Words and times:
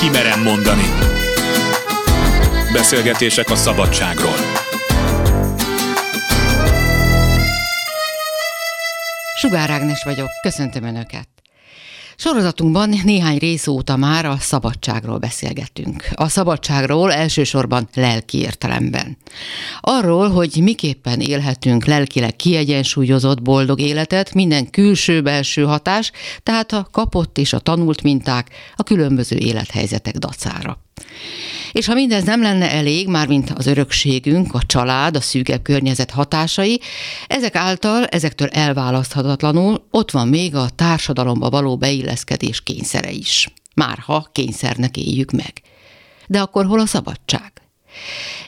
kimerem 0.00 0.42
mondani. 0.42 0.88
Beszélgetések 2.72 3.50
a 3.50 3.56
szabadságról. 3.56 4.36
Sugár 9.36 9.70
Ágnes 9.70 10.02
vagyok, 10.04 10.28
köszöntöm 10.42 10.84
Önöket. 10.84 11.35
Sorozatunkban 12.16 12.94
néhány 13.04 13.38
rész 13.38 13.66
óta 13.66 13.96
már 13.96 14.24
a 14.24 14.36
szabadságról 14.40 15.18
beszélgetünk. 15.18 16.08
A 16.14 16.28
szabadságról 16.28 17.12
elsősorban 17.12 17.88
lelki 17.94 18.38
értelemben. 18.38 19.16
Arról, 19.80 20.30
hogy 20.30 20.58
miképpen 20.62 21.20
élhetünk 21.20 21.84
lelkileg 21.84 22.36
kiegyensúlyozott, 22.36 23.42
boldog 23.42 23.80
életet, 23.80 24.34
minden 24.34 24.70
külső-belső 24.70 25.64
hatás, 25.64 26.12
tehát 26.42 26.72
a 26.72 26.88
kapott 26.90 27.38
és 27.38 27.52
a 27.52 27.58
tanult 27.58 28.02
minták 28.02 28.50
a 28.76 28.82
különböző 28.82 29.36
élethelyzetek 29.36 30.16
dacára. 30.16 30.85
És 31.72 31.86
ha 31.86 31.94
mindez 31.94 32.24
nem 32.24 32.42
lenne 32.42 32.70
elég, 32.70 33.08
mármint 33.08 33.50
az 33.50 33.66
örökségünk, 33.66 34.54
a 34.54 34.62
család, 34.66 35.16
a 35.16 35.20
szűkebb 35.20 35.62
környezet 35.62 36.10
hatásai, 36.10 36.80
ezek 37.26 37.54
által, 37.54 38.04
ezektől 38.04 38.48
elválaszthatatlanul 38.48 39.86
ott 39.90 40.10
van 40.10 40.28
még 40.28 40.54
a 40.54 40.68
társadalomba 40.74 41.50
való 41.50 41.76
beilleszkedés 41.76 42.62
kényszere 42.62 43.10
is. 43.10 43.48
Márha 43.74 44.28
kényszernek 44.32 44.96
éljük 44.96 45.30
meg. 45.30 45.52
De 46.26 46.40
akkor 46.40 46.66
hol 46.66 46.80
a 46.80 46.86
szabadság? 46.86 47.52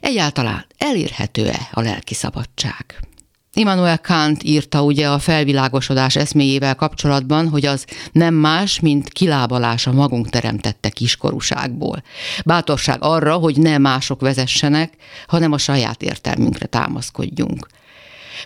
Egyáltalán 0.00 0.66
elérhető-e 0.78 1.68
a 1.72 1.80
lelki 1.80 2.14
szabadság? 2.14 3.07
Immanuel 3.54 3.98
Kant 3.98 4.42
írta 4.42 4.82
ugye 4.82 5.08
a 5.08 5.18
felvilágosodás 5.18 6.16
eszméjével 6.16 6.74
kapcsolatban, 6.74 7.48
hogy 7.48 7.66
az 7.66 7.86
nem 8.12 8.34
más, 8.34 8.80
mint 8.80 9.08
kilábalás 9.08 9.86
a 9.86 9.92
magunk 9.92 10.30
teremtette 10.30 10.88
kiskorúságból. 10.88 12.02
Bátorság 12.44 12.98
arra, 13.00 13.34
hogy 13.34 13.56
ne 13.56 13.78
mások 13.78 14.20
vezessenek, 14.20 14.92
hanem 15.26 15.52
a 15.52 15.58
saját 15.58 16.02
értelmünkre 16.02 16.66
támaszkodjunk. 16.66 17.66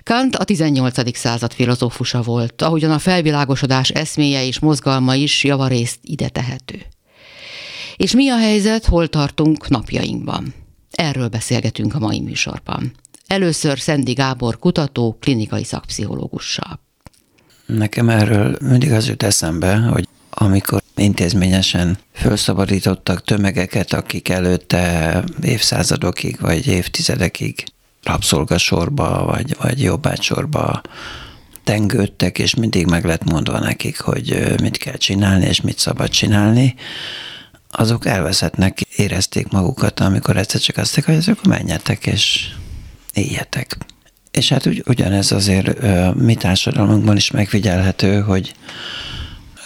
Kant 0.02 0.36
a 0.36 0.44
18. 0.44 1.16
század 1.16 1.52
filozófusa 1.52 2.22
volt, 2.22 2.62
ahogyan 2.62 2.90
a 2.90 2.98
felvilágosodás 2.98 3.88
eszméje 3.88 4.44
és 4.46 4.58
mozgalma 4.58 5.14
is 5.14 5.44
javarészt 5.44 5.98
ide 6.02 6.28
tehető. 6.28 6.82
És 7.96 8.12
mi 8.12 8.28
a 8.28 8.38
helyzet, 8.38 8.84
hol 8.84 9.08
tartunk 9.08 9.68
napjainkban? 9.68 10.55
Erről 10.90 11.28
beszélgetünk 11.28 11.94
a 11.94 11.98
mai 11.98 12.20
műsorban. 12.20 12.92
Először 13.33 13.78
Szendi 13.78 14.12
Gábor 14.12 14.58
kutató, 14.58 15.16
klinikai 15.20 15.64
szakpszichológussal. 15.64 16.80
Nekem 17.66 18.08
erről 18.08 18.56
mindig 18.61 18.92
az 18.92 19.08
jut 19.08 19.22
eszembe, 19.22 19.77
hogy 19.77 20.08
amikor 20.30 20.83
intézményesen 20.97 21.98
felszabadítottak 22.12 23.24
tömegeket, 23.24 23.92
akik 23.92 24.28
előtte 24.28 25.24
évszázadokig 25.42 26.41
vagy 26.41 26.66
évtizedekig 26.66 27.64
rabszolgasorba 28.02 29.24
vagy, 29.24 29.56
vagy 29.58 29.83
jobbácsorba 29.83 30.80
tengődtek, 31.64 32.39
és 32.39 32.55
mindig 32.55 32.86
meg 32.86 33.05
lett 33.05 33.24
mondva 33.24 33.58
nekik, 33.58 34.00
hogy 34.00 34.55
mit 34.61 34.77
kell 34.77 34.96
csinálni, 34.96 35.46
és 35.46 35.61
mit 35.61 35.78
szabad 35.78 36.08
csinálni, 36.08 36.74
azok 37.70 38.06
elveszettnek 38.06 38.80
érezték 38.80 39.48
magukat, 39.48 40.00
amikor 40.00 40.36
egyszer 40.36 40.61
csak 40.61 40.77
azt 40.77 41.00
hogy 41.00 41.14
azok 41.14 41.44
menjetek, 41.44 42.06
és 42.06 42.50
éljetek. 43.12 43.77
És 44.30 44.48
hát 44.48 44.66
ugy, 44.66 44.82
ugyanez 44.86 45.32
azért 45.32 45.82
mi 46.14 46.34
társadalmunkban 46.34 47.16
is 47.16 47.30
megfigyelhető, 47.30 48.20
hogy 48.20 48.55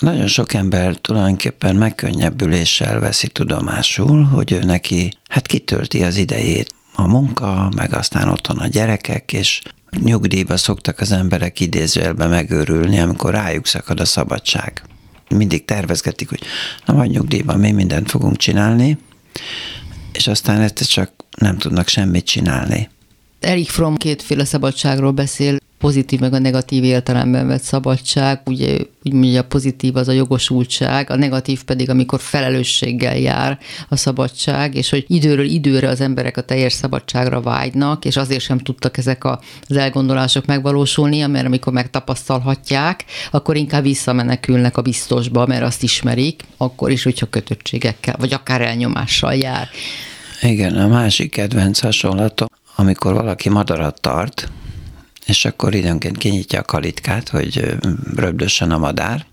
nagyon 0.00 0.27
sok 0.27 0.55
ember 0.55 0.97
tulajdonképpen 0.97 1.77
megkönnyebbüléssel 1.77 3.00
veszi 3.00 3.28
tudomásul, 3.28 4.22
hogy 4.22 4.52
ő 4.52 4.62
neki 4.62 5.12
hát 5.28 5.47
kitölti 5.47 6.02
az 6.02 6.17
idejét 6.17 6.74
a 6.94 7.06
munka, 7.06 7.70
meg 7.77 7.94
aztán 7.94 8.28
otthon 8.28 8.58
a 8.58 8.67
gyerekek, 8.67 9.33
és 9.33 9.63
nyugdíjba 10.02 10.57
szoktak 10.57 11.01
az 11.01 11.13
emberek 11.13 11.61
idézőjelbe 11.61 12.27
megőrülni, 12.27 13.01
amikor 13.01 13.30
rájuk 13.30 13.67
szakad 13.67 14.01
a 14.01 14.05
szabadság. 14.05 14.83
Mindig 15.28 15.64
tervezgetik, 15.64 16.28
hogy 16.28 16.42
na 16.86 16.95
majd 16.95 17.11
nyugdíjban 17.11 17.58
mi 17.58 17.70
mindent 17.70 18.11
fogunk 18.11 18.36
csinálni, 18.36 18.98
és 20.13 20.27
aztán 20.27 20.61
ezt 20.61 20.90
csak 20.90 21.13
nem 21.39 21.58
tudnak 21.58 21.89
semmit 21.89 22.27
csinálni. 22.27 22.89
Erik 23.41 23.70
Fromm 23.70 23.95
kétféle 23.95 24.45
szabadságról 24.45 25.11
beszél, 25.11 25.57
pozitív 25.79 26.20
meg 26.20 26.33
a 26.33 26.39
negatív 26.39 26.85
értelemben 26.85 27.47
vett 27.47 27.63
szabadság, 27.63 28.41
ugye 28.45 28.79
úgy 29.02 29.13
mondja, 29.13 29.41
a 29.41 29.45
pozitív 29.45 29.97
az 29.97 30.08
a 30.08 30.13
jogosultság, 30.13 31.11
a 31.11 31.17
negatív 31.17 31.64
pedig, 31.64 31.91
amikor 31.91 32.20
felelősséggel 32.20 33.19
jár 33.19 33.58
a 33.89 33.96
szabadság, 33.96 34.75
és 34.75 34.91
hogy 34.91 35.05
időről 35.08 35.45
időre 35.45 35.89
az 35.89 36.01
emberek 36.01 36.36
a 36.36 36.41
teljes 36.41 36.73
szabadságra 36.73 37.41
vágynak, 37.41 38.05
és 38.05 38.17
azért 38.17 38.41
sem 38.41 38.58
tudtak 38.58 38.96
ezek 38.96 39.25
az 39.25 39.77
elgondolások 39.77 40.46
megvalósulni, 40.46 41.27
mert 41.27 41.46
amikor 41.46 41.73
megtapasztalhatják, 41.73 43.05
akkor 43.30 43.57
inkább 43.57 43.83
visszamenekülnek 43.83 44.77
a 44.77 44.83
biztosba, 44.83 45.46
mert 45.46 45.63
azt 45.63 45.83
ismerik, 45.83 46.42
akkor 46.57 46.91
is, 46.91 47.02
hogyha 47.02 47.27
kötöttségekkel, 47.27 48.14
vagy 48.19 48.33
akár 48.33 48.61
elnyomással 48.61 49.35
jár. 49.35 49.69
Igen, 50.42 50.77
a 50.77 50.89
másik 50.89 51.30
kedvenc 51.30 51.79
hasonlatom, 51.79 52.48
amikor 52.77 53.14
valaki 53.14 53.48
madarat 53.48 54.01
tart, 54.01 54.48
és 55.27 55.45
akkor 55.45 55.75
időnként 55.75 56.17
kinyitja 56.17 56.61
a 56.61 56.64
kalitkát, 56.64 57.29
hogy 57.29 57.77
röbdössen 58.14 58.70
a 58.70 58.79
madár, 58.79 59.27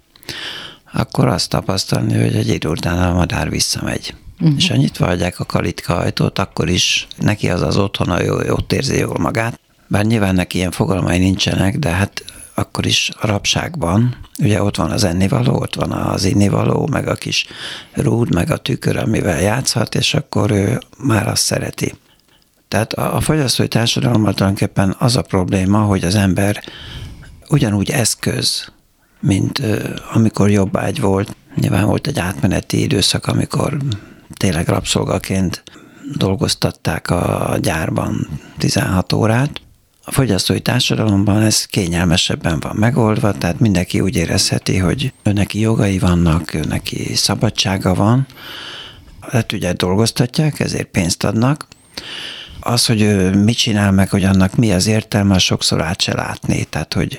akkor 0.94 1.28
azt 1.28 1.50
tapasztalni, 1.50 2.22
hogy 2.22 2.36
egy 2.36 2.48
idő 2.48 2.70
után 2.70 3.12
a 3.12 3.14
madár 3.14 3.50
visszamegy. 3.50 4.16
Uh-huh. 4.40 4.58
És 4.58 4.70
ha 4.70 4.76
nyitva 4.76 5.06
hagyják 5.06 5.40
a 5.40 5.46
kalitka 5.46 5.96
ajtót, 5.96 6.40
akkor 6.40 6.70
is 6.70 7.08
neki 7.18 7.50
az 7.50 7.62
az 7.62 7.78
otthona, 7.78 8.22
jó, 8.22 8.36
ott 8.36 8.74
érzi 8.74 8.98
jól 8.98 9.18
magát. 9.18 9.60
Bár 9.88 10.06
nyilván 10.06 10.36
neki 10.36 10.58
ilyen 10.58 10.72
fogalmai 10.72 11.18
nincsenek, 11.18 11.78
de 11.78 11.90
hát 11.90 12.24
akkor 12.54 12.86
is 12.86 13.12
a 13.20 13.28
rabságban, 13.28 14.16
ugye 14.40 14.64
ott 14.64 14.76
van 14.76 14.92
az 14.92 15.04
ennivaló, 15.04 15.56
ott 15.56 15.76
van 15.76 15.92
az 15.92 16.24
innivaló, 16.24 16.88
meg 16.92 17.08
a 17.08 17.16
kis 17.16 17.48
rúd, 17.94 18.34
meg 18.34 18.52
a 18.52 18.58
tükör, 18.58 18.98
amivel 18.98 19.42
játszhat, 19.42 19.96
és 19.96 20.14
akkor 20.14 20.52
ő 20.52 20.80
már 20.98 21.28
azt 21.28 21.44
szereti. 21.44 21.94
Tehát 22.74 22.94
a, 22.94 23.16
a 23.16 23.22
fogyasztói 23.22 23.68
társadalommal 23.68 24.34
tulajdonképpen 24.34 24.96
az 25.00 25.16
a 25.16 25.22
probléma, 25.22 25.80
hogy 25.80 26.04
az 26.04 26.16
ember 26.16 26.64
ugyanúgy 27.50 27.90
eszköz, 27.90 28.68
mint 29.20 29.62
amikor 30.14 30.50
jobbágy 30.50 31.00
volt. 31.02 31.36
Nyilván 31.56 31.86
volt 31.86 32.08
egy 32.08 32.20
átmeneti 32.20 32.82
időszak, 32.82 33.28
amikor 33.28 33.78
tényleg 34.38 34.68
rabszolgaként 34.68 35.64
dolgoztatták 36.16 37.10
a 37.10 37.58
gyárban 37.62 38.28
16 38.58 39.14
órát. 39.14 39.62
A 40.04 40.12
fogyasztói 40.12 40.60
társadalomban 40.60 41.42
ez 41.42 41.66
kényelmesebben 41.66 42.60
van 42.60 42.76
megoldva, 42.76 43.32
tehát 43.32 43.60
mindenki 43.60 44.00
úgy 44.00 44.16
érezheti, 44.16 44.78
hogy 44.78 45.14
neki 45.24 45.60
jogai 45.60 46.00
vannak, 46.00 46.68
neki 46.68 47.16
szabadsága 47.16 47.94
van. 47.94 48.26
Hát 49.20 49.52
ugye 49.52 49.74
dolgoztatják, 49.74 50.60
ezért 50.60 50.88
pénzt 50.88 51.24
adnak, 51.24 51.68
az, 52.64 52.86
hogy 52.86 53.02
ő 53.02 53.44
mit 53.44 53.58
csinál 53.58 53.92
meg, 53.92 54.10
hogy 54.10 54.24
annak 54.24 54.56
mi 54.56 54.72
az 54.72 54.88
értelme, 54.88 55.38
sokszor 55.38 55.82
át 55.82 56.02
se 56.02 56.16
látni. 56.16 56.64
Tehát, 56.64 56.94
hogy 56.94 57.18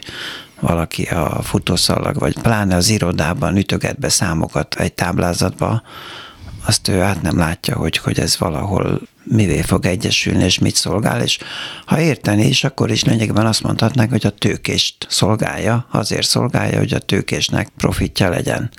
valaki 0.60 1.02
a 1.02 1.42
futószalag, 1.42 2.18
vagy 2.18 2.38
pláne 2.42 2.76
az 2.76 2.88
irodában 2.88 3.56
ütöget 3.56 3.98
be 3.98 4.08
számokat 4.08 4.74
egy 4.74 4.92
táblázatba, 4.92 5.82
azt 6.66 6.88
ő 6.88 7.00
át 7.00 7.22
nem 7.22 7.38
látja, 7.38 7.76
hogy, 7.76 7.96
hogy 7.96 8.18
ez 8.18 8.38
valahol 8.38 9.00
mivé 9.24 9.60
fog 9.60 9.86
egyesülni, 9.86 10.44
és 10.44 10.58
mit 10.58 10.74
szolgál, 10.74 11.22
és 11.22 11.38
ha 11.86 12.00
érteni 12.00 12.46
is, 12.46 12.64
akkor 12.64 12.90
is 12.90 13.04
lényegben 13.04 13.46
azt 13.46 13.62
mondhatnánk, 13.62 14.10
hogy 14.10 14.26
a 14.26 14.30
tőkést 14.30 15.06
szolgálja, 15.08 15.86
azért 15.90 16.26
szolgálja, 16.26 16.78
hogy 16.78 16.94
a 16.94 16.98
tőkésnek 16.98 17.68
profitja 17.76 18.28
legyen. 18.28 18.70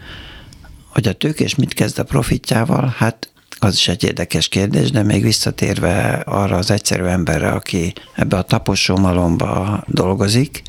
Hogy 0.89 1.07
a 1.07 1.13
tőkés 1.13 1.55
mit 1.55 1.73
kezd 1.73 1.99
a 1.99 2.03
profitjával? 2.03 2.93
Hát 2.97 3.29
az 3.59 3.73
is 3.73 3.87
egy 3.87 4.03
érdekes 4.03 4.47
kérdés, 4.47 4.91
de 4.91 5.03
még 5.03 5.23
visszatérve 5.23 6.23
arra 6.25 6.57
az 6.57 6.71
egyszerű 6.71 7.03
emberre, 7.03 7.49
aki 7.49 7.93
ebbe 8.15 8.37
a 8.37 8.41
taposó 8.41 8.97
malomba 8.97 9.83
dolgozik, 9.87 10.61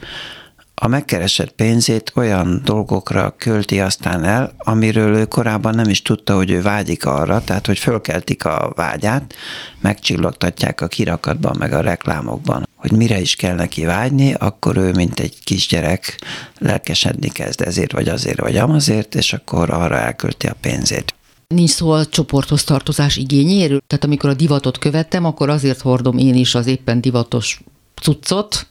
a 0.78 0.88
megkeresett 0.88 1.50
pénzét 1.50 2.12
olyan 2.14 2.60
dolgokra 2.64 3.34
költi 3.38 3.80
aztán 3.80 4.24
el, 4.24 4.54
amiről 4.58 5.16
ő 5.16 5.24
korábban 5.24 5.74
nem 5.74 5.88
is 5.88 6.02
tudta, 6.02 6.34
hogy 6.34 6.50
ő 6.50 6.62
vágyik 6.62 7.06
arra, 7.06 7.44
tehát 7.44 7.66
hogy 7.66 7.78
fölkeltik 7.78 8.44
a 8.44 8.72
vágyát, 8.74 9.34
megcsillogtatják 9.80 10.80
a 10.80 10.86
kirakatban, 10.86 11.56
meg 11.58 11.72
a 11.72 11.80
reklámokban, 11.80 12.68
hogy 12.74 12.92
mire 12.92 13.20
is 13.20 13.36
kell 13.36 13.54
neki 13.54 13.84
vágyni, 13.84 14.34
akkor 14.34 14.76
ő, 14.76 14.92
mint 14.92 15.20
egy 15.20 15.38
kisgyerek, 15.44 16.20
lelkesedni 16.58 17.28
kezd 17.28 17.60
ezért, 17.60 17.92
vagy 17.92 18.08
azért, 18.08 18.40
vagy 18.40 18.56
amazért, 18.56 19.14
és 19.14 19.32
akkor 19.32 19.70
arra 19.70 19.98
elkölti 19.98 20.46
a 20.46 20.56
pénzét. 20.60 21.14
Nincs 21.48 21.70
szó 21.70 21.90
a 21.90 22.06
csoporthoz 22.06 22.64
tartozás 22.64 23.16
igényéről? 23.16 23.80
Tehát 23.86 24.04
amikor 24.04 24.30
a 24.30 24.34
divatot 24.34 24.78
követtem, 24.78 25.24
akkor 25.24 25.48
azért 25.48 25.80
hordom 25.80 26.18
én 26.18 26.34
is 26.34 26.54
az 26.54 26.66
éppen 26.66 27.00
divatos 27.00 27.60
cuccot, 28.02 28.66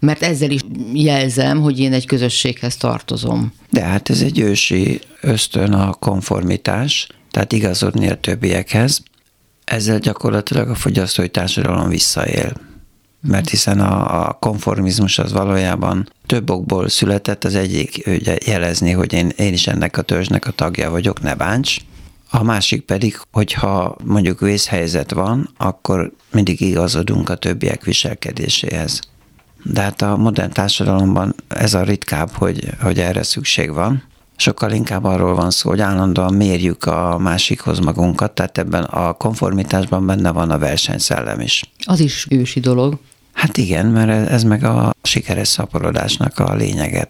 mert 0.00 0.22
ezzel 0.22 0.50
is 0.50 0.60
jelzem, 0.92 1.60
hogy 1.60 1.78
én 1.78 1.92
egy 1.92 2.06
közösséghez 2.06 2.76
tartozom. 2.76 3.52
De 3.70 3.82
hát 3.82 4.10
ez 4.10 4.20
egy 4.20 4.38
ősi 4.38 5.00
ösztön 5.20 5.72
a 5.72 5.92
konformitás, 5.92 7.06
tehát 7.30 7.52
igazodni 7.52 8.08
a 8.08 8.20
többiekhez, 8.20 9.02
ezzel 9.64 9.98
gyakorlatilag 9.98 10.68
a 10.68 10.74
fogyasztói 10.74 11.28
társadalom 11.28 11.88
visszaél. 11.88 12.52
Mert 13.22 13.48
hiszen 13.48 13.80
a, 13.80 14.26
a 14.28 14.32
konformizmus 14.32 15.18
az 15.18 15.32
valójában 15.32 16.12
több 16.26 16.50
okból 16.50 16.88
született, 16.88 17.44
az 17.44 17.54
egyik 17.54 18.02
ugye 18.06 18.36
jelezni, 18.46 18.90
hogy 18.90 19.12
én, 19.12 19.28
én 19.36 19.52
is 19.52 19.66
ennek 19.66 19.96
a 19.96 20.02
törzsnek 20.02 20.46
a 20.46 20.50
tagja 20.50 20.90
vagyok, 20.90 21.22
ne 21.22 21.34
bánts. 21.34 21.76
A 22.30 22.42
másik 22.42 22.80
pedig, 22.82 23.20
hogyha 23.32 23.96
mondjuk 24.04 24.40
vészhelyzet 24.40 25.12
van, 25.12 25.50
akkor 25.56 26.12
mindig 26.32 26.60
igazodunk 26.60 27.28
a 27.28 27.34
többiek 27.34 27.84
viselkedéséhez. 27.84 29.00
De 29.62 29.80
hát 29.80 30.02
a 30.02 30.16
modern 30.16 30.52
társadalomban 30.52 31.34
ez 31.48 31.74
a 31.74 31.82
ritkább, 31.82 32.30
hogy, 32.30 32.68
hogy 32.82 32.98
erre 32.98 33.22
szükség 33.22 33.72
van. 33.72 34.02
Sokkal 34.36 34.72
inkább 34.72 35.04
arról 35.04 35.34
van 35.34 35.50
szó, 35.50 35.68
hogy 35.68 35.80
állandóan 35.80 36.34
mérjük 36.34 36.84
a 36.84 37.18
másikhoz 37.18 37.78
magunkat, 37.78 38.32
tehát 38.32 38.58
ebben 38.58 38.82
a 38.82 39.12
konformitásban 39.12 40.06
benne 40.06 40.30
van 40.30 40.50
a 40.50 40.58
versenyszellem 40.58 41.40
is. 41.40 41.62
Az 41.84 42.00
is 42.00 42.26
ősi 42.30 42.60
dolog. 42.60 42.98
Hát 43.32 43.56
igen, 43.56 43.86
mert 43.86 44.30
ez 44.30 44.42
meg 44.42 44.64
a 44.64 44.94
sikeres 45.02 45.48
szaporodásnak 45.48 46.38
a 46.38 46.54
lényege. 46.54 47.08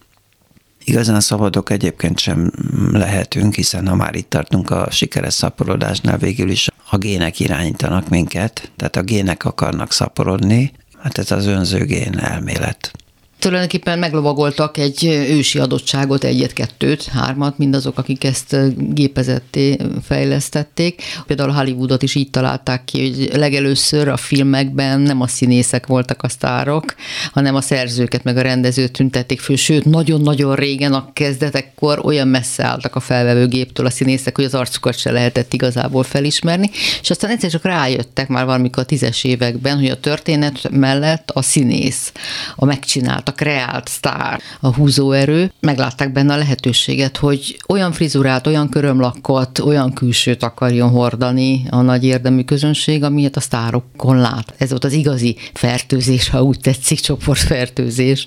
Igazán 0.90 1.20
szabadok 1.20 1.70
egyébként 1.70 2.18
sem 2.18 2.52
lehetünk, 2.92 3.54
hiszen 3.54 3.88
ha 3.88 3.94
már 3.94 4.14
itt 4.14 4.30
tartunk 4.30 4.70
a 4.70 4.90
sikeres 4.90 5.34
szaporodásnál, 5.34 6.18
végül 6.18 6.50
is 6.50 6.68
a 6.90 6.98
gének 6.98 7.40
irányítanak 7.40 8.08
minket, 8.08 8.70
tehát 8.76 8.96
a 8.96 9.02
gének 9.02 9.44
akarnak 9.44 9.92
szaporodni, 9.92 10.72
hát 10.98 11.18
ez 11.18 11.30
az 11.30 11.46
önzőgén 11.46 12.18
elmélet 12.18 12.92
tulajdonképpen 13.40 13.98
meglovagoltak 13.98 14.76
egy 14.76 15.04
ősi 15.30 15.58
adottságot, 15.58 16.24
egyet-kettőt, 16.24 17.04
hármat, 17.04 17.58
mindazok, 17.58 17.98
akik 17.98 18.24
ezt 18.24 18.56
gépezetté 18.94 19.76
fejlesztették. 20.02 21.02
Például 21.26 21.50
Hollywoodot 21.50 22.02
is 22.02 22.14
így 22.14 22.30
találták 22.30 22.84
ki, 22.84 23.08
hogy 23.08 23.36
legelőször 23.36 24.08
a 24.08 24.16
filmekben 24.16 25.00
nem 25.00 25.20
a 25.20 25.26
színészek 25.26 25.86
voltak 25.86 26.22
a 26.22 26.28
sztárok, 26.28 26.94
hanem 27.32 27.54
a 27.54 27.60
szerzőket 27.60 28.24
meg 28.24 28.36
a 28.36 28.42
rendezőt 28.42 28.92
tüntették 28.92 29.40
föl, 29.40 29.56
sőt, 29.56 29.84
nagyon-nagyon 29.84 30.54
régen 30.54 30.92
a 30.92 31.10
kezdetekkor 31.12 32.00
olyan 32.04 32.28
messze 32.28 32.64
álltak 32.64 32.96
a 32.96 33.00
felvevőgéptől 33.00 33.86
a 33.86 33.90
színészek, 33.90 34.36
hogy 34.36 34.44
az 34.44 34.54
arcukat 34.54 34.98
se 34.98 35.10
lehetett 35.10 35.52
igazából 35.52 36.02
felismerni, 36.02 36.70
és 37.02 37.10
aztán 37.10 37.30
egyszer 37.30 37.50
csak 37.50 37.64
rájöttek 37.64 38.28
már 38.28 38.44
valamikor 38.44 38.82
a 38.82 38.86
tízes 38.86 39.24
években, 39.24 39.78
hogy 39.78 39.90
a 39.90 40.00
történet 40.00 40.70
mellett 40.70 41.30
a 41.30 41.42
színész, 41.42 42.12
a 42.56 42.64
megcsinált 42.64 43.28
a 43.30 43.32
kreált 43.32 43.88
sztár, 43.88 44.40
a 44.60 44.74
húzóerő, 44.74 45.52
meglátták 45.60 46.12
benne 46.12 46.32
a 46.32 46.36
lehetőséget, 46.36 47.16
hogy 47.16 47.56
olyan 47.68 47.92
frizurát, 47.92 48.46
olyan 48.46 48.68
körömlakkot, 48.68 49.58
olyan 49.58 49.92
külsőt 49.92 50.42
akarjon 50.42 50.90
hordani 50.90 51.64
a 51.70 51.80
nagy 51.80 52.04
érdemű 52.04 52.42
közönség, 52.42 53.02
amilyet 53.02 53.36
a 53.36 53.40
sztárokon 53.40 54.18
lát. 54.18 54.54
Ez 54.58 54.70
volt 54.70 54.84
az 54.84 54.92
igazi 54.92 55.36
fertőzés, 55.54 56.28
ha 56.28 56.42
úgy 56.42 56.60
tetszik, 56.60 57.00
csoportfertőzés. 57.00 58.26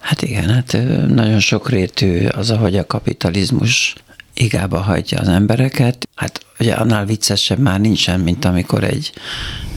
Hát 0.00 0.22
igen, 0.22 0.48
hát 0.48 0.78
nagyon 1.08 1.40
sokrétű 1.40 2.26
az, 2.26 2.50
ahogy 2.50 2.76
a 2.76 2.86
kapitalizmus 2.86 3.94
igába 4.40 4.78
hagyja 4.78 5.18
az 5.18 5.28
embereket. 5.28 6.08
Hát 6.14 6.46
ugye 6.58 6.72
annál 6.74 7.04
viccesebb 7.04 7.58
már 7.58 7.80
nincsen, 7.80 8.20
mint 8.20 8.44
amikor 8.44 8.84
egy 8.84 9.12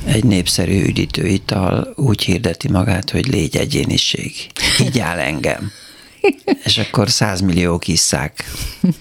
egy 0.06 0.24
népszerű 0.24 0.83
üdítőital 0.83 1.94
úgy 1.95 2.24
hirdeti 2.24 2.69
magát, 2.69 3.10
hogy 3.10 3.27
légy 3.27 3.57
egyéniség. 3.57 4.31
Így 4.80 5.00
áll 5.00 5.18
engem. 5.18 5.71
És 6.63 6.77
akkor 6.77 7.10
százmilliók 7.10 7.88
isszák. 7.88 8.44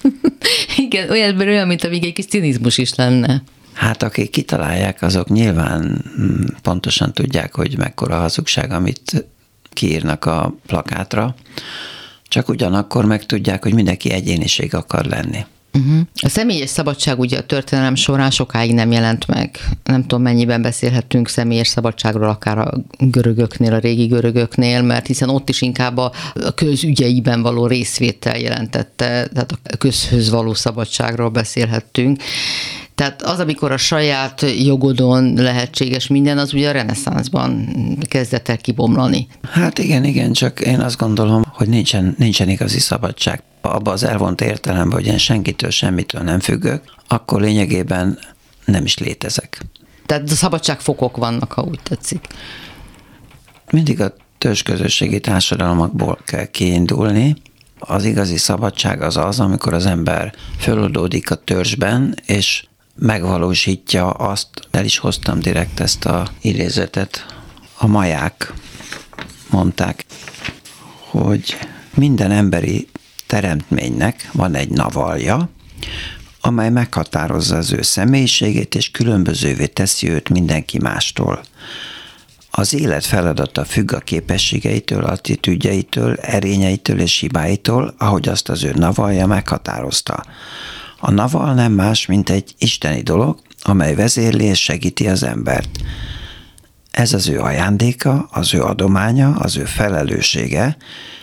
Igen, 0.76 1.10
olyan, 1.10 1.40
olyan, 1.40 1.66
mint 1.66 1.84
amíg 1.84 2.04
egy 2.04 2.12
kis 2.12 2.26
cinizmus 2.26 2.78
is 2.78 2.94
lenne. 2.94 3.42
Hát 3.72 4.02
akik 4.02 4.30
kitalálják, 4.30 5.02
azok 5.02 5.28
nyilván 5.28 6.04
mm, 6.20 6.44
pontosan 6.62 7.12
tudják, 7.12 7.54
hogy 7.54 7.78
mekkora 7.78 8.16
hazugság, 8.16 8.72
amit 8.72 9.26
kiírnak 9.72 10.24
a 10.24 10.54
plakátra, 10.66 11.34
csak 12.32 12.48
ugyanakkor 12.48 13.04
meg 13.04 13.26
tudják, 13.26 13.62
hogy 13.62 13.74
mindenki 13.74 14.10
egyéniség 14.10 14.74
akar 14.74 15.04
lenni. 15.04 15.44
Uh-huh. 15.74 16.00
A 16.22 16.28
személyes 16.28 16.70
szabadság 16.70 17.18
ugye 17.18 17.38
a 17.38 17.46
történelem 17.46 17.94
során 17.94 18.30
sokáig 18.30 18.74
nem 18.74 18.92
jelent 18.92 19.26
meg. 19.26 19.58
Nem 19.84 20.00
tudom, 20.00 20.22
mennyiben 20.22 20.62
beszélhetünk 20.62 21.28
személyes 21.28 21.68
szabadságról, 21.68 22.28
akár 22.28 22.58
a 22.58 22.72
görögöknél, 22.98 23.72
a 23.72 23.78
régi 23.78 24.06
görögöknél, 24.06 24.82
mert 24.82 25.06
hiszen 25.06 25.28
ott 25.28 25.48
is 25.48 25.62
inkább 25.62 25.96
a 25.96 26.12
közügyeiben 26.54 27.42
való 27.42 27.66
részvétel 27.66 28.38
jelentette, 28.38 29.28
tehát 29.32 29.52
a 29.64 29.76
közhöz 29.76 30.30
való 30.30 30.54
szabadságról 30.54 31.28
beszélhettünk. 31.28 32.22
Tehát 32.94 33.22
az, 33.22 33.38
amikor 33.38 33.72
a 33.72 33.76
saját 33.76 34.44
jogodon 34.64 35.34
lehetséges 35.34 36.06
minden, 36.06 36.38
az 36.38 36.54
ugye 36.54 36.68
a 36.68 36.72
reneszánszban 36.72 37.68
kezdett 38.00 38.48
el 38.48 38.56
kibomlani. 38.56 39.26
Hát 39.50 39.78
igen, 39.78 40.04
igen, 40.04 40.32
csak 40.32 40.60
én 40.60 40.80
azt 40.80 40.98
gondolom, 40.98 41.42
hogy 41.62 41.70
nincsen, 41.70 42.14
nincsen 42.18 42.48
igazi 42.48 42.78
szabadság. 42.78 43.42
Abba 43.60 43.90
az 43.90 44.02
elvont 44.02 44.40
értelemben, 44.40 44.98
hogy 44.98 45.06
én 45.06 45.18
senkitől, 45.18 45.70
semmitől 45.70 46.22
nem 46.22 46.40
függök, 46.40 46.82
akkor 47.08 47.40
lényegében 47.40 48.18
nem 48.64 48.84
is 48.84 48.98
létezek. 48.98 49.62
Tehát 50.06 50.30
a 50.30 50.34
szabadságfokok 50.34 51.16
vannak, 51.16 51.52
ha 51.52 51.62
úgy 51.62 51.80
tetszik. 51.82 52.26
Mindig 53.70 54.00
a 54.00 54.14
törzsközösségi 54.38 55.20
társadalmakból 55.20 56.18
kell 56.24 56.46
kiindulni, 56.46 57.36
az 57.78 58.04
igazi 58.04 58.36
szabadság 58.36 59.02
az 59.02 59.16
az, 59.16 59.40
amikor 59.40 59.74
az 59.74 59.86
ember 59.86 60.34
föloldódik 60.58 61.30
a 61.30 61.34
törzsben, 61.34 62.14
és 62.26 62.66
megvalósítja 62.94 64.10
azt, 64.10 64.48
el 64.70 64.84
is 64.84 64.98
hoztam 64.98 65.40
direkt 65.40 65.80
ezt 65.80 66.04
a 66.04 66.28
idézetet, 66.40 67.26
a 67.76 67.86
maják 67.86 68.52
mondták, 69.50 70.04
hogy 71.12 71.56
minden 71.94 72.30
emberi 72.30 72.88
teremtménynek 73.26 74.30
van 74.32 74.54
egy 74.54 74.68
navalja, 74.68 75.48
amely 76.40 76.70
meghatározza 76.70 77.56
az 77.56 77.72
ő 77.72 77.82
személyiségét, 77.82 78.74
és 78.74 78.90
különbözővé 78.90 79.66
teszi 79.66 80.10
őt 80.10 80.28
mindenki 80.28 80.78
mástól. 80.78 81.42
Az 82.50 82.74
élet 82.74 83.04
feladata 83.04 83.64
függ 83.64 83.92
a 83.92 83.98
képességeitől, 83.98 85.04
attitűdjeitől, 85.04 86.14
erényeitől 86.14 87.00
és 87.00 87.18
hibáitól, 87.18 87.94
ahogy 87.98 88.28
azt 88.28 88.48
az 88.48 88.64
ő 88.64 88.72
navalja 88.74 89.26
meghatározta. 89.26 90.24
A 91.00 91.10
naval 91.10 91.54
nem 91.54 91.72
más, 91.72 92.06
mint 92.06 92.30
egy 92.30 92.54
isteni 92.58 93.02
dolog, 93.02 93.38
amely 93.62 93.94
vezérli 93.94 94.44
és 94.44 94.62
segíti 94.62 95.08
az 95.08 95.22
embert. 95.22 95.78
Ez 96.92 97.12
az 97.12 97.28
ő 97.28 97.40
ajándéka, 97.40 98.28
az 98.30 98.54
ő 98.54 98.62
adománya, 98.62 99.34
az 99.34 99.56
ő 99.56 99.64
felelőssége, 99.64 100.76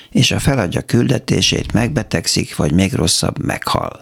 és 0.10 0.32
a 0.32 0.40
feladja 0.40 0.82
küldetését, 0.82 1.74
megbetegszik, 1.74 2.56
vagy 2.56 2.72
még 2.72 2.94
rosszabb, 2.94 3.46
meghal. 3.46 4.00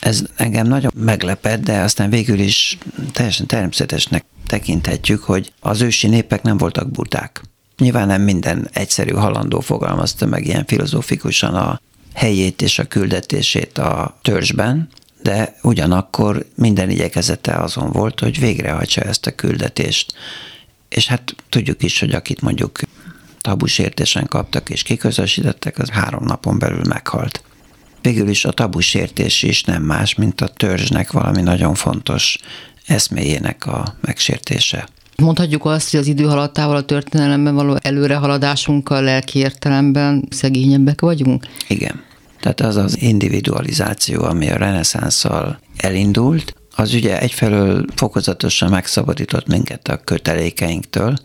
Ez 0.00 0.22
engem 0.36 0.66
nagyon 0.66 0.92
meglepett, 0.94 1.62
de 1.62 1.80
aztán 1.80 2.10
végül 2.10 2.38
is 2.38 2.78
teljesen 3.12 3.46
természetesnek 3.46 4.24
tekinthetjük, 4.46 5.22
hogy 5.22 5.52
az 5.60 5.80
ősi 5.80 6.06
népek 6.06 6.42
nem 6.42 6.56
voltak 6.56 6.90
buták. 6.90 7.40
Nyilván 7.76 8.06
nem 8.06 8.22
minden 8.22 8.68
egyszerű 8.72 9.12
halandó 9.12 9.60
fogalmazta 9.60 10.26
meg 10.26 10.46
ilyen 10.46 10.64
filozófikusan 10.66 11.54
a 11.54 11.80
helyét 12.14 12.62
és 12.62 12.78
a 12.78 12.84
küldetését 12.84 13.78
a 13.78 14.18
törzsben, 14.22 14.88
de 15.28 15.54
ugyanakkor 15.62 16.46
minden 16.54 16.90
igyekezete 16.90 17.54
azon 17.54 17.90
volt, 17.90 18.20
hogy 18.20 18.40
végrehajtsa 18.40 19.00
ezt 19.00 19.26
a 19.26 19.34
küldetést. 19.34 20.12
És 20.88 21.06
hát 21.06 21.34
tudjuk 21.48 21.82
is, 21.82 22.00
hogy 22.00 22.12
akit 22.14 22.40
mondjuk 22.40 22.80
tabusértésen 23.40 24.26
kaptak 24.26 24.70
és 24.70 24.82
kiközösítettek, 24.82 25.78
az 25.78 25.90
három 25.90 26.24
napon 26.24 26.58
belül 26.58 26.82
meghalt. 26.88 27.42
Végül 28.02 28.28
is 28.28 28.44
a 28.44 28.52
tabusértés 28.52 29.42
is 29.42 29.62
nem 29.62 29.82
más, 29.82 30.14
mint 30.14 30.40
a 30.40 30.48
törzsnek 30.48 31.12
valami 31.12 31.42
nagyon 31.42 31.74
fontos 31.74 32.38
eszméjének 32.86 33.66
a 33.66 33.94
megsértése. 34.00 34.88
Mondhatjuk 35.16 35.64
azt, 35.64 35.90
hogy 35.90 36.00
az 36.00 36.06
idő 36.06 36.24
haladtával 36.24 36.76
a 36.76 36.84
történelemben 36.84 37.54
való 37.54 37.76
előrehaladásunkkal 37.82 39.02
lelki 39.02 39.38
értelemben 39.38 40.24
szegényebbek 40.30 41.00
vagyunk? 41.00 41.46
Igen. 41.68 42.06
Tehát 42.40 42.60
az 42.60 42.76
az 42.76 43.00
individualizáció, 43.00 44.22
ami 44.22 44.50
a 44.50 44.56
reneszánszal 44.56 45.60
elindult, 45.76 46.54
az 46.74 46.94
ugye 46.94 47.20
egyfelől 47.20 47.84
fokozatosan 47.94 48.70
megszabadított 48.70 49.46
minket 49.46 49.88
a 49.88 49.96
kötelékeinktől, 49.96 51.16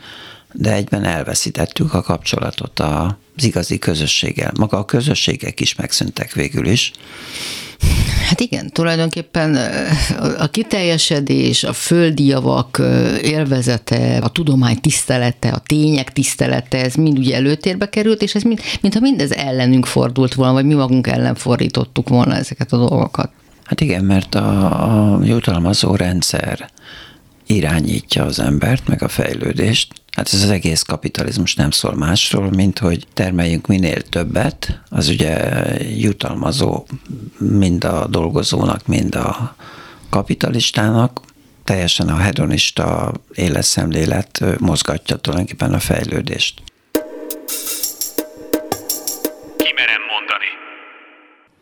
de 0.53 0.73
egyben 0.73 1.03
elveszítettük 1.03 1.93
a 1.93 2.01
kapcsolatot 2.01 2.79
az 2.79 3.43
igazi 3.43 3.79
közösséggel. 3.79 4.51
Maga 4.59 4.77
a 4.77 4.85
közösségek 4.85 5.59
is 5.59 5.75
megszűntek 5.75 6.33
végül 6.33 6.67
is. 6.67 6.91
Hát 8.23 8.39
igen, 8.39 8.69
tulajdonképpen 8.69 9.57
a 10.37 10.47
kiteljesedés, 10.47 11.63
a 11.63 11.73
földi 11.73 12.25
javak 12.25 12.81
élvezete, 13.21 14.17
a 14.17 14.29
tudomány 14.29 14.81
tisztelete, 14.81 15.49
a 15.49 15.59
tények 15.59 16.13
tisztelete, 16.13 16.83
ez 16.83 16.93
mind 16.93 17.17
ugye 17.17 17.35
előtérbe 17.35 17.89
került, 17.89 18.21
és 18.21 18.35
ez 18.35 18.41
mind, 18.41 18.59
mintha 18.81 18.99
mindez 18.99 19.31
ellenünk 19.31 19.85
fordult 19.85 20.33
volna, 20.33 20.53
vagy 20.53 20.65
mi 20.65 20.73
magunk 20.73 21.07
ellen 21.07 21.35
fordítottuk 21.35 22.09
volna 22.09 22.35
ezeket 22.35 22.73
a 22.73 22.77
dolgokat. 22.77 23.31
Hát 23.63 23.81
igen, 23.81 24.03
mert 24.03 24.35
a, 24.35 25.15
a 25.15 25.23
jutalmazó 25.23 25.95
rendszer 25.95 26.69
irányítja 27.45 28.23
az 28.23 28.39
embert, 28.39 28.87
meg 28.87 29.03
a 29.03 29.07
fejlődést. 29.07 30.02
Hát 30.15 30.33
ez 30.33 30.43
az 30.43 30.49
egész 30.49 30.81
kapitalizmus 30.81 31.55
nem 31.55 31.71
szól 31.71 31.95
másról, 31.95 32.49
mint 32.49 32.79
hogy 32.79 33.07
termeljünk 33.13 33.67
minél 33.67 34.01
többet, 34.01 34.81
az 34.89 35.07
ugye 35.07 35.37
jutalmazó 35.99 36.85
mind 37.37 37.83
a 37.83 38.07
dolgozónak, 38.07 38.87
mind 38.87 39.15
a 39.15 39.55
kapitalistának, 40.09 41.21
teljesen 41.63 42.07
a 42.07 42.15
hedonista 42.15 43.11
életszemlélet 43.33 44.43
mozgatja 44.59 45.15
tulajdonképpen 45.15 45.73
a 45.73 45.79
fejlődést. 45.79 46.61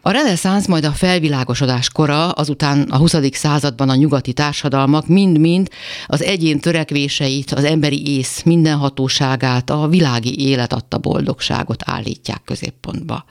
A 0.03 0.11
reneszánsz 0.11 0.67
majd 0.67 0.85
a 0.85 0.91
felvilágosodás 0.91 1.89
kora, 1.89 2.29
azután 2.31 2.81
a 2.81 2.97
20. 2.97 3.15
században 3.31 3.89
a 3.89 3.95
nyugati 3.95 4.33
társadalmak 4.33 5.07
mind-mind 5.07 5.69
az 6.07 6.23
egyén 6.23 6.59
törekvéseit, 6.59 7.51
az 7.51 7.63
emberi 7.63 8.17
ész 8.17 8.43
mindenhatóságát, 8.43 9.69
a 9.69 9.87
világi 9.87 10.47
élet 10.47 10.73
adta 10.73 10.97
boldogságot 10.97 11.83
állítják 11.85 12.41
középpontba. 12.45 13.25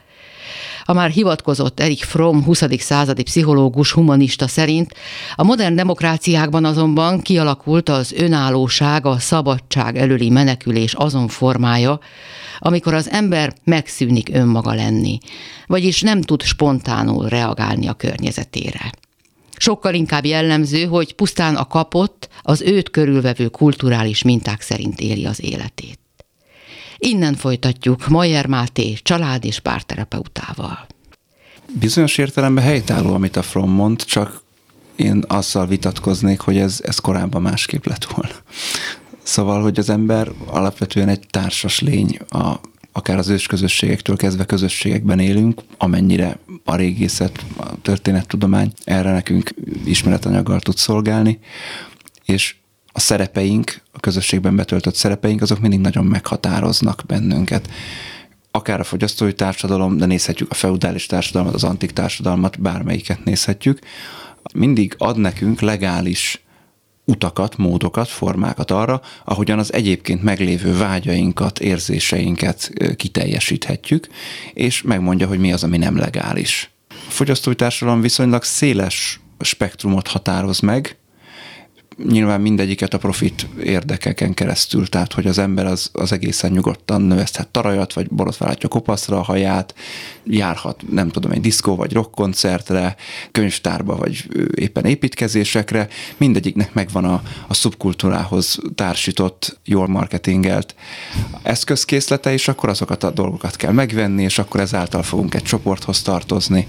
A 0.85 0.93
már 0.93 1.11
hivatkozott 1.11 1.81
Erik 1.81 2.05
Fromm 2.05 2.43
20. 2.43 2.62
századi 2.79 3.23
pszichológus 3.23 3.93
humanista 3.93 4.49
szerint 4.49 4.95
a 5.35 5.45
modern 5.45 5.75
demokráciákban 5.75 6.65
azonban 6.65 7.21
kialakult 7.21 7.89
az 7.89 8.12
önállóság, 8.12 9.07
a 9.07 9.19
szabadság 9.19 9.97
előli 9.97 10.31
menekülés 10.31 10.95
azon 10.95 11.29
formája, 11.29 11.99
amikor 12.61 12.95
az 12.95 13.11
ember 13.11 13.55
megszűnik 13.64 14.29
önmaga 14.33 14.73
lenni, 14.75 15.19
vagyis 15.67 16.00
nem 16.00 16.21
tud 16.21 16.43
spontánul 16.43 17.29
reagálni 17.29 17.87
a 17.87 17.93
környezetére. 17.93 18.93
Sokkal 19.57 19.95
inkább 19.95 20.25
jellemző, 20.25 20.85
hogy 20.85 21.14
pusztán 21.14 21.57
a 21.57 21.67
kapott, 21.67 22.29
az 22.43 22.61
őt 22.61 22.90
körülvevő 22.90 23.49
kulturális 23.49 24.23
minták 24.23 24.61
szerint 24.61 25.00
éli 25.00 25.26
az 25.26 25.43
életét. 25.43 25.99
Innen 26.99 27.35
folytatjuk 27.35 28.09
Majer 28.09 28.47
Máté 28.47 28.93
család 28.93 29.45
és 29.45 29.61
párterapeutával. 29.61 30.87
Bizonyos 31.73 32.19
értelemben 32.19 32.64
helytálló, 32.64 33.14
amit 33.14 33.37
a 33.37 33.43
From 33.43 33.71
mond, 33.71 34.05
csak 34.05 34.43
én 34.97 35.25
azzal 35.26 35.67
vitatkoznék, 35.67 36.40
hogy 36.40 36.57
ez, 36.59 36.81
ez 36.83 36.99
korábban 36.99 37.43
másképp 37.43 37.87
lett 37.87 38.05
volna. 38.05 38.35
Szóval, 39.30 39.62
hogy 39.62 39.78
az 39.78 39.90
ember 39.90 40.30
alapvetően 40.46 41.08
egy 41.08 41.26
társas 41.30 41.80
lény, 41.80 42.18
a, 42.28 42.60
akár 42.92 43.18
az 43.18 43.28
ősközösségektől 43.28 44.16
kezdve 44.16 44.44
közösségekben 44.44 45.18
élünk, 45.18 45.62
amennyire 45.78 46.38
a 46.64 46.76
régészet, 46.76 47.44
a 47.56 47.80
történettudomány 47.82 48.72
erre 48.84 49.12
nekünk 49.12 49.54
ismeretanyaggal 49.84 50.60
tud 50.60 50.76
szolgálni, 50.76 51.38
és 52.25 52.54
a 52.92 53.00
szerepeink, 53.00 53.82
a 53.92 54.00
közösségben 54.00 54.56
betöltött 54.56 54.94
szerepeink, 54.94 55.42
azok 55.42 55.60
mindig 55.60 55.80
nagyon 55.80 56.04
meghatároznak 56.04 57.02
bennünket. 57.06 57.68
Akár 58.50 58.80
a 58.80 58.84
fogyasztói 58.84 59.32
társadalom, 59.32 59.96
de 59.96 60.06
nézhetjük 60.06 60.50
a 60.50 60.54
feudális 60.54 61.06
társadalmat, 61.06 61.54
az 61.54 61.64
antik 61.64 61.90
társadalmat, 61.90 62.60
bármelyiket 62.60 63.25
nézhetjük. 63.25 63.78
Mindig 64.54 64.94
ad 64.99 65.18
nekünk 65.18 65.60
legális 65.60 66.42
utakat, 67.11 67.57
módokat, 67.57 68.09
formákat 68.09 68.71
arra, 68.71 69.00
ahogyan 69.25 69.59
az 69.59 69.73
egyébként 69.73 70.23
meglévő 70.23 70.76
vágyainkat, 70.76 71.59
érzéseinket 71.59 72.71
kiteljesíthetjük, 72.97 74.07
és 74.55 74.83
megmondja, 74.83 75.26
hogy 75.26 75.38
mi 75.38 75.52
az, 75.52 75.64
ami 75.64 75.76
nem 75.76 75.97
legális. 75.97 76.71
A 76.88 76.95
fogyasztói 77.09 77.55
társadalom 77.55 78.00
viszonylag 78.00 78.43
széles 78.43 79.21
spektrumot 79.40 80.09
határoz 80.09 80.61
meg, 80.61 80.97
nyilván 82.09 82.40
mindegyiket 82.40 82.95
a 82.95 82.99
profit 82.99 83.47
érdekeken 83.64 84.35
keresztül, 84.35 84.88
tehát 84.88 85.12
hogy 85.12 85.26
az 85.26 85.38
ember 85.38 85.66
az, 85.66 85.90
az 85.92 86.12
egészen 86.12 86.52
nyugodtan 86.52 87.02
növeszthet 87.02 87.49
tarajat, 87.49 87.92
vagy 87.92 88.09
borotválhatja 88.09 88.69
kopaszra 88.69 89.19
a 89.19 89.23
haját, 89.23 89.75
járhat, 90.25 90.83
nem 90.90 91.09
tudom, 91.09 91.30
egy 91.30 91.40
diszkó 91.40 91.76
vagy 91.76 91.92
rockkoncertre, 91.92 92.97
könyvtárba, 93.33 93.97
vagy 93.97 94.28
éppen 94.54 94.85
építkezésekre, 94.85 95.88
mindegyiknek 96.16 96.75
megvan 96.75 97.04
a, 97.04 97.23
a 97.47 97.54
szubkultúrához 97.54 98.59
társított, 98.75 99.59
jól 99.64 99.88
marketingelt 99.88 100.75
eszközkészlete, 101.42 102.33
és 102.33 102.49
akkor 102.49 102.69
azokat 102.69 103.02
a 103.02 103.11
dolgokat 103.11 103.57
kell 103.57 103.73
megvenni, 103.73 104.23
és 104.23 104.38
akkor 104.38 104.61
ezáltal 104.61 105.02
fogunk 105.02 105.35
egy 105.35 105.42
csoporthoz 105.42 106.02
tartozni 106.02 106.66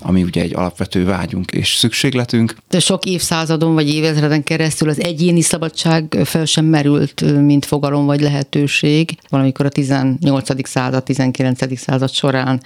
ami 0.00 0.22
ugye 0.22 0.42
egy 0.42 0.54
alapvető 0.54 1.04
vágyunk 1.04 1.50
és 1.50 1.74
szükségletünk. 1.74 2.56
De 2.68 2.80
sok 2.80 3.04
évszázadon 3.04 3.74
vagy 3.74 3.88
évezreden 3.88 4.42
keresztül 4.42 4.88
az 4.88 5.00
egyéni 5.00 5.40
szabadság 5.40 6.18
fel 6.24 6.44
sem 6.44 6.64
merült, 6.64 7.42
mint 7.44 7.64
fogalom 7.64 8.06
vagy 8.06 8.20
lehetőség. 8.20 9.18
Valamikor 9.28 9.66
a 9.66 9.68
18. 9.68 10.68
század, 10.68 11.04
19. 11.04 11.78
század 11.78 12.10
során 12.10 12.62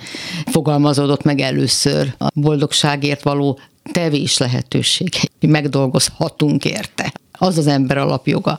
fogalmazódott 0.46 1.22
meg 1.22 1.40
először 1.40 2.14
a 2.18 2.26
boldogságért 2.34 3.22
való 3.22 3.58
tevés 3.92 4.38
lehetőség. 4.38 5.08
Megdolgozhatunk 5.40 6.64
érte. 6.64 7.12
Az 7.32 7.58
az 7.58 7.66
ember 7.66 7.96
alapjoga. 7.96 8.58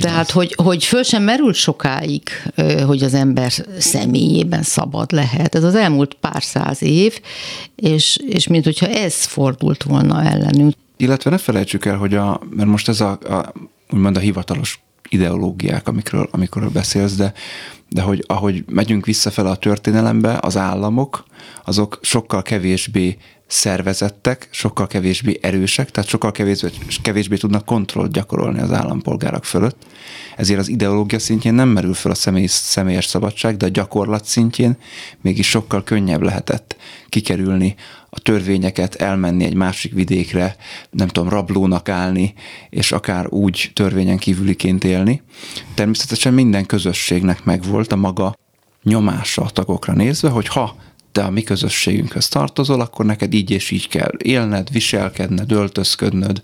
Tehát, 0.00 0.30
hogy, 0.30 0.54
hogy 0.62 0.84
föl 0.84 1.02
sem 1.02 1.22
merült 1.22 1.54
sokáig, 1.54 2.22
hogy 2.86 3.02
az 3.02 3.14
ember 3.14 3.52
személyében 3.78 4.62
szabad 4.62 5.12
lehet. 5.12 5.54
Ez 5.54 5.62
az 5.62 5.74
elmúlt 5.74 6.14
pár 6.14 6.42
száz 6.42 6.82
év, 6.82 7.20
és, 7.76 8.20
és 8.26 8.46
mint 8.46 8.64
hogyha 8.64 8.86
ez 8.86 9.24
fordult 9.24 9.82
volna 9.82 10.22
ellenünk. 10.22 10.74
Illetve 10.96 11.30
ne 11.30 11.38
felejtsük 11.38 11.84
el, 11.84 11.96
hogy 11.96 12.14
a, 12.14 12.40
mert 12.50 12.68
most 12.68 12.88
ez 12.88 13.00
a, 13.00 13.10
a 13.10 13.52
úgymond 13.90 14.16
a 14.16 14.20
hivatalos 14.20 14.80
ideológiák, 15.08 15.88
amikről, 15.88 16.28
amikről 16.30 16.68
beszélsz, 16.68 17.14
de, 17.14 17.32
de 17.88 18.02
hogy 18.02 18.24
ahogy 18.26 18.64
megyünk 18.66 19.06
visszafele 19.06 19.50
a 19.50 19.56
történelembe, 19.56 20.38
az 20.40 20.56
államok, 20.56 21.24
azok 21.64 21.98
sokkal 22.02 22.42
kevésbé 22.42 23.16
szervezettek, 23.48 24.48
sokkal 24.50 24.86
kevésbé 24.86 25.38
erősek, 25.42 25.90
tehát 25.90 26.08
sokkal 26.08 26.32
kevésbé, 26.32 26.70
kevésbé 27.02 27.36
tudnak 27.36 27.64
kontrollt 27.64 28.12
gyakorolni 28.12 28.60
az 28.60 28.72
állampolgárok 28.72 29.44
fölött. 29.44 29.76
Ezért 30.36 30.58
az 30.58 30.68
ideológia 30.68 31.18
szintjén 31.18 31.54
nem 31.54 31.68
merül 31.68 31.94
fel 31.94 32.10
a 32.10 32.14
személy, 32.14 32.46
személyes 32.46 33.06
szabadság, 33.06 33.56
de 33.56 33.66
a 33.66 33.68
gyakorlat 33.68 34.24
szintjén 34.24 34.76
mégis 35.20 35.48
sokkal 35.48 35.84
könnyebb 35.84 36.22
lehetett 36.22 36.76
kikerülni 37.08 37.74
a 38.10 38.20
törvényeket, 38.20 38.94
elmenni 38.94 39.44
egy 39.44 39.54
másik 39.54 39.92
vidékre, 39.92 40.56
nem 40.90 41.08
tudom, 41.08 41.28
rablónak 41.28 41.88
állni, 41.88 42.34
és 42.70 42.92
akár 42.92 43.26
úgy 43.28 43.70
törvényen 43.74 44.18
kívüliként 44.18 44.84
élni. 44.84 45.22
Természetesen 45.74 46.34
minden 46.34 46.66
közösségnek 46.66 47.44
megvolt 47.44 47.92
a 47.92 47.96
maga 47.96 48.34
nyomása 48.82 49.42
a 49.42 49.50
tagokra 49.50 49.92
nézve, 49.92 50.28
hogy 50.28 50.48
ha 50.48 50.76
te 51.18 51.24
a 51.24 51.30
mi 51.30 51.42
közösségünkhöz 51.42 52.28
tartozol, 52.28 52.80
akkor 52.80 53.04
neked 53.04 53.34
így 53.34 53.50
és 53.50 53.70
így 53.70 53.88
kell 53.88 54.12
élned, 54.18 54.70
viselkedned, 54.72 55.52
öltözködnöd. 55.52 56.42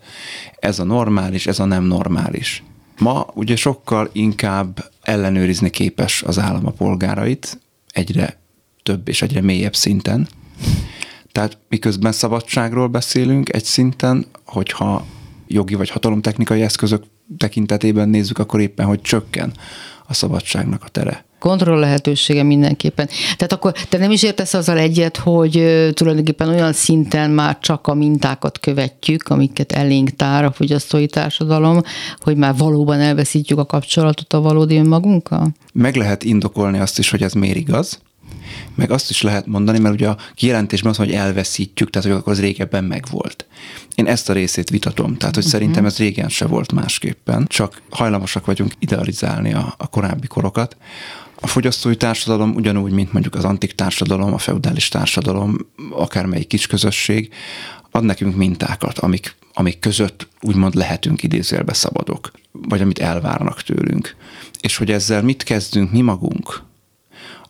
Ez 0.58 0.78
a 0.78 0.84
normális, 0.84 1.46
ez 1.46 1.58
a 1.58 1.64
nem 1.64 1.84
normális. 1.84 2.62
Ma 2.98 3.26
ugye 3.34 3.56
sokkal 3.56 4.10
inkább 4.12 4.90
ellenőrizni 5.02 5.70
képes 5.70 6.22
az 6.22 6.38
állam 6.38 6.66
a 6.66 6.70
polgárait, 6.70 7.60
egyre 7.88 8.40
több 8.82 9.08
és 9.08 9.22
egyre 9.22 9.40
mélyebb 9.40 9.76
szinten. 9.76 10.28
Tehát 11.32 11.58
miközben 11.68 12.12
szabadságról 12.12 12.88
beszélünk 12.88 13.52
egy 13.52 13.64
szinten, 13.64 14.26
hogyha 14.44 15.06
jogi 15.46 15.74
vagy 15.74 15.90
hatalomtechnikai 15.90 16.62
eszközök 16.62 17.04
tekintetében 17.38 18.08
nézzük, 18.08 18.38
akkor 18.38 18.60
éppen, 18.60 18.86
hogy 18.86 19.00
csökken 19.00 19.52
a 20.06 20.14
szabadságnak 20.14 20.84
a 20.84 20.88
tere 20.88 21.24
kontroll 21.44 21.78
lehetősége 21.78 22.42
mindenképpen. 22.42 23.08
Tehát 23.36 23.52
akkor 23.52 23.72
te 23.72 23.98
nem 23.98 24.10
is 24.10 24.22
értesz 24.22 24.54
azzal 24.54 24.78
egyet, 24.78 25.16
hogy 25.16 25.52
tulajdonképpen 25.92 26.48
olyan 26.48 26.72
szinten 26.72 27.30
már 27.30 27.58
csak 27.58 27.86
a 27.86 27.94
mintákat 27.94 28.58
követjük, 28.60 29.28
amiket 29.28 29.72
elénk 29.72 30.10
tár 30.10 30.44
a 30.44 30.52
fogyasztói 30.52 31.06
társadalom, 31.06 31.80
hogy 32.20 32.36
már 32.36 32.56
valóban 32.56 33.00
elveszítjük 33.00 33.58
a 33.58 33.66
kapcsolatot 33.66 34.32
a 34.32 34.40
valódi 34.40 34.76
önmagunkkal? 34.76 35.52
Meg 35.72 35.96
lehet 35.96 36.24
indokolni 36.24 36.78
azt 36.78 36.98
is, 36.98 37.10
hogy 37.10 37.22
ez 37.22 37.32
miért 37.32 37.56
igaz, 37.56 37.98
meg 38.74 38.90
azt 38.90 39.10
is 39.10 39.22
lehet 39.22 39.46
mondani, 39.46 39.78
mert 39.78 39.94
ugye 39.94 40.08
a 40.08 40.16
kijelentésben 40.34 40.90
az, 40.90 40.96
hogy 40.96 41.12
elveszítjük, 41.12 41.90
tehát 41.90 42.08
hogy 42.08 42.16
akkor 42.18 42.32
az 42.32 42.40
régebben 42.40 42.84
megvolt. 42.84 43.46
Én 43.94 44.06
ezt 44.06 44.30
a 44.30 44.32
részét 44.32 44.70
vitatom, 44.70 45.16
tehát 45.16 45.34
hogy 45.34 45.44
uh-huh. 45.44 45.60
szerintem 45.60 45.84
ez 45.84 45.98
régen 45.98 46.28
se 46.28 46.46
volt 46.46 46.72
másképpen, 46.72 47.46
csak 47.46 47.82
hajlamosak 47.90 48.46
vagyunk 48.46 48.72
idealizálni 48.78 49.54
a, 49.54 49.74
a 49.78 49.86
korábbi 49.86 50.26
korokat. 50.26 50.76
A 51.40 51.46
fogyasztói 51.46 51.96
társadalom 51.96 52.54
ugyanúgy, 52.54 52.92
mint 52.92 53.12
mondjuk 53.12 53.34
az 53.34 53.44
antik 53.44 53.72
társadalom, 53.72 54.32
a 54.32 54.38
feudális 54.38 54.88
társadalom, 54.88 55.56
akármelyik 55.90 56.46
kis 56.46 56.66
közösség, 56.66 57.32
ad 57.90 58.04
nekünk 58.04 58.36
mintákat, 58.36 58.98
amik, 58.98 59.36
amik 59.52 59.78
között 59.78 60.28
úgymond 60.40 60.74
lehetünk 60.74 61.22
idézélbe 61.22 61.72
szabadok, 61.72 62.30
vagy 62.52 62.80
amit 62.80 62.98
elvárnak 62.98 63.62
tőlünk. 63.62 64.16
És 64.60 64.76
hogy 64.76 64.90
ezzel 64.90 65.22
mit 65.22 65.42
kezdünk 65.42 65.92
mi 65.92 66.00
magunk, 66.00 66.62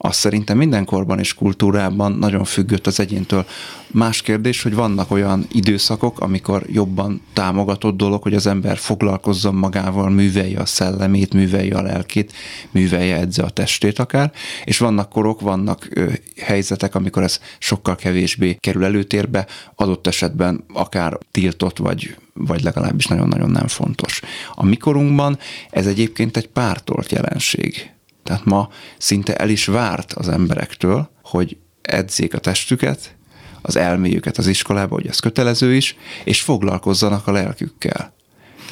az 0.04 0.16
szerintem 0.16 0.56
minden 0.56 0.84
korban 0.84 1.18
és 1.18 1.34
kultúrában 1.34 2.12
nagyon 2.12 2.44
függött 2.44 2.86
az 2.86 3.00
egyéntől. 3.00 3.46
Más 3.86 4.22
kérdés, 4.22 4.62
hogy 4.62 4.74
vannak 4.74 5.10
olyan 5.10 5.46
időszakok, 5.52 6.20
amikor 6.20 6.62
jobban 6.66 7.20
támogatott 7.32 7.96
dolog, 7.96 8.22
hogy 8.22 8.34
az 8.34 8.46
ember 8.46 8.76
foglalkozzon 8.76 9.54
magával, 9.54 10.10
művelje 10.10 10.60
a 10.60 10.66
szellemét, 10.66 11.34
művelje 11.34 11.76
a 11.76 11.82
lelkét, 11.82 12.32
művelje 12.70 13.16
edze 13.16 13.42
a 13.42 13.50
testét 13.50 13.98
akár, 13.98 14.32
és 14.64 14.78
vannak 14.78 15.08
korok, 15.08 15.40
vannak 15.40 15.88
helyzetek, 16.40 16.94
amikor 16.94 17.22
ez 17.22 17.40
sokkal 17.58 17.96
kevésbé 17.96 18.56
kerül 18.60 18.84
előtérbe, 18.84 19.46
adott 19.74 20.06
esetben 20.06 20.64
akár 20.72 21.18
tiltott, 21.30 21.78
vagy, 21.78 22.16
vagy 22.34 22.62
legalábbis 22.62 23.06
nagyon-nagyon 23.06 23.50
nem 23.50 23.66
fontos. 23.66 24.20
A 24.54 24.64
mikorunkban 24.64 25.38
ez 25.70 25.86
egyébként 25.86 26.36
egy 26.36 26.48
pártolt 26.48 27.12
jelenség 27.12 27.93
tehát 28.24 28.44
ma 28.44 28.68
szinte 28.98 29.36
el 29.36 29.48
is 29.48 29.66
várt 29.66 30.12
az 30.12 30.28
emberektől, 30.28 31.10
hogy 31.22 31.56
edzék 31.82 32.34
a 32.34 32.38
testüket, 32.38 33.14
az 33.62 33.76
elméjüket 33.76 34.38
az 34.38 34.46
iskolába, 34.46 34.94
hogy 34.94 35.06
ez 35.06 35.18
kötelező 35.18 35.74
is, 35.74 35.96
és 36.24 36.40
foglalkozzanak 36.40 37.26
a 37.26 37.32
lelkükkel. 37.32 38.12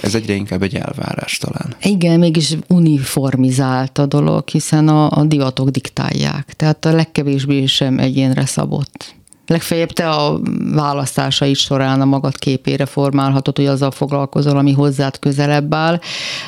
Ez 0.01 0.15
egyre 0.15 0.35
inkább 0.35 0.63
egy 0.63 0.75
elvárás 0.75 1.39
talán. 1.39 1.75
Igen, 1.83 2.19
mégis 2.19 2.57
uniformizált 2.69 3.99
a 3.99 4.07
dolog, 4.07 4.49
hiszen 4.49 4.89
a, 4.89 5.11
a 5.11 5.25
divatok 5.25 5.69
diktálják. 5.69 6.53
Tehát 6.57 6.85
a 6.85 6.93
legkevésbé 6.93 7.67
sem 7.67 7.99
egyénre 7.99 8.47
szabott. 8.47 9.15
Legfeljebb 9.47 9.93
te 9.93 10.09
a 10.09 10.41
választásaid 10.75 11.57
során 11.57 12.01
a 12.01 12.05
magad 12.05 12.39
képére 12.39 12.87
formálhatod, 12.87 13.57
hogy 13.57 13.67
azzal 13.67 13.91
foglalkozol, 13.91 14.57
ami 14.57 14.73
hozzád 14.73 15.19
közelebb 15.19 15.75
áll, 15.75 16.01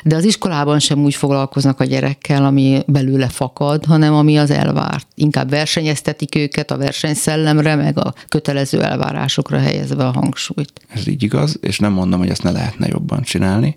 de 0.04 0.16
az 0.16 0.24
iskolában 0.24 0.78
sem 0.78 0.98
úgy 0.98 1.14
foglalkoznak 1.14 1.80
a 1.80 1.84
gyerekkel, 1.84 2.44
ami 2.44 2.82
belőle 2.86 3.28
fakad, 3.28 3.84
hanem 3.84 4.14
ami 4.14 4.38
az 4.38 4.50
elvárt. 4.50 5.06
Inkább 5.14 5.50
versenyeztetik 5.50 6.34
őket 6.34 6.70
a 6.70 6.76
versenyszellemre, 6.76 7.74
meg 7.74 7.98
a 7.98 8.14
kötelező 8.28 8.82
elvárásokra 8.82 9.58
helyezve 9.58 10.06
a 10.06 10.12
hangsúlyt. 10.12 10.72
Ez 10.88 11.06
így 11.06 11.22
igaz, 11.22 11.58
és 11.60 11.78
nem 11.78 11.92
mondom, 11.92 12.18
hogy 12.18 12.30
ezt 12.30 12.42
ne 12.42 12.50
lehetne 12.50 12.86
jobban 12.86 13.22
csinálni. 13.22 13.76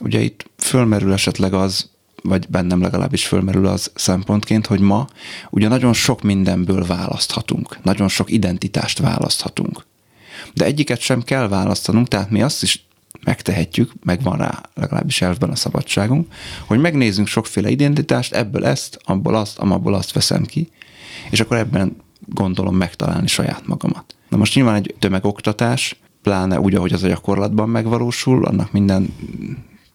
Ugye 0.00 0.20
itt 0.20 0.44
fölmerül 0.56 1.12
esetleg 1.12 1.54
az, 1.54 1.90
vagy 2.28 2.46
bennem 2.48 2.80
legalábbis 2.80 3.26
fölmerül 3.26 3.66
az 3.66 3.90
szempontként, 3.94 4.66
hogy 4.66 4.80
ma 4.80 5.06
ugye 5.50 5.68
nagyon 5.68 5.92
sok 5.92 6.22
mindenből 6.22 6.86
választhatunk, 6.86 7.78
nagyon 7.82 8.08
sok 8.08 8.30
identitást 8.30 8.98
választhatunk. 8.98 9.86
De 10.54 10.64
egyiket 10.64 11.00
sem 11.00 11.22
kell 11.22 11.48
választanunk, 11.48 12.08
tehát 12.08 12.30
mi 12.30 12.42
azt 12.42 12.62
is 12.62 12.86
megtehetjük, 13.24 13.92
meg 14.04 14.22
van 14.22 14.36
rá 14.36 14.60
legalábbis 14.74 15.22
elvben 15.22 15.50
a 15.50 15.56
szabadságunk, 15.56 16.32
hogy 16.66 16.78
megnézzünk 16.78 17.26
sokféle 17.26 17.70
identitást, 17.70 18.34
ebből 18.34 18.66
ezt, 18.66 18.98
abból 19.04 19.34
azt, 19.34 19.58
amabból 19.58 19.94
azt 19.94 20.12
veszem 20.12 20.44
ki, 20.44 20.70
és 21.30 21.40
akkor 21.40 21.56
ebben 21.56 21.96
gondolom 22.26 22.76
megtalálni 22.76 23.26
saját 23.26 23.66
magamat. 23.66 24.14
Na 24.28 24.36
most 24.36 24.54
nyilván 24.54 24.74
egy 24.74 24.94
tömegoktatás, 24.98 25.96
pláne 26.22 26.60
úgy, 26.60 26.74
ahogy 26.74 26.92
az 26.92 27.02
a 27.02 27.08
gyakorlatban 27.08 27.68
megvalósul, 27.68 28.44
annak 28.44 28.72
minden 28.72 29.14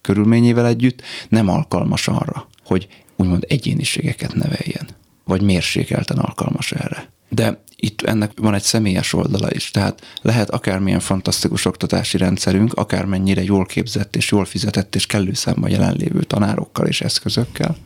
körülményével 0.02 0.66
együtt 0.66 1.02
nem 1.28 1.48
alkalmas 1.48 2.08
arra, 2.08 2.48
hogy 2.64 2.88
úgymond 3.16 3.44
egyéniségeket 3.48 4.34
neveljen, 4.34 4.88
vagy 5.24 5.42
mérsékelten 5.42 6.18
alkalmas 6.18 6.72
erre. 6.72 7.10
De 7.28 7.62
itt 7.76 8.02
ennek 8.02 8.32
van 8.36 8.54
egy 8.54 8.62
személyes 8.62 9.12
oldala 9.12 9.50
is, 9.50 9.70
tehát 9.70 10.18
lehet 10.22 10.50
akármilyen 10.50 11.00
fantasztikus 11.00 11.64
oktatási 11.64 12.16
rendszerünk, 12.16 12.72
akármennyire 12.72 13.42
jól 13.42 13.66
képzett 13.66 14.16
és 14.16 14.30
jól 14.30 14.44
fizetett 14.44 14.94
és 14.94 15.06
kellő 15.06 15.32
számban 15.32 15.70
jelenlévő 15.70 16.22
tanárokkal 16.22 16.86
és 16.86 17.00
eszközökkel, 17.00 17.76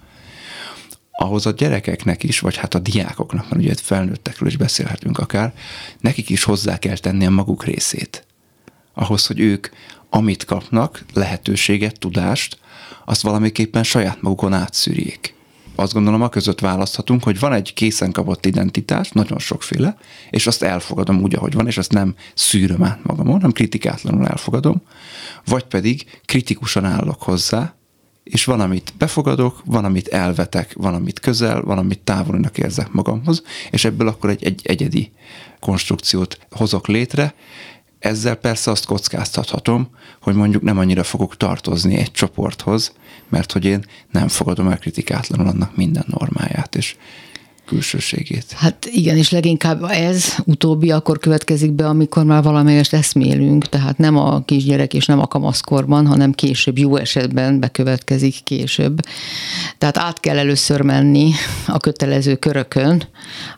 ahhoz 1.18 1.46
a 1.46 1.50
gyerekeknek 1.50 2.22
is, 2.22 2.40
vagy 2.40 2.56
hát 2.56 2.74
a 2.74 2.78
diákoknak, 2.78 3.48
mert 3.48 3.62
ugye 3.62 3.74
felnőttekről 3.74 4.48
is 4.48 4.56
beszélhetünk 4.56 5.18
akár, 5.18 5.54
nekik 6.00 6.30
is 6.30 6.44
hozzá 6.44 6.78
kell 6.78 6.96
tenni 6.96 7.26
a 7.26 7.30
maguk 7.30 7.64
részét. 7.64 8.26
Ahhoz, 8.94 9.26
hogy 9.26 9.40
ők 9.40 9.68
amit 10.10 10.44
kapnak, 10.44 11.04
lehetőséget, 11.12 11.98
tudást, 11.98 12.58
azt 13.04 13.22
valamiképpen 13.22 13.82
saját 13.82 14.22
magukon 14.22 14.52
átszűrjék. 14.52 15.34
Azt 15.74 15.92
gondolom, 15.92 16.22
a 16.22 16.28
között 16.28 16.60
választhatunk, 16.60 17.22
hogy 17.24 17.38
van 17.38 17.52
egy 17.52 17.74
készen 17.74 18.12
kapott 18.12 18.46
identitás, 18.46 19.10
nagyon 19.10 19.38
sokféle, 19.38 19.96
és 20.30 20.46
azt 20.46 20.62
elfogadom 20.62 21.22
úgy, 21.22 21.34
ahogy 21.34 21.54
van, 21.54 21.66
és 21.66 21.78
azt 21.78 21.92
nem 21.92 22.14
szűröm 22.34 22.82
át 22.82 23.04
magamon, 23.04 23.34
hanem 23.34 23.52
kritikátlanul 23.52 24.26
elfogadom, 24.26 24.82
vagy 25.44 25.64
pedig 25.64 26.20
kritikusan 26.24 26.84
állok 26.84 27.22
hozzá, 27.22 27.74
és 28.24 28.44
van, 28.44 28.60
amit 28.60 28.92
befogadok, 28.98 29.62
van, 29.64 29.84
amit 29.84 30.08
elvetek, 30.08 30.72
van, 30.74 30.94
amit 30.94 31.20
közel, 31.20 31.62
van, 31.62 31.78
amit 31.78 31.98
távolinak 31.98 32.58
érzek 32.58 32.92
magamhoz, 32.92 33.42
és 33.70 33.84
ebből 33.84 34.08
akkor 34.08 34.30
egy, 34.30 34.44
egy 34.44 34.60
egyedi 34.64 35.12
konstrukciót 35.60 36.38
hozok 36.50 36.86
létre, 36.86 37.34
ezzel 37.98 38.34
persze 38.34 38.70
azt 38.70 38.86
kockáztathatom, 38.86 39.88
hogy 40.20 40.34
mondjuk 40.34 40.62
nem 40.62 40.78
annyira 40.78 41.02
fogok 41.02 41.36
tartozni 41.36 41.96
egy 41.96 42.10
csoporthoz, 42.10 42.92
mert 43.28 43.52
hogy 43.52 43.64
én 43.64 43.84
nem 44.10 44.28
fogadom 44.28 44.68
el 44.68 44.78
kritikátlanul 44.78 45.46
annak 45.46 45.76
minden 45.76 46.04
normáját, 46.06 46.74
és 46.74 46.96
külsőségét. 47.66 48.44
Hát 48.52 48.88
igen, 48.92 49.16
és 49.16 49.30
leginkább 49.30 49.82
ez 49.82 50.34
utóbbi 50.44 50.90
akkor 50.90 51.18
következik 51.18 51.72
be, 51.72 51.86
amikor 51.86 52.24
már 52.24 52.42
valamelyest 52.42 52.92
eszmélünk, 52.92 53.68
tehát 53.68 53.98
nem 53.98 54.16
a 54.16 54.44
kisgyerek 54.44 54.94
és 54.94 55.06
nem 55.06 55.20
a 55.20 55.26
kamaszkorban, 55.26 56.06
hanem 56.06 56.32
később, 56.32 56.78
jó 56.78 56.96
esetben 56.96 57.60
bekövetkezik 57.60 58.36
később. 58.44 59.00
Tehát 59.78 59.98
át 59.98 60.20
kell 60.20 60.38
először 60.38 60.80
menni 60.80 61.32
a 61.66 61.78
kötelező 61.78 62.36
körökön. 62.36 63.02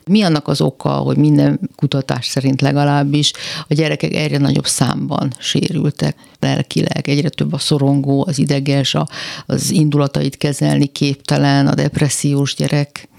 Mi 0.05 0.21
annak 0.21 0.47
az 0.47 0.61
oka, 0.61 0.89
hogy 0.89 1.17
minden 1.17 1.59
kutatás 1.75 2.25
szerint 2.25 2.61
legalábbis 2.61 3.31
a 3.67 3.73
gyerekek 3.73 4.13
egyre 4.13 4.37
nagyobb 4.37 4.67
számban 4.67 5.33
sérültek 5.39 6.15
lelkileg, 6.39 7.09
egyre 7.09 7.29
több 7.29 7.53
a 7.53 7.57
szorongó, 7.57 8.25
az 8.27 8.39
ideges, 8.39 8.95
az 9.45 9.71
indulatait 9.71 10.37
kezelni 10.37 10.87
képtelen, 10.87 11.67
a 11.67 11.75
depressziós 11.75 12.55
gyerek 12.55 13.09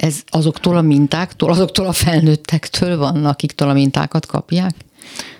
ez 0.00 0.22
azoktól 0.26 0.76
a 0.76 0.82
mintáktól, 0.82 1.50
azoktól 1.50 1.86
a 1.86 1.92
felnőttektől 1.92 2.96
van, 2.96 3.24
akiktől 3.24 3.68
a 3.68 3.72
mintákat 3.72 4.26
kapják? 4.26 4.74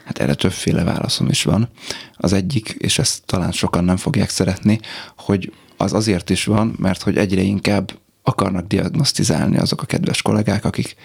Hát 0.05 0.19
erre 0.19 0.35
többféle 0.35 0.85
válaszom 0.85 1.29
is 1.29 1.43
van. 1.43 1.69
Az 2.17 2.33
egyik, 2.33 2.77
és 2.79 2.99
ezt 2.99 3.23
talán 3.27 3.53
sokan 3.53 3.85
nem 3.85 3.97
fogják 3.97 4.29
szeretni, 4.29 4.81
hogy 5.17 5.53
az 5.77 5.93
azért 5.93 6.31
is 6.31 6.45
van, 6.45 6.75
mert 6.79 7.03
hogy 7.03 7.17
egyre 7.17 7.41
inkább 7.41 7.93
akarnak 8.23 8.67
diagnosztizálni 8.67 9.59
azok 9.59 9.83
a 9.83 9.87
kedves 9.87 10.23
kollégák, 10.23 10.65
akik, 10.65 10.97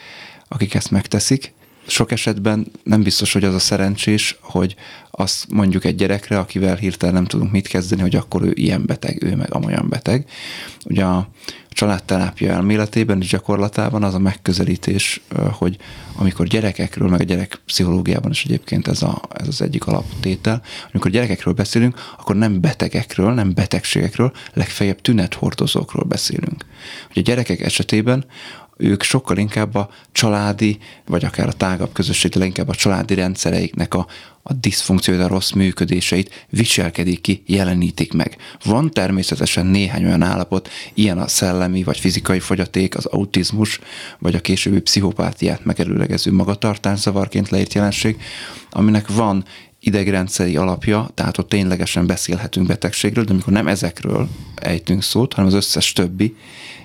akik 0.48 0.74
ezt 0.74 0.92
megteszik, 0.92 1.54
sok 1.88 2.12
esetben 2.12 2.72
nem 2.84 3.04
biztos, 3.04 3.34
hogy 3.34 3.43
az 3.43 3.54
a 3.54 3.60
szerencsés, 3.60 4.38
hogy 4.41 4.76
azt 5.12 5.46
mondjuk 5.50 5.86
egy 5.86 5.96
gyerekre, 5.96 6.39
akivel 6.39 6.76
hirtelen 6.76 7.15
nem 7.15 7.26
tudunk 7.26 7.52
mit 7.52 7.67
kezdeni, 7.67 8.02
hogy 8.02 8.15
akkor 8.15 8.41
ő 8.41 8.52
ilyen 8.54 8.86
beteg, 8.86 9.24
ő 9.24 9.36
meg 9.36 9.54
amolyan 9.54 9.89
beteg. 9.89 10.30
Ugye 10.86 11.04
a 11.04 11.30
családterápia 11.69 12.52
elméletében 12.52 13.22
és 13.22 13.28
gyakorlatában 13.28 14.04
az 14.04 14.13
a 14.13 14.19
megközelítés, 14.19 15.22
hogy 15.52 15.78
amikor 16.15 16.48
gyerekekről, 16.48 17.10
meg 17.10 17.19
a 17.19 17.24
gyerek 17.24 17.62
pszichológiában 17.65 18.32
is 18.32 18.46
egyébként 18.46 18.88
ez, 18.88 19.02
a, 19.02 19.22
ez 19.34 19.48
az 19.48 19.62
egyik 19.62 19.88
alaptétel, 19.88 20.62
amikor 20.91 21.12
gyerekekről 21.12 21.54
beszélünk, 21.54 22.00
akkor 22.17 22.36
nem 22.36 22.62
betegekről, 22.62 23.34
nem 23.34 23.54
betegségekről, 23.54 24.32
legfeljebb 24.54 25.02
tünethordozókról 25.02 26.04
beszélünk. 26.04 26.65
Hogy 27.08 27.17
a 27.17 27.26
gyerekek 27.26 27.62
esetében 27.62 28.26
ők 28.84 29.04
sokkal 29.04 29.38
inkább 29.38 29.76
a 29.76 29.89
családi, 30.12 30.78
vagy 31.06 31.26
akár 31.26 31.48
a 31.48 31.54
tágabb 31.54 31.93
közösség, 31.93 32.32
de 32.32 32.46
inkább 32.46 32.69
a 32.69 32.76
családi 32.76 33.13
rendszereiknek 33.13 33.93
a, 33.93 34.08
a 34.43 34.54
diszfunkciót, 34.54 35.19
a 35.19 35.28
rossz 35.28 35.52
működéseit 35.52 36.46
viselkedik 36.50 37.22
ki, 37.22 37.43
jelenítik 37.46 38.13
meg. 38.13 38.38
Van 38.63 38.91
természetesen 38.91 39.65
néhány 39.65 40.06
olyan 40.06 40.22
állapot, 40.22 40.69
ilyen 40.93 41.17
a 41.17 41.28
szellemi 41.28 41.84
vagy 41.84 41.98
fizikai 41.98 42.39
fogyaték, 42.39 42.96
az 42.96 43.06
autizmus, 43.06 43.80
vagy 44.19 44.36
a 44.36 44.41
későbbi 44.41 44.82
pszichopátiát 44.82 45.65
megelőlegező 45.65 46.32
magatartászavarként 46.32 47.50
leírt 47.50 47.74
jelenség, 47.74 48.22
aminek 48.69 49.08
van 49.08 49.46
idegrendszeri 49.84 50.58
alapja, 50.58 51.10
tehát 51.13 51.38
ott 51.38 51.50
ténylegesen 51.50 52.08
beszélhetünk 52.08 52.67
betegségről, 52.67 53.24
de 53.24 53.32
amikor 53.32 53.54
nem 53.54 53.67
ezekről 53.67 54.28
ejtünk 54.56 55.04
szót, 55.04 55.34
hanem 55.34 55.50
az 55.50 55.56
összes 55.56 55.93
többi 55.93 56.36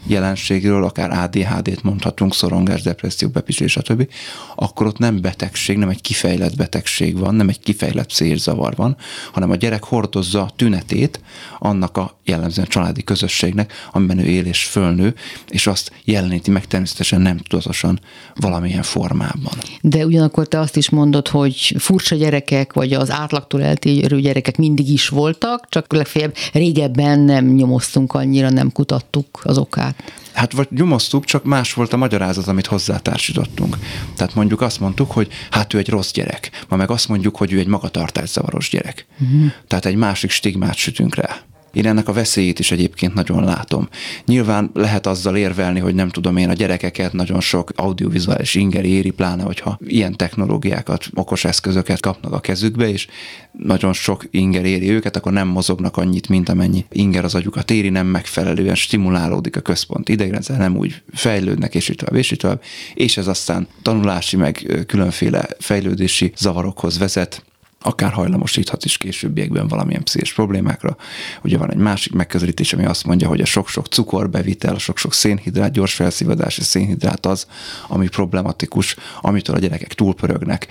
jelenségről, 0.07 0.85
akár 0.85 1.11
ADHD-t 1.11 1.83
mondhatunk, 1.83 2.35
szorongás, 2.35 2.83
depresszió, 2.83 3.29
bepislés, 3.29 3.73
stb., 3.73 4.09
akkor 4.55 4.87
ott 4.87 4.99
nem 4.99 5.21
betegség, 5.21 5.77
nem 5.77 5.89
egy 5.89 6.01
kifejlett 6.01 6.57
betegség 6.57 7.19
van, 7.19 7.35
nem 7.35 7.49
egy 7.49 7.61
kifejlett 7.61 8.11
szélzavar 8.11 8.75
van, 8.77 8.97
hanem 9.33 9.51
a 9.51 9.57
gyerek 9.57 9.85
hordozza 9.85 10.43
a 10.43 10.51
tünetét 10.57 11.21
annak 11.59 11.97
a 11.97 12.19
jellemzően 12.25 12.67
családi 12.69 13.03
közösségnek, 13.05 13.73
amiben 13.93 14.19
ő 14.19 14.25
él 14.25 14.45
és 14.45 14.65
fölnő, 14.65 15.15
és 15.49 15.67
azt 15.67 15.93
jeleníti 16.05 16.51
meg 16.51 16.67
természetesen 16.67 17.21
nem 17.21 17.37
tudatosan 17.37 18.01
valamilyen 18.35 18.83
formában. 18.83 19.53
De 19.81 20.07
ugyanakkor 20.07 20.49
te 20.49 20.59
azt 20.59 20.77
is 20.77 20.91
mondod, 20.91 21.29
hogy 21.29 21.75
furcsa 21.79 22.17
gyerekek, 22.17 22.73
vagy 22.73 22.88
vagy 22.88 23.01
az 23.01 23.11
átlagtól 23.11 23.62
eltérő 23.62 24.20
gyerekek 24.20 24.57
mindig 24.57 24.88
is 24.88 25.09
voltak, 25.09 25.66
csak 25.68 25.92
legfeljebb 25.92 26.35
régebben 26.53 27.20
nem 27.20 27.46
nyomoztunk 27.46 28.12
annyira, 28.12 28.51
nem 28.51 28.72
kutattuk 28.72 29.40
az 29.42 29.59
okát. 29.59 29.94
Hát 30.33 30.53
vagy 30.53 30.68
nyomoztuk, 30.70 31.24
csak 31.24 31.44
más 31.44 31.72
volt 31.72 31.92
a 31.92 31.96
magyarázat, 31.96 32.46
amit 32.46 32.66
hozzátársítottunk. 32.66 33.77
Tehát 34.16 34.35
mondjuk 34.35 34.61
azt 34.61 34.81
mondtuk, 34.81 35.11
hogy 35.11 35.29
hát 35.51 35.74
ő 35.74 35.79
egy 35.79 35.88
rossz 35.88 36.12
gyerek, 36.12 36.64
ma 36.68 36.77
meg 36.77 36.90
azt 36.90 37.09
mondjuk, 37.09 37.37
hogy 37.37 37.53
ő 37.53 37.59
egy 37.59 37.66
magatartászavaros 37.66 38.70
gyerek. 38.70 39.07
Uh-huh. 39.20 39.51
Tehát 39.66 39.87
egy 39.87 39.96
másik 39.96 40.31
stigmát 40.31 40.74
sütünk 40.74 41.14
rá. 41.14 41.37
Én 41.73 41.87
ennek 41.87 42.09
a 42.09 42.13
veszélyét 42.13 42.59
is 42.59 42.71
egyébként 42.71 43.15
nagyon 43.15 43.45
látom. 43.45 43.89
Nyilván 44.27 44.71
lehet 44.75 45.07
azzal 45.07 45.37
érvelni, 45.37 45.81
hogy 45.81 45.95
nem 45.95 46.09
tudom 46.09 46.37
én, 46.37 46.49
a 46.49 46.53
gyerekeket 46.53 47.13
nagyon 47.13 47.41
sok 47.41 47.73
audiovizuális 47.77 48.55
inger 48.55 48.85
éri, 48.85 49.11
pláne, 49.11 49.43
hogyha 49.43 49.79
ilyen 49.87 50.17
technológiákat, 50.17 51.07
okos 51.15 51.45
eszközöket 51.45 52.01
kapnak 52.01 52.33
a 52.33 52.41
kezükbe, 52.41 52.89
és 52.89 53.07
nagyon 53.53 53.93
sok 53.93 54.25
inger 54.31 54.65
éri 54.65 54.91
őket, 54.91 55.17
akkor 55.17 55.33
nem 55.33 55.49
mozognak 55.49 55.97
annyit, 55.97 56.29
mint 56.29 56.49
amennyi 56.49 56.85
inger 56.91 57.25
az 57.25 57.35
agyukat 57.35 57.71
éri, 57.71 57.89
nem 57.89 58.07
megfelelően 58.07 58.75
stimulálódik 58.75 59.57
a 59.57 59.61
központ 59.61 60.09
idegrendszer, 60.09 60.59
nem 60.59 60.77
úgy 60.77 61.03
fejlődnek, 61.13 61.75
és 61.75 61.89
így 61.89 61.97
tovább, 61.97 62.15
és 62.15 62.31
így 62.31 62.39
tovább, 62.39 62.63
és 62.95 63.17
ez 63.17 63.27
aztán 63.27 63.67
tanulási, 63.83 64.37
meg 64.37 64.85
különféle 64.87 65.49
fejlődési 65.59 66.33
zavarokhoz 66.37 66.99
vezet, 66.99 67.43
akár 67.81 68.12
hajlamosíthat 68.12 68.85
is 68.85 68.97
későbbiekben 68.97 69.69
valamilyen 69.69 70.03
pszichés 70.03 70.33
problémákra. 70.33 70.97
Ugye 71.43 71.59
van 71.59 71.71
egy 71.71 71.77
másik 71.77 72.12
megközelítés, 72.12 72.73
ami 72.73 72.85
azt 72.85 73.05
mondja, 73.05 73.29
hogy 73.29 73.41
a 73.41 73.45
sok-sok 73.45 73.87
cukorbevitel, 73.87 74.75
a 74.75 74.79
sok-sok 74.79 75.14
szénhidrát, 75.14 75.73
gyors 75.73 75.95
felszívódási 75.95 76.62
szénhidrát 76.62 77.27
az, 77.27 77.47
ami 77.88 78.09
problematikus, 78.09 78.97
amitől 79.21 79.57
a 79.57 79.59
gyerekek 79.59 79.95
túlpörögnek, 79.95 80.67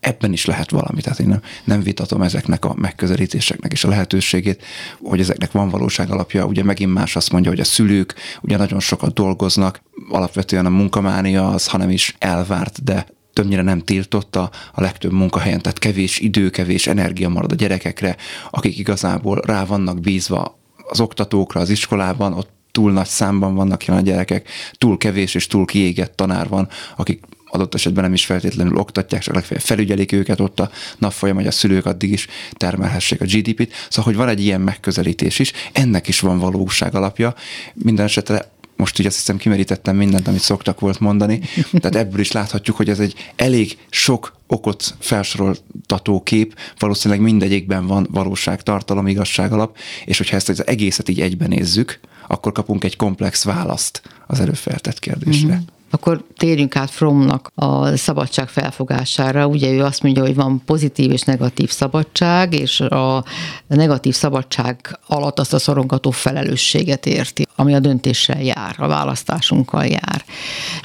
ebben 0.00 0.32
is 0.32 0.44
lehet 0.44 0.70
valami, 0.70 1.00
tehát 1.00 1.18
én 1.18 1.28
nem, 1.28 1.40
nem 1.64 1.82
vitatom 1.82 2.22
ezeknek 2.22 2.64
a 2.64 2.74
megközelítéseknek 2.76 3.72
és 3.72 3.84
a 3.84 3.88
lehetőségét, 3.88 4.62
hogy 5.02 5.20
ezeknek 5.20 5.52
van 5.52 5.68
valóság 5.68 6.10
alapja. 6.10 6.46
Ugye 6.46 6.64
megint 6.64 6.92
más 6.92 7.16
azt 7.16 7.32
mondja, 7.32 7.50
hogy 7.50 7.60
a 7.60 7.64
szülők 7.64 8.14
ugye 8.40 8.56
nagyon 8.56 8.80
sokat 8.80 9.14
dolgoznak, 9.14 9.82
alapvetően 10.08 10.66
a 10.66 10.70
munkamánia 10.70 11.50
az, 11.50 11.66
hanem 11.66 11.90
is 11.90 12.16
elvárt, 12.18 12.84
de 12.84 13.06
többnyire 13.32 13.62
nem 13.62 13.80
tiltotta 13.80 14.50
a 14.72 14.80
legtöbb 14.80 15.12
munkahelyen, 15.12 15.60
tehát 15.60 15.78
kevés 15.78 16.18
idő, 16.18 16.50
kevés 16.50 16.86
energia 16.86 17.28
marad 17.28 17.52
a 17.52 17.54
gyerekekre, 17.54 18.16
akik 18.50 18.78
igazából 18.78 19.40
rá 19.46 19.64
vannak 19.64 20.00
bízva 20.00 20.58
az 20.88 21.00
oktatókra 21.00 21.60
az 21.60 21.70
iskolában, 21.70 22.32
ott 22.32 22.50
túl 22.72 22.92
nagy 22.92 23.06
számban 23.06 23.54
vannak 23.54 23.84
jelen 23.84 24.02
a 24.02 24.06
gyerekek, 24.06 24.48
túl 24.72 24.96
kevés 24.96 25.34
és 25.34 25.46
túl 25.46 25.64
kiégett 25.64 26.16
tanár 26.16 26.48
van, 26.48 26.68
akik 26.96 27.24
adott 27.50 27.74
esetben 27.74 28.04
nem 28.04 28.12
is 28.12 28.24
feltétlenül 28.24 28.76
oktatják, 28.76 29.22
csak 29.22 29.34
legfeljebb 29.34 29.64
felügyelik 29.64 30.12
őket 30.12 30.40
ott 30.40 30.60
a 30.60 30.70
napfolyam, 30.98 31.36
hogy 31.36 31.46
a 31.46 31.50
szülők 31.50 31.86
addig 31.86 32.12
is 32.12 32.26
termelhessék 32.52 33.20
a 33.20 33.24
GDP-t. 33.24 33.72
Szóval, 33.88 34.04
hogy 34.04 34.16
van 34.16 34.28
egy 34.28 34.44
ilyen 34.44 34.60
megközelítés 34.60 35.38
is, 35.38 35.52
ennek 35.72 36.08
is 36.08 36.20
van 36.20 36.38
valóság 36.38 36.94
alapja. 36.94 37.34
Minden 37.74 38.04
esetre 38.04 38.50
most 38.80 38.98
így 38.98 39.06
azt 39.06 39.16
hiszem 39.16 39.36
kimerítettem 39.36 39.96
mindent, 39.96 40.28
amit 40.28 40.40
szoktak 40.40 40.80
volt 40.80 41.00
mondani, 41.00 41.40
tehát 41.72 41.96
ebből 41.96 42.20
is 42.20 42.32
láthatjuk, 42.32 42.76
hogy 42.76 42.88
ez 42.88 43.00
egy 43.00 43.14
elég 43.36 43.78
sok 43.90 44.36
okot 44.46 44.94
felsoroltató 44.98 46.22
kép, 46.22 46.54
valószínűleg 46.78 47.22
mindegyikben 47.22 47.86
van 47.86 48.08
valóság, 48.10 48.62
tartalom, 48.62 49.06
igazság 49.06 49.52
alap, 49.52 49.76
és 50.04 50.18
hogyha 50.18 50.36
ezt 50.36 50.48
az 50.48 50.66
egészet 50.66 51.08
így 51.08 51.20
egyben 51.20 51.48
nézzük, 51.48 52.00
akkor 52.26 52.52
kapunk 52.52 52.84
egy 52.84 52.96
komplex 52.96 53.44
választ 53.44 54.02
az 54.26 54.40
előfeltett 54.40 54.98
kérdésre. 54.98 55.54
Mm-hmm. 55.54 55.79
Akkor 55.90 56.24
térjünk 56.36 56.76
át 56.76 56.90
Fromnak 56.90 57.50
a 57.54 57.96
szabadság 57.96 58.48
felfogására. 58.48 59.46
Ugye 59.46 59.70
ő 59.70 59.82
azt 59.82 60.02
mondja, 60.02 60.22
hogy 60.22 60.34
van 60.34 60.62
pozitív 60.64 61.10
és 61.10 61.22
negatív 61.22 61.70
szabadság, 61.70 62.54
és 62.54 62.80
a 62.80 63.24
negatív 63.66 64.14
szabadság 64.14 64.98
alatt 65.06 65.38
azt 65.38 65.52
a 65.52 65.58
szorongató 65.58 66.10
felelősséget 66.10 67.06
érti, 67.06 67.46
ami 67.56 67.74
a 67.74 67.80
döntéssel 67.80 68.42
jár, 68.42 68.74
a 68.78 68.86
választásunkkal 68.86 69.86
jár. 69.86 70.24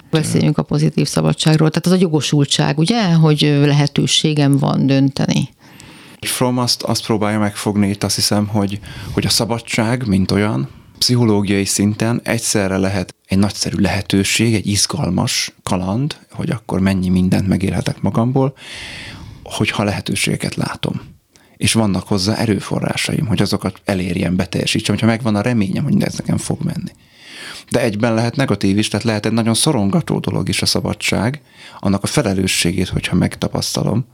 Beszéljünk 0.09 0.57
a 0.57 0.63
pozitív 0.63 1.07
szabadságról. 1.07 1.69
Tehát 1.69 1.85
az 1.85 1.91
a 1.91 2.01
jogosultság, 2.01 2.77
ugye, 2.77 3.13
hogy 3.13 3.41
lehetőségem 3.65 4.57
van 4.57 4.87
dönteni. 4.87 5.49
From 6.19 6.57
azt, 6.57 6.83
azt 6.83 7.05
próbálja 7.05 7.39
megfogni 7.39 7.89
itt, 7.89 8.03
azt 8.03 8.15
hiszem, 8.15 8.47
hogy, 8.47 8.79
hogy 9.11 9.25
a 9.25 9.29
szabadság, 9.29 10.07
mint 10.07 10.31
olyan, 10.31 10.69
pszichológiai 11.05 11.65
szinten 11.65 12.21
egyszerre 12.23 12.77
lehet 12.77 13.15
egy 13.27 13.37
nagyszerű 13.37 13.77
lehetőség, 13.77 14.53
egy 14.53 14.67
izgalmas 14.67 15.53
kaland, 15.63 16.17
hogy 16.31 16.49
akkor 16.49 16.79
mennyi 16.79 17.09
mindent 17.09 17.47
megélhetek 17.47 18.01
magamból, 18.01 18.57
hogyha 19.43 19.83
lehetőségeket 19.83 20.55
látom. 20.55 21.01
És 21.57 21.73
vannak 21.73 22.07
hozzá 22.07 22.35
erőforrásaim, 22.35 23.25
hogy 23.25 23.41
azokat 23.41 23.81
elérjem, 23.83 24.35
beteljesítsem, 24.35 24.95
hogyha 24.95 25.09
megvan 25.09 25.35
a 25.35 25.41
reményem, 25.41 25.83
hogy 25.83 26.01
ez 26.01 26.13
nekem 26.17 26.37
fog 26.37 26.61
menni 26.63 26.91
de 27.69 27.81
egyben 27.81 28.13
lehet 28.13 28.35
negatív 28.35 28.77
is, 28.77 28.87
tehát 28.87 29.05
lehet 29.05 29.25
egy 29.25 29.31
nagyon 29.31 29.53
szorongató 29.53 30.19
dolog 30.19 30.49
is 30.49 30.61
a 30.61 30.65
szabadság, 30.65 31.41
annak 31.79 32.03
a 32.03 32.07
felelősségét, 32.07 32.87
hogyha 32.87 33.15
megtapasztalom, 33.15 34.05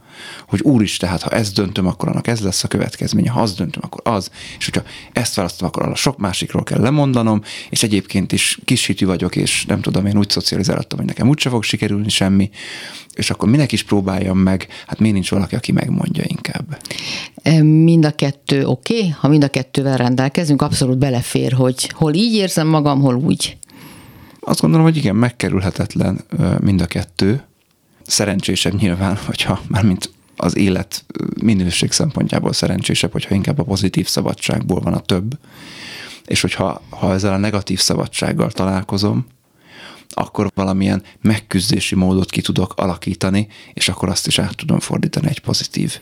hogy 0.48 0.60
úr 0.60 0.82
is, 0.82 0.96
tehát 0.96 1.22
ha 1.22 1.30
ezt 1.30 1.54
döntöm, 1.54 1.86
akkor 1.86 2.08
annak 2.08 2.26
ez 2.26 2.40
lesz 2.40 2.64
a 2.64 2.68
következménye, 2.68 3.30
ha 3.30 3.40
azt 3.40 3.56
döntöm, 3.56 3.82
akkor 3.84 4.12
az, 4.14 4.30
és 4.58 4.64
hogyha 4.64 4.82
ezt 5.12 5.34
választom, 5.34 5.68
akkor 5.68 5.82
a 5.82 5.94
sok 5.94 6.18
másikról 6.18 6.62
kell 6.62 6.80
lemondanom, 6.80 7.42
és 7.70 7.82
egyébként 7.82 8.32
is 8.32 8.58
kis 8.64 8.92
vagyok, 9.00 9.36
és 9.36 9.64
nem 9.66 9.80
tudom, 9.80 10.06
én 10.06 10.18
úgy 10.18 10.30
szocializáltam, 10.30 10.98
hogy 10.98 11.06
nekem 11.06 11.28
úgyse 11.28 11.50
fog 11.50 11.62
sikerülni 11.62 12.08
semmi, 12.08 12.50
és 13.14 13.30
akkor 13.30 13.48
minek 13.48 13.72
is 13.72 13.82
próbáljam 13.82 14.38
meg, 14.38 14.66
hát 14.86 14.98
miért 14.98 15.14
nincs 15.14 15.30
valaki, 15.30 15.54
aki 15.54 15.72
megmondja 15.72 16.24
inkább. 16.26 16.78
Mind 17.62 18.04
a 18.04 18.10
kettő 18.10 18.66
oké, 18.66 18.96
okay? 18.96 19.08
ha 19.08 19.28
mind 19.28 19.44
a 19.44 19.48
kettővel 19.48 19.96
rendelkezünk, 19.96 20.62
abszolút 20.62 20.98
belefér, 20.98 21.52
hogy 21.52 21.90
hol 21.90 22.14
így 22.14 22.34
érzem 22.34 22.66
magam, 22.66 23.00
hol 23.00 23.14
úgy. 23.14 23.56
Azt 24.40 24.60
gondolom, 24.60 24.86
hogy 24.86 24.96
igen, 24.96 25.16
megkerülhetetlen 25.16 26.20
mind 26.60 26.80
a 26.80 26.86
kettő. 26.86 27.42
Szerencsésebb 28.12 28.74
nyilván, 28.74 29.16
hogyha 29.26 29.60
mármint 29.68 30.10
az 30.36 30.56
élet 30.56 31.04
minőség 31.42 31.92
szempontjából 31.92 32.52
szerencsésebb, 32.52 33.12
hogyha 33.12 33.34
inkább 33.34 33.58
a 33.58 33.64
pozitív 33.64 34.06
szabadságból 34.06 34.80
van 34.80 34.92
a 34.92 35.00
több. 35.00 35.38
És 36.26 36.40
hogyha 36.40 36.82
ha 36.90 37.12
ezzel 37.12 37.32
a 37.32 37.36
negatív 37.36 37.80
szabadsággal 37.80 38.50
találkozom, 38.50 39.26
akkor 40.08 40.50
valamilyen 40.54 41.02
megküzdési 41.20 41.94
módot 41.94 42.30
ki 42.30 42.40
tudok 42.40 42.72
alakítani, 42.76 43.48
és 43.74 43.88
akkor 43.88 44.08
azt 44.08 44.26
is 44.26 44.38
át 44.38 44.56
tudom 44.56 44.80
fordítani 44.80 45.28
egy 45.28 45.40
pozitív 45.40 45.98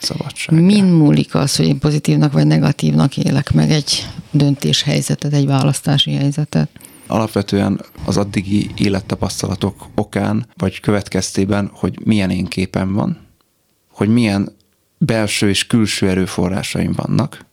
szabadság. 0.00 0.60
Min 0.60 0.84
múlik 0.84 1.34
az, 1.34 1.56
hogy 1.56 1.66
én 1.66 1.78
pozitívnak 1.78 2.32
vagy 2.32 2.46
negatívnak 2.46 3.16
élek 3.16 3.52
meg 3.52 3.70
egy 3.70 4.08
döntéshelyzetet, 4.30 5.32
egy 5.32 5.46
választási 5.46 6.14
helyzetet? 6.14 6.68
Alapvetően 7.06 7.80
az 8.04 8.16
addigi 8.16 8.70
élettapasztalatok 8.76 9.86
okán, 9.94 10.46
vagy 10.56 10.80
következtében, 10.80 11.70
hogy 11.72 11.98
milyen 12.04 12.30
én 12.30 12.44
képen 12.44 12.92
van, 12.92 13.26
hogy 13.92 14.08
milyen 14.08 14.56
belső 14.98 15.48
és 15.48 15.66
külső 15.66 16.08
erőforrásaim 16.08 16.92
vannak, 16.92 17.46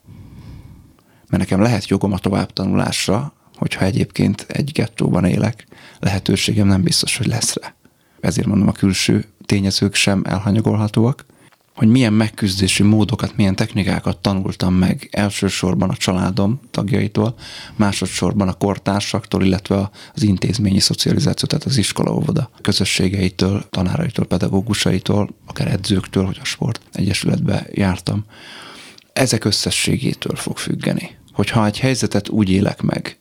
mert 1.28 1.44
nekem 1.44 1.62
lehet 1.62 1.88
jogom 1.88 2.12
a 2.12 2.18
továbbtanulásra, 2.18 3.34
hogyha 3.56 3.86
egyébként 3.86 4.46
egy 4.48 4.72
gettóban 4.72 5.26
élek, 5.26 5.68
lehetőségem 6.00 6.68
nem 6.68 6.82
biztos, 6.82 7.18
hogy 7.18 7.28
lesz 7.28 7.56
rá. 7.62 7.74
Ezért 8.20 8.48
mondom, 8.48 8.68
a 8.68 8.72
külső 8.72 9.26
tényezők 9.46 9.96
sem 9.96 10.22
elhanyagolhatóak, 10.26 11.26
hogy 11.76 11.88
milyen 11.88 12.14
megküzdési 12.14 12.84
módokat, 12.84 13.36
milyen 13.36 13.56
technikákat 13.56 14.18
tanultam 14.18 14.74
meg 14.74 15.10
elsősorban 15.12 15.90
a 15.90 15.96
családom 15.96 16.60
tagjaitól, 16.72 17.36
másodszorban 17.76 18.48
a 18.48 18.54
kortársaktól, 18.54 19.44
illetve 19.44 19.92
az 20.14 20.24
intézményi 20.24 20.80
szocializáció, 20.80 21.48
tehát 21.48 21.66
az 21.66 21.78
iskola, 21.78 22.14
óvoda 22.14 22.50
közösségeitől, 22.62 23.66
tanáraitól, 23.70 24.26
pedagógusaitól, 24.26 25.30
akár 25.48 25.68
edzőktől, 25.68 26.26
hogy 26.26 26.38
a 26.42 26.46
sport 26.46 26.82
egyesületbe 26.92 27.68
jártam. 27.72 28.26
Ezek 29.14 29.46
összességétől 29.46 30.36
fog 30.36 30.58
függeni. 30.58 31.18
Hogyha 31.32 31.66
egy 31.66 31.80
helyzetet 31.80 32.30
úgy 32.30 32.50
élek 32.50 32.82
meg, 32.82 33.18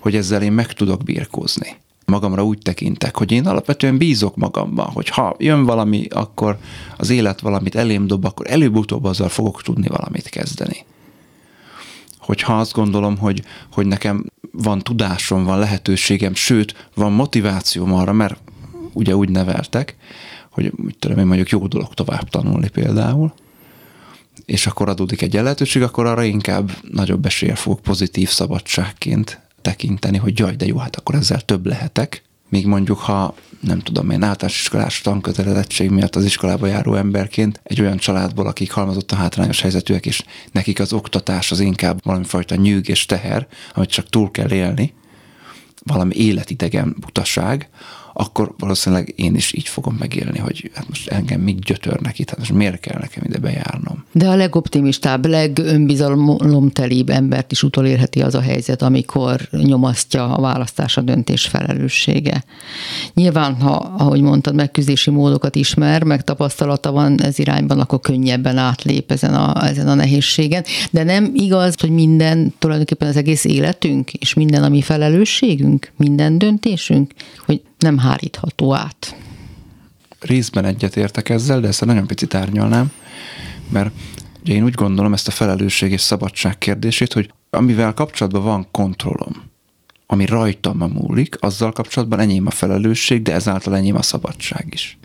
hogy 0.00 0.16
ezzel 0.16 0.42
én 0.42 0.52
meg 0.52 0.72
tudok 0.72 1.02
birkózni. 1.02 1.76
Magamra 2.06 2.44
úgy 2.44 2.58
tekintek, 2.58 3.16
hogy 3.16 3.32
én 3.32 3.46
alapvetően 3.46 3.98
bízok 3.98 4.36
magamban, 4.36 4.86
hogy 4.86 5.08
ha 5.08 5.36
jön 5.38 5.64
valami, 5.64 6.06
akkor 6.10 6.58
az 6.96 7.10
élet 7.10 7.40
valamit 7.40 7.74
elém 7.74 8.06
dob, 8.06 8.24
akkor 8.24 8.46
előbb-utóbb 8.50 9.04
azzal 9.04 9.28
fogok 9.28 9.62
tudni 9.62 9.88
valamit 9.88 10.28
kezdeni. 10.28 10.84
Hogyha 12.18 12.58
azt 12.58 12.72
gondolom, 12.72 13.18
hogy, 13.18 13.42
hogy 13.72 13.86
nekem 13.86 14.24
van 14.52 14.78
tudásom, 14.78 15.44
van 15.44 15.58
lehetőségem, 15.58 16.34
sőt, 16.34 16.88
van 16.94 17.12
motivációm 17.12 17.92
arra, 17.94 18.12
mert 18.12 18.40
ugye 18.92 19.16
úgy 19.16 19.28
neveltek, 19.28 19.96
hogy 20.50 20.72
mit 20.76 20.96
tudom 20.98 21.18
én 21.18 21.26
mondjuk 21.26 21.48
jó 21.48 21.66
dolog 21.66 21.94
tovább 21.94 22.28
tanulni 22.28 22.68
például, 22.68 23.32
és 24.44 24.66
akkor 24.66 24.88
adódik 24.88 25.22
egy 25.22 25.32
lehetőség, 25.34 25.82
akkor 25.82 26.06
arra 26.06 26.22
inkább 26.22 26.70
nagyobb 26.90 27.26
esélye 27.26 27.54
fogok 27.54 27.80
pozitív 27.80 28.28
szabadságként 28.28 29.40
tekinteni, 29.62 30.18
hogy 30.18 30.38
jaj, 30.38 30.56
de 30.56 30.66
jó, 30.66 30.76
hát 30.76 30.96
akkor 30.96 31.14
ezzel 31.14 31.40
több 31.40 31.66
lehetek, 31.66 32.22
Míg 32.52 32.66
mondjuk, 32.66 32.98
ha 32.98 33.34
nem 33.60 33.78
tudom 33.78 34.10
én, 34.10 34.22
általános 34.22 34.60
iskolás 34.60 35.00
tankötelezettség 35.00 35.90
miatt 35.90 36.16
az 36.16 36.24
iskolába 36.24 36.66
járó 36.66 36.94
emberként 36.94 37.60
egy 37.62 37.80
olyan 37.80 37.96
családból, 37.96 38.46
akik 38.46 38.72
halmozottan 38.72 39.18
hátrányos 39.18 39.60
helyzetűek, 39.60 40.06
és 40.06 40.24
nekik 40.50 40.80
az 40.80 40.92
oktatás 40.92 41.50
az 41.50 41.60
inkább 41.60 42.00
valami 42.04 42.24
fajta 42.24 42.54
nyűg 42.54 42.88
és 42.88 43.06
teher, 43.06 43.46
amit 43.74 43.90
csak 43.90 44.08
túl 44.08 44.30
kell 44.30 44.50
élni, 44.50 44.94
valami 45.82 46.14
életidegen 46.14 46.96
butaság, 47.00 47.68
akkor 48.12 48.54
valószínűleg 48.58 49.12
én 49.16 49.34
is 49.34 49.52
így 49.52 49.68
fogom 49.68 49.96
megélni, 49.98 50.38
hogy 50.38 50.70
hát 50.74 50.88
most 50.88 51.08
engem 51.08 51.40
még 51.40 51.58
gyötörnek 51.58 52.18
itt, 52.18 52.28
hát 52.28 52.38
most 52.38 52.52
miért 52.52 52.80
kell 52.80 52.98
nekem 53.00 53.22
ide 53.26 53.38
bejárnom. 53.38 54.04
De 54.12 54.28
a 54.28 54.34
legoptimistább, 54.34 55.26
legönbizalomtelibb 55.26 57.08
embert 57.08 57.52
is 57.52 57.62
utolérheti 57.62 58.22
az 58.22 58.34
a 58.34 58.40
helyzet, 58.40 58.82
amikor 58.82 59.48
nyomasztja 59.50 60.34
a 60.34 60.40
választás 60.40 60.96
a 60.96 61.00
döntés 61.00 61.46
felelőssége. 61.46 62.44
Nyilván, 63.14 63.54
ha, 63.54 63.74
ahogy 63.98 64.20
mondtad, 64.20 64.54
megküzdési 64.54 65.10
módokat 65.10 65.56
ismer, 65.56 66.02
meg 66.04 66.24
tapasztalata 66.24 66.92
van 66.92 67.22
ez 67.22 67.38
irányban, 67.38 67.80
akkor 67.80 68.00
könnyebben 68.00 68.56
átlép 68.56 69.10
ezen 69.10 69.34
a, 69.34 69.66
ezen 69.66 69.88
a 69.88 69.94
nehézségen. 69.94 70.64
De 70.90 71.02
nem 71.02 71.30
igaz, 71.34 71.74
hogy 71.80 71.90
minden, 71.90 72.54
tulajdonképpen 72.58 73.08
az 73.08 73.16
egész 73.16 73.44
életünk, 73.44 74.12
és 74.12 74.34
minden, 74.34 74.62
ami 74.62 74.82
felelősségünk, 74.82 75.92
minden 75.96 76.38
döntésünk, 76.38 77.12
hogy 77.46 77.62
nem 77.82 77.98
hárítható 77.98 78.74
át. 78.74 79.16
Részben 80.20 80.64
egyetértek 80.64 81.28
ezzel, 81.28 81.60
de 81.60 81.68
ezt 81.68 81.84
nagyon 81.84 82.06
picit 82.06 82.34
árnyalnám, 82.34 82.92
mert 83.68 83.90
ugye 84.42 84.54
én 84.54 84.64
úgy 84.64 84.74
gondolom 84.74 85.12
ezt 85.12 85.28
a 85.28 85.30
felelősség 85.30 85.92
és 85.92 86.00
szabadság 86.00 86.58
kérdését, 86.58 87.12
hogy 87.12 87.32
amivel 87.50 87.94
kapcsolatban 87.94 88.42
van 88.42 88.66
kontrollom, 88.70 89.42
ami 90.06 90.26
rajtam 90.26 90.78
múlik, 90.78 91.36
azzal 91.40 91.72
kapcsolatban 91.72 92.18
enyém 92.18 92.46
a 92.46 92.50
felelősség, 92.50 93.22
de 93.22 93.32
ezáltal 93.32 93.76
enyém 93.76 93.96
a 93.96 94.02
szabadság 94.02 94.66
is. 94.70 94.98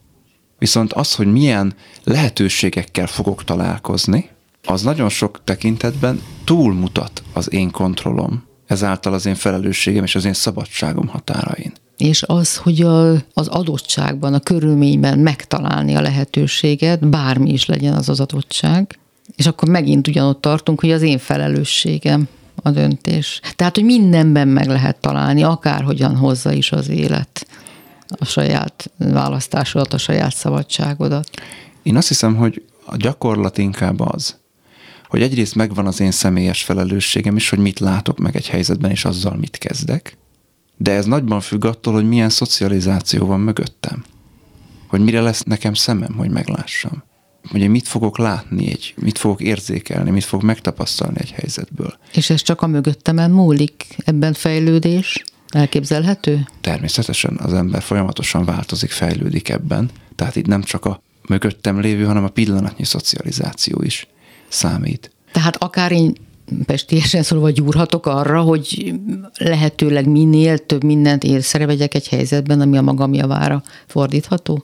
Viszont 0.57 0.93
az, 0.93 1.13
hogy 1.15 1.31
milyen 1.31 1.73
lehetőségekkel 2.03 3.07
fogok 3.07 3.43
találkozni, 3.43 4.29
az 4.63 4.81
nagyon 4.81 5.09
sok 5.09 5.41
tekintetben 5.43 6.21
túlmutat 6.43 7.23
az 7.33 7.53
én 7.53 7.71
kontrollom, 7.71 8.43
ezáltal 8.67 9.13
az 9.13 9.25
én 9.25 9.35
felelősségem 9.35 10.03
és 10.03 10.15
az 10.15 10.25
én 10.25 10.33
szabadságom 10.33 11.07
határain 11.07 11.73
és 11.97 12.23
az, 12.23 12.57
hogy 12.57 12.81
a, 12.81 13.11
az 13.33 13.47
adottságban, 13.47 14.33
a 14.33 14.39
körülményben 14.39 15.19
megtalálni 15.19 15.95
a 15.95 16.01
lehetőséget, 16.01 17.09
bármi 17.09 17.51
is 17.51 17.65
legyen 17.65 17.93
az 17.93 18.09
az 18.09 18.19
adottság, 18.19 18.99
és 19.35 19.45
akkor 19.45 19.69
megint 19.69 20.07
ugyanott 20.07 20.41
tartunk, 20.41 20.79
hogy 20.79 20.91
az 20.91 21.01
én 21.01 21.17
felelősségem 21.17 22.27
a 22.63 22.71
döntés. 22.71 23.39
Tehát, 23.55 23.75
hogy 23.75 23.85
mindenben 23.85 24.47
meg 24.47 24.67
lehet 24.67 24.97
találni, 24.97 25.43
akárhogyan 25.43 26.15
hozza 26.15 26.51
is 26.51 26.71
az 26.71 26.89
élet 26.89 27.47
a 28.07 28.25
saját 28.25 28.91
választásodat, 28.97 29.93
a 29.93 29.97
saját 29.97 30.35
szabadságodat. 30.35 31.29
Én 31.83 31.95
azt 31.95 32.07
hiszem, 32.07 32.35
hogy 32.35 32.63
a 32.85 32.97
gyakorlat 32.97 33.57
inkább 33.57 33.99
az, 33.99 34.37
hogy 35.07 35.21
egyrészt 35.21 35.55
megvan 35.55 35.87
az 35.87 35.99
én 35.99 36.11
személyes 36.11 36.63
felelősségem 36.63 37.35
is, 37.35 37.49
hogy 37.49 37.59
mit 37.59 37.79
látok 37.79 38.17
meg 38.17 38.35
egy 38.35 38.47
helyzetben, 38.47 38.91
és 38.91 39.05
azzal 39.05 39.35
mit 39.35 39.57
kezdek. 39.57 40.17
De 40.77 40.91
ez 40.91 41.05
nagyban 41.05 41.41
függ 41.41 41.65
attól, 41.65 41.93
hogy 41.93 42.07
milyen 42.07 42.29
szocializáció 42.29 43.25
van 43.25 43.39
mögöttem. 43.39 44.03
Hogy 44.87 45.01
mire 45.01 45.21
lesz 45.21 45.43
nekem 45.43 45.73
szemem, 45.73 46.13
hogy 46.13 46.29
meglássam. 46.29 47.03
Hogy 47.49 47.61
én 47.61 47.69
mit 47.69 47.87
fogok 47.87 48.17
látni, 48.17 48.69
egy, 48.69 48.93
mit 48.97 49.17
fogok 49.17 49.41
érzékelni, 49.41 50.09
mit 50.09 50.23
fogok 50.23 50.45
megtapasztalni 50.45 51.17
egy 51.19 51.31
helyzetből. 51.31 51.97
És 52.13 52.29
ez 52.29 52.41
csak 52.41 52.61
a 52.61 52.67
mögöttemen 52.67 53.31
múlik? 53.31 53.85
Ebben 54.05 54.33
fejlődés? 54.33 55.23
Elképzelhető? 55.49 56.47
Természetesen 56.61 57.37
az 57.43 57.53
ember 57.53 57.81
folyamatosan 57.81 58.45
változik, 58.45 58.89
fejlődik 58.89 59.49
ebben. 59.49 59.89
Tehát 60.15 60.35
itt 60.35 60.47
nem 60.47 60.63
csak 60.63 60.85
a 60.85 61.01
mögöttem 61.27 61.79
lévő, 61.79 62.03
hanem 62.05 62.23
a 62.23 62.29
pillanatnyi 62.29 62.83
szocializáció 62.83 63.81
is 63.81 64.07
számít. 64.47 65.11
Tehát 65.31 65.55
akár 65.55 65.91
én 65.91 66.15
pestiesen 66.65 67.23
szólva 67.23 67.49
gyúrhatok 67.49 68.05
arra, 68.05 68.41
hogy 68.41 68.93
lehetőleg 69.37 70.07
minél 70.07 70.57
több 70.57 70.83
mindent 70.83 71.23
észre 71.23 71.65
vegyek 71.65 71.93
egy 71.93 72.07
helyzetben, 72.07 72.61
ami 72.61 72.77
a 72.77 72.81
magam 72.81 73.13
javára 73.13 73.63
fordítható? 73.87 74.63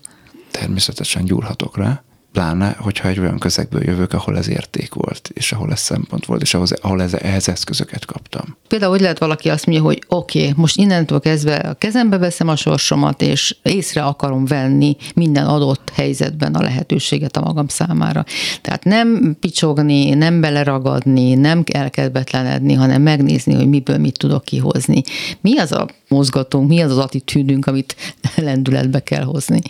Természetesen 0.52 1.26
gyúrhatok 1.26 1.78
rá 1.78 2.04
pláne, 2.34 2.76
hogyha 2.80 3.08
egy 3.08 3.20
olyan 3.20 3.40
közegből 3.40 3.84
jövök, 3.84 4.14
ahol 4.14 4.38
ez 4.38 4.50
érték 4.50 4.94
volt, 4.94 5.32
és 5.34 5.52
ahol 5.52 5.72
ez 5.72 5.80
szempont 5.80 6.26
volt, 6.26 6.42
és 6.42 6.54
ahol, 6.54 6.68
ahol 6.82 7.02
ez, 7.02 7.14
ehhez 7.14 7.48
eszközöket 7.48 8.06
kaptam. 8.06 8.58
Például, 8.68 8.92
hogy 8.92 9.02
lehet 9.02 9.20
valaki 9.20 9.50
azt 9.50 9.66
mondja, 9.66 9.84
hogy 9.84 10.04
oké, 10.08 10.40
okay, 10.40 10.54
most 10.56 10.78
innentől 10.78 11.20
kezdve 11.20 11.56
a 11.56 11.74
kezembe 11.74 12.18
veszem 12.18 12.48
a 12.48 12.56
sorsomat, 12.56 13.22
és 13.22 13.56
észre 13.64 14.04
akarom 14.04 14.46
venni 14.46 14.96
minden 15.16 15.46
adott 15.46 15.92
helyzetben 15.96 16.54
a 16.54 16.62
lehetőséget 16.62 17.38
a 17.38 17.42
magam 17.42 17.68
számára. 17.68 18.26
Tehát 18.62 18.84
nem 18.84 19.38
picsogni, 19.40 20.14
nem 20.14 20.42
beleragadni, 20.42 21.34
nem 21.34 21.64
elkedvetlenedni, 21.74 22.74
hanem 22.74 23.02
megnézni, 23.02 23.54
hogy 23.54 23.68
miből 23.68 23.98
mit 23.98 24.18
tudok 24.18 24.44
kihozni. 24.44 25.02
Mi 25.42 25.58
az 25.58 25.72
a 25.72 25.88
mozgatónk, 26.08 26.68
mi 26.68 26.82
az 26.82 26.92
az 26.92 26.98
attitűdünk, 26.98 27.66
amit 27.66 27.96
lendületbe 28.36 29.00
kell 29.00 29.24
hozni 29.24 29.62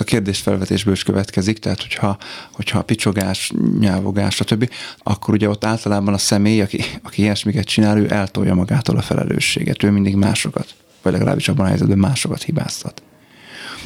a 0.00 0.04
kérdésfelvetésből 0.04 0.94
is 0.94 1.02
következik, 1.02 1.58
tehát 1.58 1.80
hogyha, 1.82 2.18
hogyha 2.52 2.82
picsogás, 2.82 3.52
nyávogás, 3.78 4.34
stb., 4.34 4.70
akkor 5.02 5.34
ugye 5.34 5.48
ott 5.48 5.64
általában 5.64 6.14
a 6.14 6.18
személy, 6.18 6.60
aki, 6.60 6.80
aki 7.02 7.22
ilyesmiket 7.22 7.64
csinál, 7.64 7.98
ő 7.98 8.12
eltolja 8.12 8.54
magától 8.54 8.96
a 8.96 9.02
felelősséget, 9.02 9.82
ő 9.82 9.90
mindig 9.90 10.14
másokat, 10.14 10.74
vagy 11.02 11.12
legalábbis 11.12 11.48
abban 11.48 11.64
a 11.64 11.68
helyzetben 11.68 11.98
másokat 11.98 12.42
hibáztat. 12.42 13.02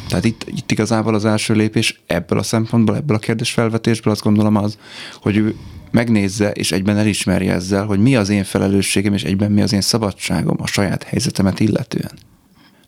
Tehát 0.09 0.25
itt, 0.25 0.45
itt 0.47 0.71
igazából 0.71 1.15
az 1.15 1.25
első 1.25 1.55
lépés 1.55 2.01
ebből 2.07 2.39
a 2.39 2.43
szempontból, 2.43 2.97
ebből 2.97 3.17
a 3.17 3.21
kérdésfelvetésből 3.21 4.13
azt 4.13 4.23
gondolom 4.23 4.57
az, 4.57 4.79
hogy 5.21 5.37
ő 5.37 5.55
megnézze 5.91 6.51
és 6.51 6.73
egyben 6.73 6.97
elismerje 6.97 7.53
ezzel, 7.53 7.85
hogy 7.85 7.99
mi 7.99 8.17
az 8.17 8.29
én 8.29 8.45
felelősségem, 8.45 9.15
és 9.15 9.25
egyben 9.25 9.53
mi 9.53 9.63
az 9.63 9.73
én 9.73 9.81
szabadságom 9.81 10.57
a 10.61 10.67
saját 10.67 11.03
helyzetemet 11.03 11.61
illetően. 11.61 12.13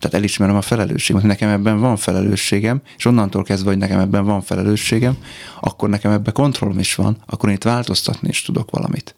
Tehát 0.05 0.19
elismerem 0.19 0.57
a 0.57 0.63
felelősséget, 0.63 1.21
hogy 1.21 1.31
nekem 1.31 1.49
ebben 1.49 1.81
van 1.81 1.97
felelősségem, 1.97 2.81
és 2.97 3.05
onnantól 3.05 3.43
kezdve, 3.43 3.69
hogy 3.71 3.79
nekem 3.79 3.99
ebben 3.99 4.25
van 4.25 4.43
felelősségem, 4.43 5.17
akkor 5.61 5.89
nekem 5.89 6.13
ebben 6.13 6.33
kontrollom 6.33 6.79
is 6.79 6.95
van, 6.95 7.17
akkor 7.27 7.49
én 7.49 7.55
itt 7.55 7.63
változtatni 7.63 8.29
is 8.29 8.43
tudok 8.43 8.71
valamit. 8.71 9.15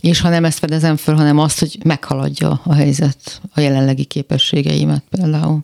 És 0.00 0.20
ha 0.20 0.28
nem 0.28 0.44
ezt 0.44 0.58
fedezem 0.58 0.96
föl, 0.96 1.14
hanem 1.14 1.38
azt, 1.38 1.58
hogy 1.58 1.78
meghaladja 1.84 2.60
a 2.64 2.74
helyzet 2.74 3.40
a 3.54 3.60
jelenlegi 3.60 4.04
képességeimet 4.04 5.04
például. 5.10 5.58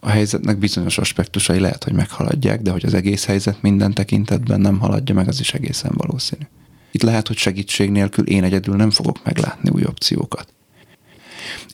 A 0.00 0.08
helyzetnek 0.08 0.58
bizonyos 0.58 0.98
aspektusai 0.98 1.58
lehet, 1.58 1.84
hogy 1.84 1.92
meghaladják, 1.92 2.62
de 2.62 2.70
hogy 2.70 2.84
az 2.86 2.94
egész 2.94 3.24
helyzet 3.24 3.62
minden 3.62 3.94
tekintetben 3.94 4.60
nem 4.60 4.78
haladja 4.78 5.14
meg, 5.14 5.28
az 5.28 5.40
is 5.40 5.54
egészen 5.54 5.92
valószínű. 5.94 6.42
Itt 6.90 7.02
lehet, 7.02 7.26
hogy 7.26 7.36
segítség 7.36 7.90
nélkül 7.90 8.26
én 8.26 8.44
egyedül 8.44 8.76
nem 8.76 8.90
fogok 8.90 9.24
meglátni 9.24 9.70
új 9.70 9.84
opciókat. 9.84 10.54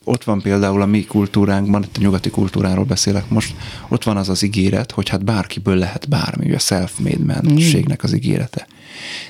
Ott 0.04 0.24
van 0.24 0.40
például 0.40 0.82
a 0.82 0.86
mi 0.86 1.04
kultúránkban, 1.04 1.82
itt 1.82 1.96
a 1.96 2.00
nyugati 2.00 2.30
kultúráról 2.30 2.84
beszélek 2.84 3.28
most, 3.28 3.54
ott 3.88 4.04
van 4.04 4.16
az 4.16 4.28
az 4.28 4.42
ígéret, 4.42 4.92
hogy 4.92 5.08
hát 5.08 5.24
bárkiből 5.24 5.76
lehet 5.76 6.08
bármi, 6.08 6.52
a 6.52 6.58
self-made 6.58 7.34
man-ségnek 7.34 8.02
az 8.02 8.14
ígérete. 8.14 8.66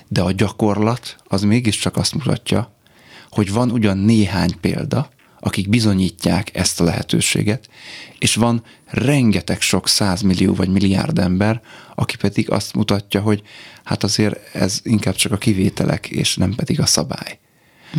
De 0.09 0.21
a 0.21 0.33
gyakorlat 0.33 1.17
az 1.25 1.43
mégiscsak 1.43 1.97
azt 1.97 2.15
mutatja, 2.15 2.73
hogy 3.31 3.53
van 3.53 3.71
ugyan 3.71 3.99
néhány 3.99 4.61
példa, 4.61 5.11
akik 5.41 5.69
bizonyítják 5.69 6.57
ezt 6.57 6.81
a 6.81 6.85
lehetőséget, 6.85 7.69
és 8.19 8.35
van 8.35 8.63
rengeteg 8.87 9.61
sok 9.61 9.89
százmillió 9.89 10.55
vagy 10.55 10.69
milliárd 10.69 11.19
ember, 11.19 11.61
aki 11.95 12.17
pedig 12.17 12.51
azt 12.51 12.75
mutatja, 12.75 13.21
hogy 13.21 13.43
hát 13.85 14.03
azért 14.03 14.55
ez 14.55 14.81
inkább 14.83 15.15
csak 15.15 15.33
a 15.33 15.37
kivételek, 15.37 16.07
és 16.07 16.37
nem 16.37 16.55
pedig 16.55 16.81
a 16.81 16.87
szabály. 16.87 17.39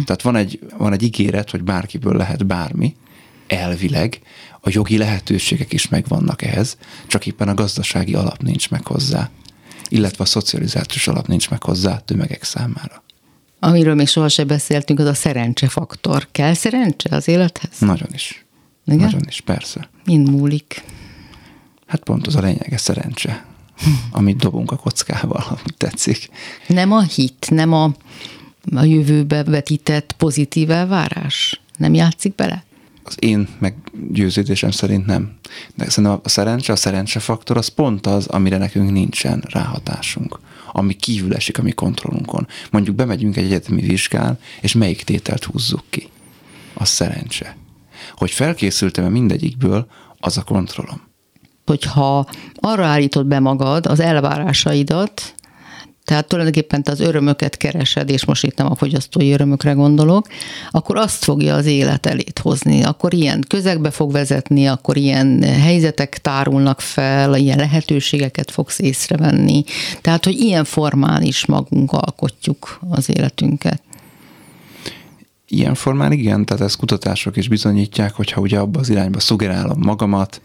Tehát 0.06 0.22
van 0.22 0.36
egy, 0.36 0.60
van 0.78 0.94
egy 0.94 1.04
ígéret, 1.04 1.50
hogy 1.50 1.64
bárkiből 1.64 2.16
lehet 2.16 2.46
bármi, 2.46 2.96
elvileg, 3.48 4.22
a 4.62 4.70
jogi 4.72 4.98
lehetőségek 4.98 5.74
is 5.74 5.88
megvannak 5.88 6.42
ehhez, 6.42 6.78
csak 7.08 7.28
éppen 7.28 7.48
a 7.48 7.54
gazdasági 7.54 8.14
alap 8.14 8.42
nincs 8.42 8.70
meg 8.70 8.88
hozzá, 8.88 9.30
illetve 9.90 10.24
a 10.24 10.28
szocializációs 10.28 11.08
alap 11.08 11.28
nincs 11.28 11.50
meg 11.50 11.64
hozzá 11.64 11.98
tömegek 11.98 12.44
számára. 12.44 13.04
Amiről 13.60 13.96
még 13.96 14.08
sohasem 14.08 14.48
beszéltünk, 14.48 15.00
az 15.00 15.06
a 15.06 15.14
szerencsefaktor. 15.14 16.28
Kell 16.32 16.54
szerencse 16.54 17.16
az 17.16 17.28
élethez? 17.28 17.80
Nagyon 17.80 18.10
is. 18.14 18.46
Igen? 18.86 19.00
Nagyon 19.00 19.22
is, 19.28 19.42
persze. 19.42 19.90
Mind 20.06 20.30
múlik. 20.30 20.84
Hát 21.88 22.04
pont 22.04 22.28
az 22.28 22.36
a 22.36 22.42
lényege 22.42 22.78
szerencse, 22.78 23.46
amit 24.12 24.38
dobunk 24.38 24.72
a 24.72 24.76
kockával, 24.76 25.46
amit 25.60 25.78
tetszik. 25.78 26.30
Nem 26.68 26.92
a 26.92 27.02
hit, 27.02 27.48
nem 27.50 27.74
a 27.74 27.94
a 28.76 28.84
jövőbe 28.84 29.44
vetített 29.44 30.16
pozitív 30.18 30.72
elvárás? 30.72 31.62
Nem 31.78 31.94
játszik 31.94 32.36
bele? 32.36 32.64
Az 33.04 33.16
én 33.20 33.48
meggyőződésem 33.60 34.72
szerint 34.72 35.06
nem. 35.06 35.38
De 35.76 35.90
szerintem 35.90 36.20
a 36.24 36.30
szerencse, 36.30 36.72
a 36.74 36.76
szerencsefaktor 36.76 37.58
az 37.58 37.68
pont 37.68 38.08
az, 38.08 38.28
amire 38.28 38.58
nekünk 38.58 38.92
nincsen 38.92 39.44
ráhatásunk. 39.50 40.40
Ami 40.72 40.94
kívül 40.94 41.36
esik 41.36 41.58
a 41.58 41.62
mi 41.62 41.72
kontrollunkon. 41.72 42.48
Mondjuk 42.72 42.96
bemegyünk 42.96 43.38
egy 43.38 43.44
egyetemi 43.44 43.82
vizsgán, 43.82 44.40
és 44.62 44.74
melyik 44.74 45.04
tételt 45.04 45.44
húzzuk 45.44 45.84
ki. 45.90 46.08
Az 46.74 46.90
szerencse. 46.90 47.58
Hogy 48.16 48.32
felkészültem-e 48.32 49.10
mindegyikből, 49.10 49.88
az 50.20 50.38
a 50.38 50.44
kontrollom. 50.44 51.02
Hogyha 51.66 52.30
arra 52.56 52.86
állítod 52.86 53.26
be 53.26 53.40
magad 53.40 53.86
az 53.86 54.00
elvárásaidat, 54.00 55.36
tehát 56.04 56.28
tulajdonképpen 56.28 56.84
te 56.84 56.92
az 56.92 57.00
örömöket 57.00 57.58
keresed, 57.58 58.10
és 58.10 58.26
most 58.26 58.44
itt 58.44 58.58
nem 58.58 58.72
a 58.72 58.76
fogyasztói 58.76 59.32
örömökre 59.32 59.72
gondolok, 59.72 60.28
akkor 60.72 60.98
azt 60.98 61.24
fogja 61.24 61.56
az 61.56 61.66
élet 61.66 62.06
elét 62.06 62.40
hozni. 62.40 62.84
Akkor 62.84 63.14
ilyen 63.14 63.44
közegbe 63.48 63.92
fog 63.92 64.12
vezetni, 64.12 64.68
akkor 64.68 64.98
ilyen 64.98 65.44
helyzetek 65.44 66.18
tárulnak 66.18 66.82
fel, 66.82 67.36
ilyen 67.36 67.58
lehetőségeket 67.58 68.52
fogsz 68.52 68.80
észrevenni. 68.80 69.64
Tehát, 70.02 70.26
hogy 70.26 70.40
ilyen 70.40 70.64
formán 70.64 71.22
is 71.22 71.46
magunk 71.46 71.92
alkotjuk 71.92 72.80
az 72.90 73.10
életünket. 73.10 73.82
Ilyen 75.48 75.74
formán 75.74 76.12
igen, 76.12 76.46
tehát 76.46 76.64
ezt 76.64 76.78
kutatások 76.78 77.38
is 77.38 77.48
bizonyítják, 77.48 78.14
hogyha 78.14 78.42
ugye 78.42 78.60
abba 78.60 78.80
az 78.80 78.90
irányba 78.90 79.20
szugerálom 79.20 79.80
magamat, 79.80 80.42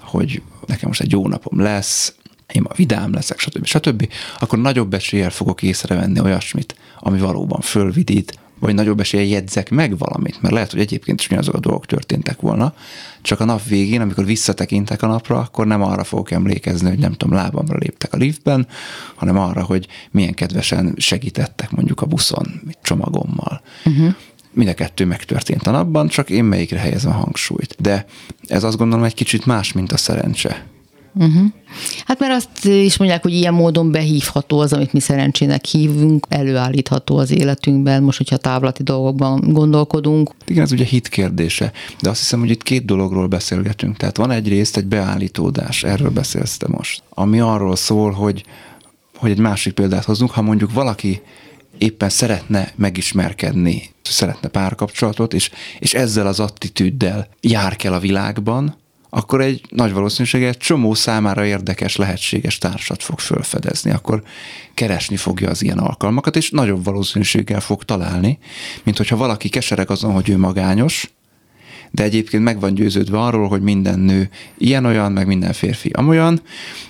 hogy 0.00 0.42
nekem 0.66 0.88
most 0.88 1.00
egy 1.00 1.10
jó 1.10 1.28
napom 1.28 1.60
lesz, 1.60 2.14
én 2.52 2.62
ma 2.62 2.74
vidám 2.76 3.12
leszek, 3.12 3.38
stb. 3.38 3.64
stb., 3.64 4.08
akkor 4.38 4.58
nagyobb 4.58 4.94
eséllyel 4.94 5.30
fogok 5.30 5.62
észrevenni 5.62 6.20
olyasmit, 6.20 6.74
ami 6.98 7.18
valóban 7.18 7.60
fölvidít, 7.60 8.38
vagy 8.62 8.74
nagyobb 8.74 9.00
eséllyel 9.00 9.28
jegyzek 9.28 9.70
meg 9.70 9.98
valamit, 9.98 10.42
mert 10.42 10.54
lehet, 10.54 10.70
hogy 10.70 10.80
egyébként 10.80 11.20
is 11.20 11.28
azok 11.28 11.54
a 11.54 11.60
dolgok 11.60 11.86
történtek 11.86 12.40
volna, 12.40 12.74
csak 13.22 13.40
a 13.40 13.44
nap 13.44 13.64
végén, 13.64 14.00
amikor 14.00 14.24
visszatekintek 14.24 15.02
a 15.02 15.06
napra, 15.06 15.38
akkor 15.38 15.66
nem 15.66 15.82
arra 15.82 16.04
fogok 16.04 16.30
emlékezni, 16.30 16.88
hogy 16.88 16.98
nem 16.98 17.12
tudom, 17.12 17.34
lábamra 17.34 17.78
léptek 17.78 18.12
a 18.12 18.16
liftben, 18.16 18.66
hanem 19.14 19.38
arra, 19.38 19.62
hogy 19.62 19.86
milyen 20.10 20.34
kedvesen 20.34 20.94
segítettek 20.96 21.70
mondjuk 21.70 22.00
a 22.00 22.06
buszon, 22.06 22.60
csomagommal. 22.82 23.62
Uh-huh. 23.84 24.14
Mind 24.52 24.68
a 24.68 24.74
kettő 24.74 25.04
megtörtént 25.04 25.66
a 25.66 25.70
napban, 25.70 26.08
csak 26.08 26.30
én 26.30 26.44
melyikre 26.44 26.78
helyezem 26.78 27.10
a 27.10 27.14
hangsúlyt. 27.14 27.76
De 27.78 28.06
ez 28.46 28.64
azt 28.64 28.76
gondolom 28.76 29.04
egy 29.04 29.14
kicsit 29.14 29.46
más, 29.46 29.72
mint 29.72 29.92
a 29.92 29.96
szerencse. 29.96 30.66
Uh-huh. 31.14 31.44
Hát 32.06 32.18
mert 32.18 32.32
azt 32.32 32.64
is 32.64 32.96
mondják, 32.96 33.22
hogy 33.22 33.32
ilyen 33.32 33.54
módon 33.54 33.90
behívható 33.90 34.58
az, 34.58 34.72
amit 34.72 34.92
mi 34.92 35.00
szerencsének 35.00 35.64
hívunk, 35.64 36.26
előállítható 36.28 37.16
az 37.16 37.30
életünkben, 37.30 38.02
most, 38.02 38.18
hogyha 38.18 38.36
távlati 38.36 38.82
dolgokban 38.82 39.40
gondolkodunk. 39.52 40.30
Igen, 40.46 40.62
ez 40.62 40.72
ugye 40.72 40.84
hit 40.84 41.08
kérdése, 41.08 41.72
de 42.00 42.10
azt 42.10 42.20
hiszem, 42.20 42.40
hogy 42.40 42.50
itt 42.50 42.62
két 42.62 42.84
dologról 42.84 43.26
beszélgetünk. 43.26 43.96
Tehát 43.96 44.16
van 44.16 44.30
egyrészt 44.30 44.76
egy 44.76 44.86
beállítódás, 44.86 45.84
erről 45.84 46.10
beszélsz 46.10 46.56
te 46.56 46.66
most, 46.68 47.02
ami 47.08 47.40
arról 47.40 47.76
szól, 47.76 48.10
hogy, 48.10 48.44
hogy 49.16 49.30
egy 49.30 49.38
másik 49.38 49.72
példát 49.72 50.04
hozunk, 50.04 50.30
ha 50.30 50.42
mondjuk 50.42 50.72
valaki 50.72 51.20
éppen 51.78 52.08
szeretne 52.08 52.72
megismerkedni, 52.76 53.90
szeretne 54.02 54.48
párkapcsolatot, 54.48 55.34
és, 55.34 55.50
és 55.78 55.94
ezzel 55.94 56.26
az 56.26 56.40
attitűddel 56.40 57.28
jár 57.40 57.76
kell 57.76 57.92
a 57.92 57.98
világban, 57.98 58.76
akkor 59.14 59.40
egy 59.40 59.60
nagy 59.68 59.92
valószínűséggel 59.92 60.48
egy 60.48 60.56
csomó 60.56 60.94
számára 60.94 61.44
érdekes, 61.44 61.96
lehetséges 61.96 62.58
társat 62.58 63.02
fog 63.02 63.18
felfedezni, 63.18 63.90
akkor 63.90 64.22
keresni 64.74 65.16
fogja 65.16 65.50
az 65.50 65.62
ilyen 65.62 65.78
alkalmakat, 65.78 66.36
és 66.36 66.50
nagyobb 66.50 66.84
valószínűséggel 66.84 67.60
fog 67.60 67.84
találni, 67.84 68.38
mint 68.82 68.96
hogyha 68.96 69.16
valaki 69.16 69.48
kesereg 69.48 69.90
azon, 69.90 70.12
hogy 70.12 70.28
ő 70.28 70.38
magányos, 70.38 71.10
de 71.90 72.02
egyébként 72.02 72.42
meg 72.42 72.60
van 72.60 72.74
győződve 72.74 73.18
arról, 73.18 73.48
hogy 73.48 73.62
minden 73.62 73.98
nő 73.98 74.30
ilyen-olyan, 74.58 75.12
meg 75.12 75.26
minden 75.26 75.52
férfi 75.52 75.88
amolyan, 75.88 76.42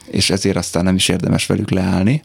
és 0.06 0.30
ezért 0.30 0.56
aztán 0.56 0.85
nem 0.85 0.94
is 0.94 1.08
érdemes 1.08 1.46
velük 1.46 1.70
leállni, 1.70 2.22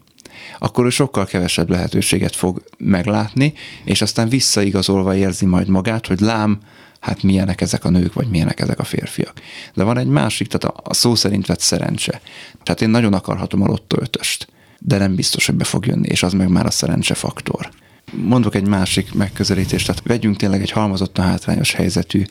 akkor 0.60 0.86
ő 0.86 0.89
sokkal 0.89 1.25
kevesebb 1.25 1.69
lehetőséget 1.69 2.36
fog 2.36 2.63
meglátni, 2.77 3.53
és 3.83 4.01
aztán 4.01 4.29
visszaigazolva 4.29 5.15
érzi 5.15 5.45
majd 5.45 5.67
magát, 5.67 6.07
hogy 6.07 6.19
lám, 6.19 6.60
hát 6.99 7.23
milyenek 7.23 7.62
ezek 7.62 7.86
a 7.86 7.89
nők, 7.89 8.13
vagy 8.13 8.27
milyenek 8.27 8.60
ezek 8.60 8.79
a 8.79 8.83
férfiak. 8.83 9.41
De 9.73 9.83
van 9.83 9.97
egy 9.97 10.07
másik, 10.07 10.47
tehát 10.47 10.77
a 10.83 10.93
szó 10.93 11.15
szerint 11.15 11.45
vett 11.45 11.60
szerencse. 11.60 12.21
Tehát 12.63 12.81
én 12.81 12.89
nagyon 12.89 13.13
akarhatom 13.13 13.62
a 13.62 13.67
lottó 13.67 13.97
ötöst, 14.01 14.47
de 14.79 14.97
nem 14.97 15.15
biztos, 15.15 15.45
hogy 15.45 15.55
be 15.55 15.63
fog 15.63 15.86
jönni, 15.86 16.07
és 16.07 16.23
az 16.23 16.33
meg 16.33 16.49
már 16.49 16.65
a 16.65 16.71
szerencse 16.71 17.13
faktor. 17.13 17.69
Mondok 18.12 18.55
egy 18.55 18.67
másik 18.67 19.13
megközelítést, 19.13 19.86
tehát 19.86 20.03
vegyünk 20.05 20.36
tényleg 20.36 20.62
egy 20.62 20.71
halmozottan 20.71 21.25
hátrányos 21.25 21.73
helyzetű 21.73 22.25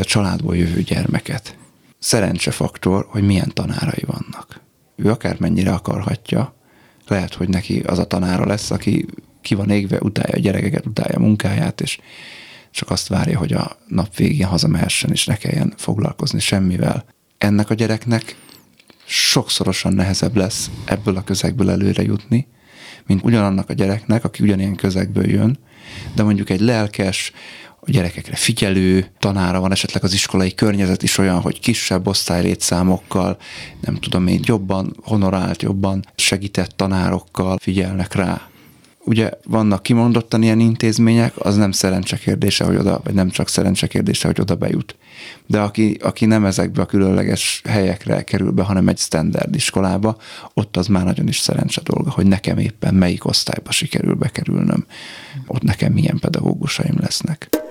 családból 0.00 0.56
jövő 0.56 0.82
gyermeket. 0.82 1.56
Szerencsefaktor, 1.98 3.06
hogy 3.08 3.22
milyen 3.22 3.50
tanárai 3.52 4.02
vannak. 4.06 4.60
Ő 4.96 5.10
akármennyire 5.10 5.72
akarhatja, 5.72 6.54
lehet, 7.06 7.34
hogy 7.34 7.48
neki 7.48 7.80
az 7.80 7.98
a 7.98 8.06
tanára 8.06 8.46
lesz, 8.46 8.70
aki 8.70 9.06
ki 9.40 9.54
van 9.54 9.70
égve, 9.70 9.98
utálja 10.00 10.34
a 10.34 10.40
gyerekeket, 10.40 10.86
utálja 10.86 11.16
a 11.16 11.20
munkáját, 11.20 11.80
és 11.80 11.98
csak 12.74 12.90
azt 12.90 13.08
várja, 13.08 13.38
hogy 13.38 13.52
a 13.52 13.76
nap 13.88 14.16
végén 14.16 14.46
hazamehessen, 14.46 15.10
és 15.10 15.26
ne 15.26 15.36
kelljen 15.36 15.74
foglalkozni 15.76 16.40
semmivel. 16.40 17.04
Ennek 17.38 17.70
a 17.70 17.74
gyereknek 17.74 18.36
sokszorosan 19.04 19.92
nehezebb 19.92 20.36
lesz 20.36 20.70
ebből 20.84 21.16
a 21.16 21.24
közegből 21.24 21.70
előre 21.70 22.02
jutni, 22.02 22.46
mint 23.06 23.24
ugyanannak 23.24 23.68
a 23.70 23.72
gyereknek, 23.72 24.24
aki 24.24 24.42
ugyanilyen 24.42 24.74
közegből 24.74 25.30
jön, 25.30 25.58
de 26.14 26.22
mondjuk 26.22 26.50
egy 26.50 26.60
lelkes, 26.60 27.32
a 27.86 27.90
gyerekekre 27.90 28.36
figyelő 28.36 29.06
tanára 29.18 29.60
van, 29.60 29.72
esetleg 29.72 30.04
az 30.04 30.12
iskolai 30.12 30.54
környezet 30.54 31.02
is 31.02 31.18
olyan, 31.18 31.40
hogy 31.40 31.60
kisebb 31.60 32.06
osztálylétszámokkal, 32.06 33.36
nem 33.80 33.94
tudom 33.94 34.26
én, 34.26 34.40
jobban 34.42 34.96
honorált, 35.02 35.62
jobban 35.62 36.04
segített 36.14 36.70
tanárokkal 36.70 37.58
figyelnek 37.60 38.14
rá 38.14 38.48
ugye 39.04 39.30
vannak 39.44 39.82
kimondottan 39.82 40.42
ilyen 40.42 40.60
intézmények, 40.60 41.32
az 41.36 41.56
nem 41.56 41.72
szerencse 41.72 42.16
kérdése, 42.16 42.64
hogy 42.64 42.76
oda, 42.76 43.00
vagy 43.04 43.14
nem 43.14 43.30
csak 43.30 43.48
szerencse 43.48 43.86
kérdése, 43.86 44.26
hogy 44.26 44.40
oda 44.40 44.54
bejut. 44.54 44.96
De 45.46 45.60
aki, 45.60 45.98
aki 46.02 46.26
nem 46.26 46.44
ezekbe 46.44 46.82
a 46.82 46.86
különleges 46.86 47.62
helyekre 47.68 48.22
kerül 48.22 48.50
be, 48.50 48.62
hanem 48.62 48.88
egy 48.88 48.98
standard 48.98 49.54
iskolába, 49.54 50.16
ott 50.54 50.76
az 50.76 50.86
már 50.86 51.04
nagyon 51.04 51.28
is 51.28 51.38
szerencse 51.38 51.80
dolga, 51.84 52.10
hogy 52.10 52.26
nekem 52.26 52.58
éppen 52.58 52.94
melyik 52.94 53.24
osztályba 53.24 53.70
sikerül 53.70 54.14
bekerülnöm, 54.14 54.86
ott 55.46 55.62
nekem 55.62 55.92
milyen 55.92 56.18
pedagógusaim 56.18 56.94
lesznek. 57.00 57.63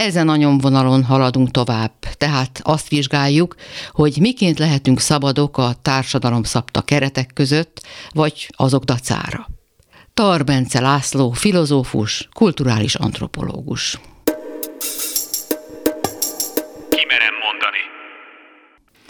Ezen 0.00 0.28
a 0.28 0.36
nyomvonalon 0.36 1.04
haladunk 1.04 1.50
tovább, 1.50 1.92
tehát 2.16 2.60
azt 2.62 2.88
vizsgáljuk, 2.88 3.54
hogy 3.92 4.16
miként 4.20 4.58
lehetünk 4.58 5.00
szabadok 5.00 5.58
a 5.58 5.74
társadalom 5.82 6.42
szabta 6.42 6.82
keretek 6.82 7.30
között, 7.34 7.86
vagy 8.10 8.50
azok 8.56 8.84
dacára. 8.84 9.48
Tarbence 10.14 10.80
László, 10.80 11.30
filozófus, 11.30 12.28
kulturális 12.32 12.94
antropológus. 12.94 14.00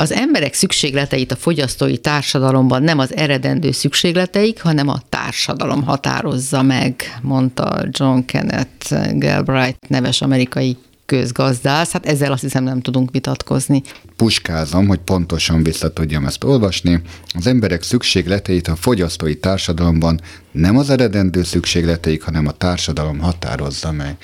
Az 0.01 0.13
emberek 0.13 0.55
szükségleteit 0.55 1.33
a 1.33 1.37
fogyasztói 1.37 1.99
társadalomban 1.99 2.83
nem 2.83 2.99
az 2.99 3.17
eredendő 3.17 3.71
szükségleteik, 3.71 4.63
hanem 4.63 4.89
a 4.89 5.01
társadalom 5.09 5.83
határozza 5.83 6.63
meg, 6.63 7.19
mondta 7.23 7.85
John 7.91 8.25
Kenneth 8.25 9.19
Galbraith 9.19 9.79
neves 9.89 10.23
amerikai 10.23 10.77
közgazdász, 11.07 11.93
hát 11.93 12.07
ezzel 12.07 12.33
azt 12.33 12.43
hiszem 12.43 12.65
nem 12.65 12.81
tudunk 12.81 13.11
vitatkozni. 13.11 13.83
Puskázom, 14.17 14.87
hogy 14.87 14.99
pontosan 14.99 15.63
vissza 15.63 15.93
tudjam 15.93 16.27
ezt 16.27 16.45
olvasni. 16.45 17.03
Az 17.35 17.47
emberek 17.47 17.83
szükségleteit 17.83 18.69
a 18.69 18.77
fogyasztói 18.77 19.37
társadalomban 19.39 20.21
nem 20.53 20.77
az 20.77 20.91
eredendő 20.91 21.43
szükségleteik, 21.43 22.23
hanem 22.23 22.47
a 22.47 22.53
társadalom 22.53 23.19
határozza 23.19 23.93
meg. 23.93 24.17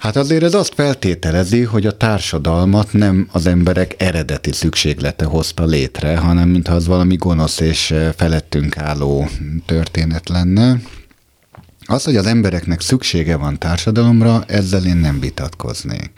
Hát 0.00 0.16
azért 0.16 0.42
ez 0.42 0.54
azt 0.54 0.74
feltételezi, 0.74 1.62
hogy 1.62 1.86
a 1.86 1.96
társadalmat 1.96 2.92
nem 2.92 3.28
az 3.32 3.46
emberek 3.46 3.94
eredeti 3.98 4.52
szükséglete 4.52 5.24
hozta 5.24 5.64
létre, 5.64 6.16
hanem 6.16 6.48
mintha 6.48 6.74
az 6.74 6.86
valami 6.86 7.16
gonosz 7.16 7.60
és 7.60 7.94
felettünk 8.16 8.78
álló 8.78 9.28
történet 9.66 10.28
lenne. 10.28 10.80
Az, 11.86 12.04
hogy 12.04 12.16
az 12.16 12.26
embereknek 12.26 12.80
szüksége 12.80 13.36
van 13.36 13.58
társadalomra, 13.58 14.44
ezzel 14.46 14.86
én 14.86 14.96
nem 14.96 15.20
vitatkoznék. 15.20 16.10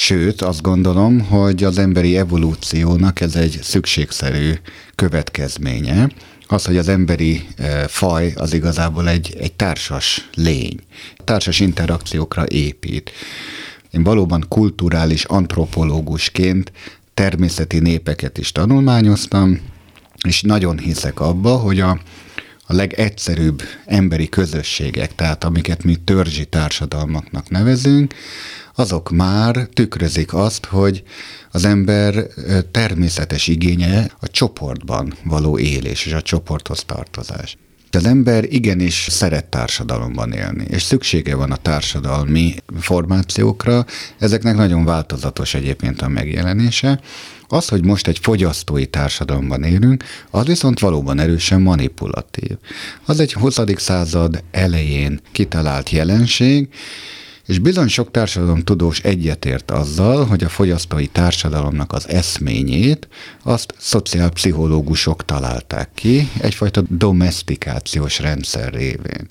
Sőt, 0.00 0.42
azt 0.42 0.62
gondolom, 0.62 1.20
hogy 1.20 1.64
az 1.64 1.78
emberi 1.78 2.16
evolúciónak 2.16 3.20
ez 3.20 3.34
egy 3.34 3.58
szükségszerű 3.62 4.52
következménye. 4.94 6.10
Az, 6.46 6.64
hogy 6.64 6.76
az 6.76 6.88
emberi 6.88 7.46
e, 7.56 7.88
faj 7.88 8.32
az 8.36 8.52
igazából 8.52 9.08
egy, 9.08 9.36
egy 9.40 9.52
társas 9.52 10.28
lény. 10.34 10.80
Társas 11.24 11.60
interakciókra 11.60 12.44
épít. 12.48 13.10
Én 13.90 14.02
valóban 14.02 14.44
kulturális 14.48 15.24
antropológusként 15.24 16.72
természeti 17.14 17.78
népeket 17.78 18.38
is 18.38 18.52
tanulmányoztam, 18.52 19.60
és 20.26 20.42
nagyon 20.42 20.78
hiszek 20.78 21.20
abba, 21.20 21.56
hogy 21.56 21.80
a 21.80 21.98
a 22.70 22.74
legegyszerűbb 22.74 23.62
emberi 23.86 24.28
közösségek, 24.28 25.14
tehát 25.14 25.44
amiket 25.44 25.84
mi 25.84 25.96
törzsi 25.96 26.44
társadalmaknak 26.44 27.50
nevezünk, 27.50 28.14
azok 28.74 29.10
már 29.10 29.68
tükrözik 29.72 30.34
azt, 30.34 30.64
hogy 30.64 31.02
az 31.50 31.64
ember 31.64 32.26
természetes 32.70 33.46
igénye 33.46 34.10
a 34.20 34.28
csoportban 34.28 35.14
való 35.24 35.58
élés 35.58 36.06
és 36.06 36.12
a 36.12 36.22
csoporthoz 36.22 36.84
tartozás. 36.84 37.56
Az 37.90 38.04
ember 38.04 38.44
igenis 38.44 39.06
szeret 39.10 39.44
társadalomban 39.44 40.32
élni, 40.32 40.64
és 40.70 40.82
szüksége 40.82 41.34
van 41.34 41.52
a 41.52 41.56
társadalmi 41.56 42.54
formációkra, 42.80 43.86
ezeknek 44.18 44.56
nagyon 44.56 44.84
változatos 44.84 45.54
egyébként 45.54 46.02
a 46.02 46.08
megjelenése. 46.08 47.00
Az, 47.48 47.68
hogy 47.68 47.84
most 47.84 48.06
egy 48.06 48.18
fogyasztói 48.18 48.86
társadalomban 48.86 49.62
élünk, 49.62 50.04
az 50.30 50.46
viszont 50.46 50.78
valóban 50.78 51.18
erősen 51.18 51.60
manipulatív. 51.60 52.56
Az 53.04 53.20
egy 53.20 53.32
20. 53.32 53.58
század 53.76 54.42
elején 54.50 55.20
kitalált 55.32 55.90
jelenség, 55.90 56.68
és 57.48 57.58
bizony 57.58 57.88
sok 57.88 58.10
társadalom 58.10 58.62
tudós 58.62 59.00
egyetért 59.00 59.70
azzal, 59.70 60.26
hogy 60.26 60.44
a 60.44 60.48
fogyasztói 60.48 61.06
társadalomnak 61.06 61.92
az 61.92 62.08
eszményét 62.08 63.08
azt 63.42 63.74
szociálpszichológusok 63.78 65.24
találták 65.24 65.88
ki, 65.94 66.28
egyfajta 66.40 66.82
domestikációs 66.88 68.18
rendszer 68.18 68.72
révén. 68.72 69.26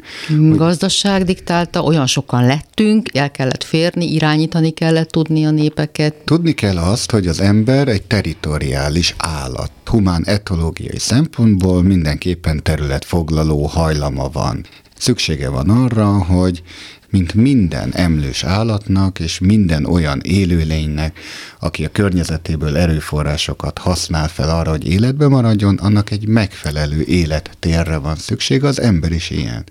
Gazdaság 0.55 1.23
diktálta, 1.23 1.81
olyan 1.81 2.07
sokan 2.07 2.45
lettünk, 2.45 3.15
el 3.17 3.31
kellett 3.31 3.63
férni, 3.63 4.13
irányítani 4.13 4.71
kellett 4.71 5.09
tudni 5.09 5.45
a 5.45 5.51
népeket. 5.51 6.13
Tudni 6.13 6.53
kell 6.53 6.77
azt, 6.77 7.11
hogy 7.11 7.27
az 7.27 7.39
ember 7.39 7.87
egy 7.87 8.03
teritoriális 8.03 9.15
állat. 9.17 9.71
Humán 9.85 10.23
etológiai 10.25 10.99
szempontból 10.99 11.83
mindenképpen 11.83 12.63
területfoglaló 12.63 13.65
hajlama 13.65 14.29
van. 14.29 14.65
Szüksége 14.97 15.49
van 15.49 15.69
arra, 15.69 16.23
hogy 16.23 16.61
mint 17.09 17.33
minden 17.33 17.93
emlős 17.93 18.43
állatnak 18.43 19.19
és 19.19 19.39
minden 19.39 19.85
olyan 19.85 20.19
élőlénynek, 20.23 21.19
aki 21.59 21.85
a 21.85 21.89
környezetéből 21.89 22.77
erőforrásokat 22.77 23.77
használ 23.77 24.27
fel 24.27 24.49
arra, 24.49 24.69
hogy 24.69 24.87
életbe 24.87 25.27
maradjon, 25.27 25.75
annak 25.75 26.11
egy 26.11 26.27
megfelelő 26.27 27.01
élettérre 27.01 27.97
van 27.97 28.15
szükség, 28.15 28.63
az 28.63 28.81
ember 28.81 29.11
is 29.11 29.29
ilyen. 29.29 29.63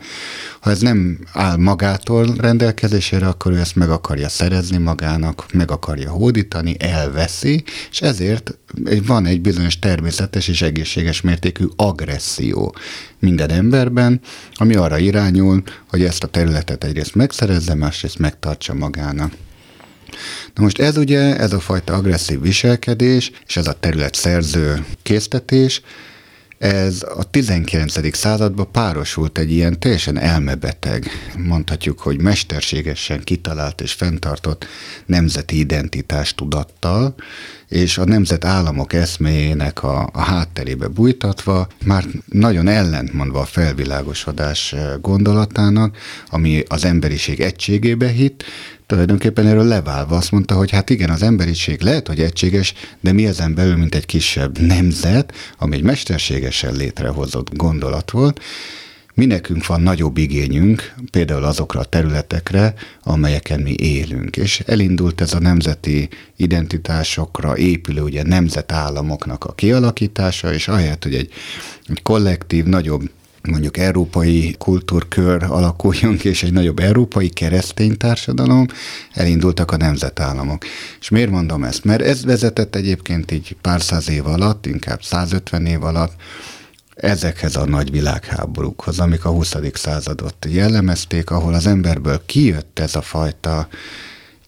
Ha 0.60 0.70
ez 0.70 0.80
nem 0.80 1.18
áll 1.32 1.56
magától 1.56 2.34
rendelkezésére, 2.38 3.26
akkor 3.26 3.52
ő 3.52 3.58
ezt 3.58 3.76
meg 3.76 3.90
akarja 3.90 4.28
szerezni 4.28 4.76
magának, 4.76 5.46
meg 5.52 5.70
akarja 5.70 6.10
hódítani, 6.10 6.76
elveszi, 6.78 7.64
és 7.90 8.00
ezért 8.00 8.58
van 9.06 9.26
egy 9.26 9.40
bizonyos 9.40 9.78
természetes 9.78 10.48
és 10.48 10.62
egészséges 10.62 11.20
mértékű 11.20 11.64
agresszió 11.76 12.74
minden 13.18 13.50
emberben, 13.50 14.20
ami 14.54 14.74
arra 14.74 14.98
irányul, 14.98 15.62
hogy 15.88 16.02
ezt 16.02 16.22
a 16.22 16.26
területet 16.26 16.84
egyrészt 16.84 17.14
megszerezze, 17.14 17.74
másrészt 17.74 18.18
megtartsa 18.18 18.74
magának. 18.74 19.32
Na 20.54 20.62
most 20.62 20.78
ez 20.78 20.96
ugye, 20.96 21.36
ez 21.36 21.52
a 21.52 21.60
fajta 21.60 21.94
agresszív 21.94 22.40
viselkedés, 22.40 23.30
és 23.46 23.56
ez 23.56 23.66
a 23.66 23.72
terület 23.72 24.14
szerző 24.14 24.84
késztetés, 25.02 25.82
ez 26.58 27.04
a 27.16 27.30
19. 27.30 28.16
században 28.16 28.70
párosult 28.70 29.38
egy 29.38 29.50
ilyen 29.50 29.80
teljesen 29.80 30.18
elmebeteg, 30.18 31.10
mondhatjuk, 31.38 31.98
hogy 31.98 32.20
mesterségesen 32.20 33.20
kitalált 33.24 33.80
és 33.80 33.92
fenntartott 33.92 34.66
nemzeti 35.06 35.58
identitás 35.58 36.34
tudattal, 36.34 37.14
és 37.68 37.98
a 37.98 38.04
nemzetállamok 38.04 38.92
eszméjének 38.92 39.82
a, 39.82 40.08
a 40.12 40.20
hátterébe 40.20 40.88
bújtatva, 40.88 41.68
már 41.84 42.04
nagyon 42.24 42.68
ellentmondva 42.68 43.40
a 43.40 43.44
felvilágosodás 43.44 44.74
gondolatának, 45.00 45.96
ami 46.28 46.62
az 46.68 46.84
emberiség 46.84 47.40
egységébe 47.40 48.08
hit, 48.08 48.44
tulajdonképpen 48.86 49.46
erről 49.46 49.64
leválva 49.64 50.16
azt 50.16 50.30
mondta, 50.30 50.54
hogy 50.54 50.70
hát 50.70 50.90
igen, 50.90 51.10
az 51.10 51.22
emberiség 51.22 51.80
lehet, 51.80 52.06
hogy 52.06 52.20
egységes, 52.20 52.74
de 53.00 53.12
mi 53.12 53.26
ezen 53.26 53.54
belül, 53.54 53.76
mint 53.76 53.94
egy 53.94 54.06
kisebb 54.06 54.58
nemzet, 54.58 55.32
ami 55.58 55.76
egy 55.76 55.82
mesterségesen 55.82 56.74
létrehozott 56.74 57.56
gondolat 57.56 58.10
volt, 58.10 58.40
mi 59.16 59.26
nekünk 59.26 59.66
van 59.66 59.80
nagyobb 59.80 60.16
igényünk, 60.16 60.94
például 61.10 61.44
azokra 61.44 61.80
a 61.80 61.84
területekre, 61.84 62.74
amelyeken 63.02 63.60
mi 63.60 63.74
élünk. 63.78 64.36
És 64.36 64.60
elindult 64.66 65.20
ez 65.20 65.34
a 65.34 65.38
nemzeti 65.38 66.08
identitásokra 66.36 67.56
épülő 67.56 68.02
ugye 68.02 68.22
nemzetállamoknak 68.22 69.44
a 69.44 69.52
kialakítása, 69.52 70.52
és 70.52 70.68
ahelyett, 70.68 71.02
hogy 71.02 71.14
egy, 71.14 71.32
egy 71.88 72.02
kollektív, 72.02 72.64
nagyobb 72.64 73.10
mondjuk 73.46 73.76
európai 73.76 74.54
kultúrkör 74.58 75.42
alakuljon 75.42 76.16
ki, 76.16 76.28
és 76.28 76.42
egy 76.42 76.52
nagyobb 76.52 76.78
európai 76.78 77.28
keresztény 77.28 77.96
társadalom, 77.96 78.66
elindultak 79.12 79.70
a 79.70 79.76
nemzetállamok. 79.76 80.64
És 81.00 81.08
miért 81.08 81.30
mondom 81.30 81.64
ezt? 81.64 81.84
Mert 81.84 82.02
ez 82.02 82.24
vezetett 82.24 82.76
egyébként 82.76 83.30
így 83.30 83.56
pár 83.60 83.82
száz 83.82 84.08
év 84.08 84.26
alatt, 84.26 84.66
inkább 84.66 85.02
150 85.02 85.66
év 85.66 85.84
alatt, 85.84 86.12
ezekhez 86.94 87.56
a 87.56 87.64
nagy 87.64 87.90
világháborúkhoz, 87.90 88.98
amik 88.98 89.24
a 89.24 89.30
20. 89.30 89.54
századot 89.72 90.46
jellemezték, 90.48 91.30
ahol 91.30 91.54
az 91.54 91.66
emberből 91.66 92.22
kijött 92.26 92.78
ez 92.78 92.94
a 92.94 93.02
fajta 93.02 93.68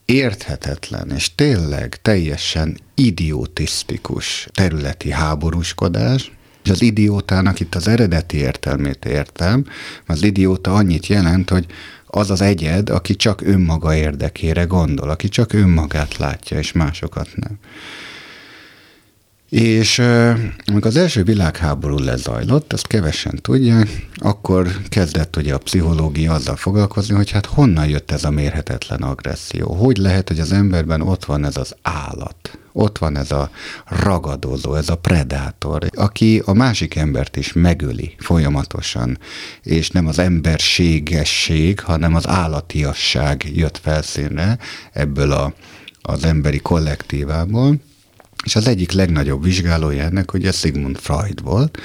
érthetetlen 0.05 1.11
és 1.11 1.35
tényleg 1.35 2.03
teljesen 2.03 2.79
idiotisztikus 2.95 4.49
területi 4.53 5.11
háborúskodás, 5.11 6.33
és 6.69 6.75
az 6.75 6.83
idiótának 6.83 7.61
itt 7.61 7.75
az 7.75 7.89
eredeti 7.89 8.37
értelmét 8.37 9.05
értem, 9.05 9.65
az 10.07 10.23
idióta 10.23 10.75
annyit 10.75 11.07
jelent, 11.07 11.51
hogy 11.51 11.67
az 12.07 12.31
az 12.31 12.41
egyed, 12.41 12.91
aki 12.91 13.17
csak 13.17 13.41
önmaga 13.41 13.95
érdekére 13.95 14.65
gondol, 14.65 15.11
aki 15.11 15.29
csak 15.29 15.53
önmagát 15.53 16.17
látja, 16.17 16.59
és 16.59 16.73
másokat 16.73 17.29
nem. 17.35 17.59
És 19.49 19.99
amikor 20.65 20.87
az 20.87 20.97
első 20.97 21.23
világháború 21.23 21.99
lezajlott, 21.99 22.73
azt 22.73 22.87
kevesen 22.87 23.39
tudják, 23.43 24.07
akkor 24.15 24.69
kezdett 24.89 25.37
ugye 25.37 25.55
a 25.55 25.59
pszichológia 25.59 26.33
azzal 26.33 26.57
foglalkozni, 26.57 27.15
hogy 27.15 27.31
hát 27.31 27.47
honnan 27.47 27.89
jött 27.89 28.11
ez 28.11 28.25
a 28.25 28.31
mérhetetlen 28.31 29.03
agresszió. 29.03 29.75
Hogy 29.75 29.97
lehet, 29.97 30.29
hogy 30.29 30.41
az 30.41 30.53
emberben 30.53 31.01
ott 31.01 31.25
van 31.25 31.45
ez 31.45 31.57
az 31.57 31.75
állat, 31.83 32.59
ott 32.73 32.99
van 32.99 33.17
ez 33.17 33.31
a 33.31 33.51
ragadozó, 33.85 34.75
ez 34.75 34.89
a 34.89 34.97
predátor, 34.97 35.87
aki 35.95 36.43
a 36.45 36.53
másik 36.53 36.95
embert 36.95 37.37
is 37.37 37.53
megöli 37.53 38.15
folyamatosan, 38.19 39.19
és 39.63 39.91
nem 39.91 40.07
az 40.07 40.19
emberségesség, 40.19 41.81
hanem 41.81 42.15
az 42.15 42.27
állatiasság 42.27 43.51
jött 43.55 43.79
felszínre 43.83 44.59
ebből 44.93 45.33
a, 45.33 45.53
az 46.03 46.25
emberi 46.25 46.59
kollektívából, 46.59 47.77
és 48.45 48.57
az 48.57 48.67
egyik 48.67 48.93
legnagyobb 48.93 49.43
vizsgálója 49.43 50.03
ennek 50.03 50.33
ugye 50.33 50.53
Sigmund 50.53 50.99
Freud 50.99 51.43
volt, 51.43 51.79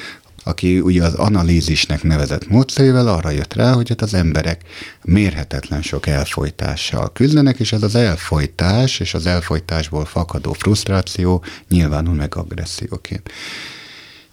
aki 0.43 0.79
ugye 0.79 1.03
az 1.03 1.13
analízisnek 1.13 2.03
nevezett 2.03 2.47
módszerével 2.47 3.07
arra 3.07 3.29
jött 3.29 3.53
rá, 3.53 3.71
hogy 3.71 3.89
hát 3.89 4.01
az 4.01 4.13
emberek 4.13 4.61
mérhetetlen 5.03 5.81
sok 5.81 6.07
elfolytással 6.07 7.11
küzdenek, 7.11 7.59
és 7.59 7.71
ez 7.71 7.83
az 7.83 7.95
elfolytás 7.95 8.99
és 8.99 9.13
az 9.13 9.25
elfolytásból 9.25 10.05
fakadó 10.05 10.53
frusztráció 10.53 11.43
nyilvánul 11.69 12.13
meg 12.13 12.35
agresszióként. 12.35 13.31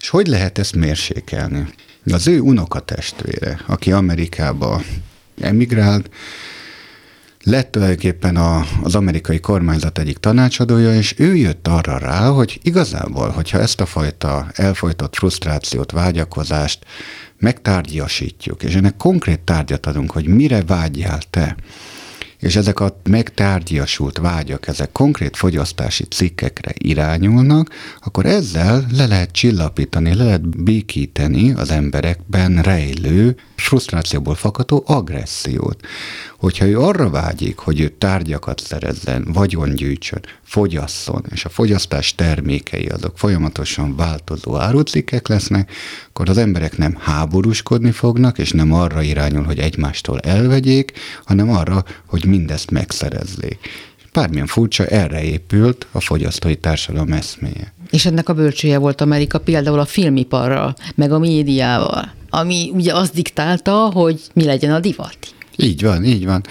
És 0.01 0.09
hogy 0.09 0.27
lehet 0.27 0.59
ezt 0.59 0.75
mérsékelni? 0.75 1.67
Az 2.05 2.27
ő 2.27 2.41
unokatestvére, 2.41 3.61
aki 3.67 3.93
Amerikába 3.93 4.83
emigrált, 5.41 6.11
lett 7.45 7.71
tulajdonképpen 7.71 8.37
a, 8.37 8.65
az 8.83 8.95
amerikai 8.95 9.41
kormányzat 9.41 9.99
egyik 9.99 10.19
tanácsadója, 10.19 10.95
és 10.95 11.15
ő 11.19 11.37
jött 11.37 11.69
arra 11.69 11.99
rá, 11.99 12.29
hogy 12.29 12.61
igazából, 12.63 13.29
hogyha 13.29 13.59
ezt 13.59 13.81
a 13.81 13.87
fajta 13.87 14.47
elfolytott 14.53 15.17
frusztrációt, 15.17 15.93
vágyakozást 15.93 16.85
megtárgyasítjuk, 17.39 18.63
és 18.63 18.75
ennek 18.75 18.97
konkrét 18.97 19.41
tárgyat 19.41 19.87
adunk, 19.87 20.11
hogy 20.11 20.27
mire 20.27 20.63
vágyjál 20.63 21.21
te, 21.31 21.57
és 22.41 22.57
ezek 22.57 22.81
a 22.81 22.97
megtárgyasult 23.09 24.19
vágyak, 24.19 24.67
ezek 24.67 24.93
konkrét 24.93 25.37
fogyasztási 25.37 26.05
cikkekre 26.05 26.73
irányulnak, 26.79 27.71
akkor 28.01 28.27
ezzel 28.27 28.87
le 28.93 29.07
lehet 29.07 29.31
csillapítani, 29.31 30.15
le 30.15 30.25
lehet 30.25 30.63
békíteni 30.63 31.53
az 31.53 31.71
emberekben 31.71 32.63
rejlő, 32.63 33.37
frusztrációból 33.57 34.35
fakadó 34.35 34.83
agressziót. 34.87 35.81
Hogyha 36.39 36.67
ő 36.67 36.81
arra 36.81 37.11
vágyik, 37.11 37.59
hogy 37.59 37.81
ő 37.81 37.89
tárgyakat 37.89 38.61
szerezzen, 38.61 39.29
vagyon 39.33 39.75
gyűjtsön, 39.75 40.21
fogyasszon, 40.43 41.25
és 41.31 41.45
a 41.45 41.49
fogyasztás 41.49 42.15
termékei 42.15 42.87
azok 42.87 43.19
folyamatosan 43.19 43.97
változó 43.97 44.57
árucikkek 44.57 45.29
lesznek, 45.29 45.73
akkor 46.09 46.29
az 46.29 46.37
emberek 46.37 46.77
nem 46.77 46.97
háborúskodni 46.99 47.91
fognak, 47.91 48.39
és 48.39 48.51
nem 48.51 48.73
arra 48.73 49.03
irányul, 49.03 49.45
hogy 49.45 49.59
egymástól 49.59 50.21
elvegyék, 50.21 50.93
hanem 51.25 51.51
arra, 51.51 51.85
hogy 52.07 52.25
mindezt 52.31 52.71
megszerezzék. 52.71 53.59
Bármilyen 54.13 54.47
furcsa, 54.47 54.87
erre 54.87 55.23
épült 55.23 55.87
a 55.93 56.01
fogyasztói 56.01 56.57
társadalom 56.57 57.13
eszméje. 57.13 57.73
És 57.91 58.07
ennek 58.07 58.29
a 58.29 58.35
bölcsője 58.35 58.79
volt 58.79 59.01
Amerika 59.01 59.39
például 59.39 59.79
a 59.79 59.85
filmiparral, 59.85 60.75
meg 60.95 61.13
a 61.13 61.19
médiával, 61.19 62.13
ami 62.31 62.71
ugye 62.75 62.95
azt 62.95 63.15
diktálta, 63.15 63.73
hogy 63.73 64.21
mi 64.33 64.45
legyen 64.45 64.73
a 64.73 64.81
divat. 64.81 65.19
Így 65.57 65.83
van, 65.83 66.05
így 66.05 66.25
van. 66.25 66.43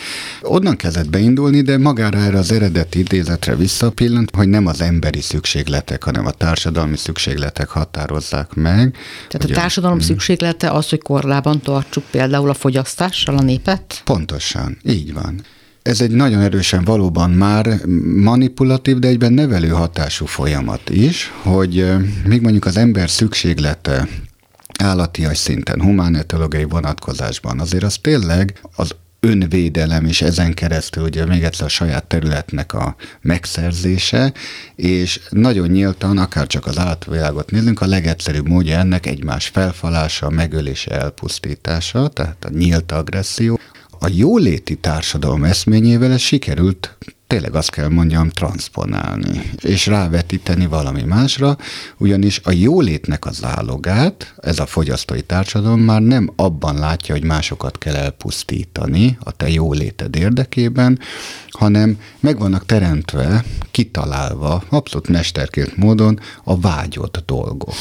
Onnan 0.41 0.75
kezdett 0.75 1.09
beindulni, 1.09 1.61
de 1.61 1.77
magára 1.77 2.17
erre 2.17 2.37
az 2.37 2.51
eredeti 2.51 2.99
idézetre 2.99 3.55
visszapillant, 3.55 4.35
hogy 4.35 4.47
nem 4.47 4.65
az 4.65 4.81
emberi 4.81 5.21
szükségletek, 5.21 6.03
hanem 6.03 6.25
a 6.25 6.31
társadalmi 6.31 6.97
szükségletek 6.97 7.67
határozzák 7.67 8.53
meg. 8.53 8.95
Tehát 9.27 9.49
a 9.49 9.53
társadalom 9.53 9.97
a... 9.97 10.01
szükséglete 10.01 10.69
az, 10.71 10.89
hogy 10.89 11.01
korlában 11.01 11.61
tartsuk 11.61 12.03
például 12.11 12.49
a 12.49 12.53
fogyasztással 12.53 13.37
a 13.37 13.41
népet? 13.41 14.01
Pontosan, 14.05 14.77
így 14.83 15.13
van. 15.13 15.41
Ez 15.81 16.01
egy 16.01 16.11
nagyon 16.11 16.41
erősen 16.41 16.83
valóban 16.83 17.31
már 17.31 17.85
manipulatív, 18.15 18.99
de 18.99 19.07
egyben 19.07 19.33
nevelő 19.33 19.67
hatású 19.67 20.25
folyamat 20.25 20.89
is, 20.89 21.31
hogy 21.41 21.91
még 22.25 22.41
mondjuk 22.41 22.65
az 22.65 22.77
ember 22.77 23.09
szükséglete 23.09 24.07
állatias 24.79 25.37
szinten, 25.37 25.81
humánetológiai 25.81 26.63
vonatkozásban, 26.63 27.59
azért 27.59 27.83
az 27.83 27.97
tényleg 28.01 28.61
az 28.75 28.95
önvédelem, 29.19 30.05
és 30.05 30.21
ezen 30.21 30.53
keresztül 30.53 31.03
ugye 31.03 31.25
még 31.25 31.43
egyszer 31.43 31.65
a 31.65 31.69
saját 31.69 32.05
területnek 32.05 32.73
a 32.73 32.95
megszerzése, 33.21 34.33
és 34.75 35.19
nagyon 35.29 35.67
nyíltan, 35.67 36.17
akár 36.17 36.47
csak 36.47 36.65
az 36.65 36.77
átvilágot 36.77 37.51
nézzünk, 37.51 37.81
a 37.81 37.85
legegyszerűbb 37.85 38.47
módja 38.47 38.77
ennek 38.77 39.05
egymás 39.05 39.47
felfalása, 39.47 40.29
megölése, 40.29 40.91
elpusztítása, 40.91 42.07
tehát 42.07 42.45
a 42.45 42.49
nyílt 42.49 42.91
agresszió. 42.91 43.59
A 44.01 44.07
jóléti 44.11 44.75
társadalom 44.75 45.43
eszményével 45.43 46.11
ez 46.11 46.21
sikerült 46.21 46.97
tényleg 47.29 47.55
azt 47.55 47.69
kell 47.69 47.87
mondjam, 47.87 48.29
transponálni, 48.29 49.51
és 49.61 49.85
rávetíteni 49.85 50.65
valami 50.65 51.01
másra, 51.01 51.57
ugyanis 51.97 52.41
a 52.43 52.51
jólétnek 52.51 53.25
a 53.25 53.31
zálogát 53.31 54.33
ez 54.41 54.59
a 54.59 54.65
fogyasztói 54.65 55.21
társadalom 55.21 55.79
már 55.79 56.01
nem 56.01 56.29
abban 56.35 56.75
látja, 56.75 57.15
hogy 57.15 57.23
másokat 57.23 57.77
kell 57.77 57.95
elpusztítani 57.95 59.17
a 59.19 59.31
te 59.31 59.49
jóléted 59.49 60.15
érdekében, 60.15 60.99
hanem 61.49 61.97
meg 62.19 62.39
vannak 62.39 62.65
teremtve, 62.65 63.43
kitalálva, 63.71 64.63
abszolút 64.69 65.07
mesterkélt 65.07 65.77
módon 65.77 66.19
a 66.43 66.59
vágyott 66.59 67.23
dolgok. 67.25 67.75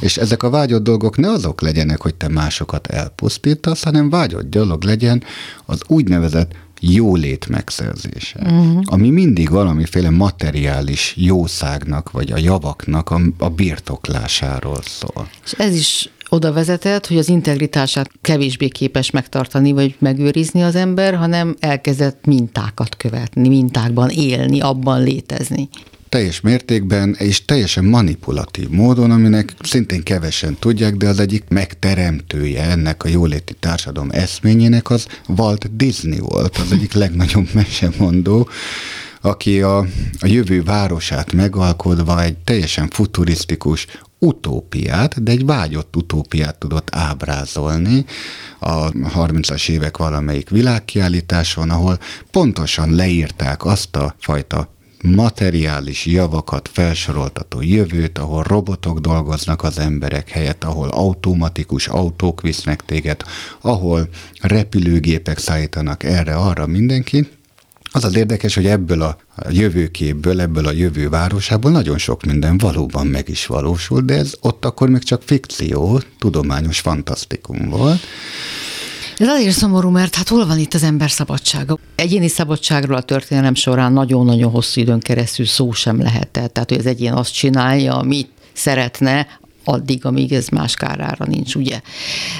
És 0.00 0.16
ezek 0.16 0.42
a 0.42 0.50
vágyott 0.50 0.82
dolgok 0.82 1.16
ne 1.16 1.30
azok 1.30 1.60
legyenek, 1.60 2.00
hogy 2.00 2.14
te 2.14 2.28
másokat 2.28 2.86
elpusztítasz, 2.86 3.82
hanem 3.82 4.10
vágyott 4.10 4.50
dolog 4.50 4.82
legyen 4.82 5.22
az 5.66 5.82
úgynevezett 5.86 6.52
jólét 6.80 7.48
megszerzése, 7.48 8.40
uh-huh. 8.40 8.82
ami 8.84 9.10
mindig 9.10 9.50
valamiféle 9.50 10.10
materiális 10.10 11.14
jószágnak, 11.16 12.10
vagy 12.10 12.32
a 12.32 12.38
javaknak 12.38 13.10
a, 13.10 13.20
a 13.38 13.48
birtoklásáról 13.48 14.80
szól. 14.82 15.28
És 15.44 15.52
ez 15.52 15.74
is 15.74 16.10
oda 16.28 16.52
vezetett, 16.52 17.06
hogy 17.06 17.18
az 17.18 17.28
integritását 17.28 18.10
kevésbé 18.20 18.68
képes 18.68 19.10
megtartani, 19.10 19.72
vagy 19.72 19.96
megőrizni 19.98 20.62
az 20.62 20.74
ember, 20.74 21.14
hanem 21.14 21.56
elkezdett 21.60 22.24
mintákat 22.24 22.96
követni, 22.96 23.48
mintákban 23.48 24.08
élni, 24.08 24.60
abban 24.60 25.02
létezni 25.02 25.68
teljes 26.08 26.40
mértékben 26.40 27.14
és 27.18 27.44
teljesen 27.44 27.84
manipulatív 27.84 28.68
módon, 28.68 29.10
aminek 29.10 29.54
szintén 29.62 30.02
kevesen 30.02 30.56
tudják, 30.58 30.96
de 30.96 31.08
az 31.08 31.20
egyik 31.20 31.44
megteremtője 31.48 32.62
ennek 32.62 33.04
a 33.04 33.08
jóléti 33.08 33.54
társadalom 33.60 34.10
eszményének 34.12 34.90
az 34.90 35.06
Walt 35.26 35.76
Disney 35.76 36.18
volt, 36.18 36.56
az 36.56 36.72
egyik 36.72 36.92
legnagyobb 36.92 37.48
mesemondó, 37.60 38.48
aki 39.20 39.62
a, 39.62 39.78
a 40.18 40.26
jövő 40.26 40.62
városát 40.62 41.32
megalkodva 41.32 42.22
egy 42.22 42.36
teljesen 42.36 42.88
futurisztikus 42.88 43.86
utópiát, 44.18 45.22
de 45.22 45.30
egy 45.30 45.44
vágyott 45.44 45.96
utópiát 45.96 46.58
tudott 46.58 46.88
ábrázolni 46.92 48.04
a 48.58 48.90
30-as 48.90 49.68
évek 49.68 49.96
valamelyik 49.96 50.50
világkiállításon, 50.50 51.70
ahol 51.70 51.98
pontosan 52.30 52.94
leírták 52.94 53.64
azt 53.64 53.96
a 53.96 54.14
fajta 54.18 54.76
materiális 55.02 56.06
javakat 56.06 56.70
felsoroltató 56.72 57.62
jövőt, 57.62 58.18
ahol 58.18 58.42
robotok 58.42 58.98
dolgoznak 58.98 59.62
az 59.62 59.78
emberek 59.78 60.28
helyett, 60.28 60.64
ahol 60.64 60.88
automatikus 60.88 61.88
autók 61.88 62.40
visznek 62.40 62.84
téged, 62.84 63.22
ahol 63.60 64.08
repülőgépek 64.40 65.38
szállítanak 65.38 66.02
erre-arra 66.02 66.66
mindenkit, 66.66 67.36
az 67.92 68.04
az 68.04 68.16
érdekes, 68.16 68.54
hogy 68.54 68.66
ebből 68.66 69.02
a 69.02 69.16
jövőképből, 69.48 70.40
ebből 70.40 70.66
a 70.66 70.72
jövő 70.72 71.08
városából 71.08 71.70
nagyon 71.70 71.98
sok 71.98 72.24
minden 72.24 72.58
valóban 72.58 73.06
meg 73.06 73.28
is 73.28 73.46
valósul, 73.46 74.00
de 74.00 74.14
ez 74.14 74.32
ott 74.40 74.64
akkor 74.64 74.88
még 74.88 75.02
csak 75.02 75.22
fikció, 75.22 76.00
tudományos 76.18 76.80
fantasztikum 76.80 77.68
volt. 77.68 78.00
Ez 79.18 79.28
azért 79.28 79.56
szomorú, 79.56 79.88
mert 79.88 80.14
hát 80.14 80.28
hol 80.28 80.46
van 80.46 80.58
itt 80.58 80.74
az 80.74 80.82
ember 80.82 81.10
szabadsága? 81.10 81.78
Egyéni 81.94 82.28
szabadságról 82.28 82.96
a 82.96 83.02
történelem 83.02 83.54
során 83.54 83.92
nagyon-nagyon 83.92 84.50
hosszú 84.50 84.80
időn 84.80 85.00
keresztül 85.00 85.46
szó 85.46 85.72
sem 85.72 86.02
lehetett. 86.02 86.52
Tehát, 86.52 86.68
hogy 86.68 86.78
az 86.78 86.86
egyén 86.86 87.12
azt 87.12 87.32
csinálja, 87.32 87.96
amit 87.96 88.30
szeretne, 88.52 89.26
addig, 89.64 90.04
amíg 90.04 90.32
ez 90.32 90.48
más 90.48 90.74
kárára 90.74 91.24
nincs, 91.24 91.54
ugye. 91.54 91.80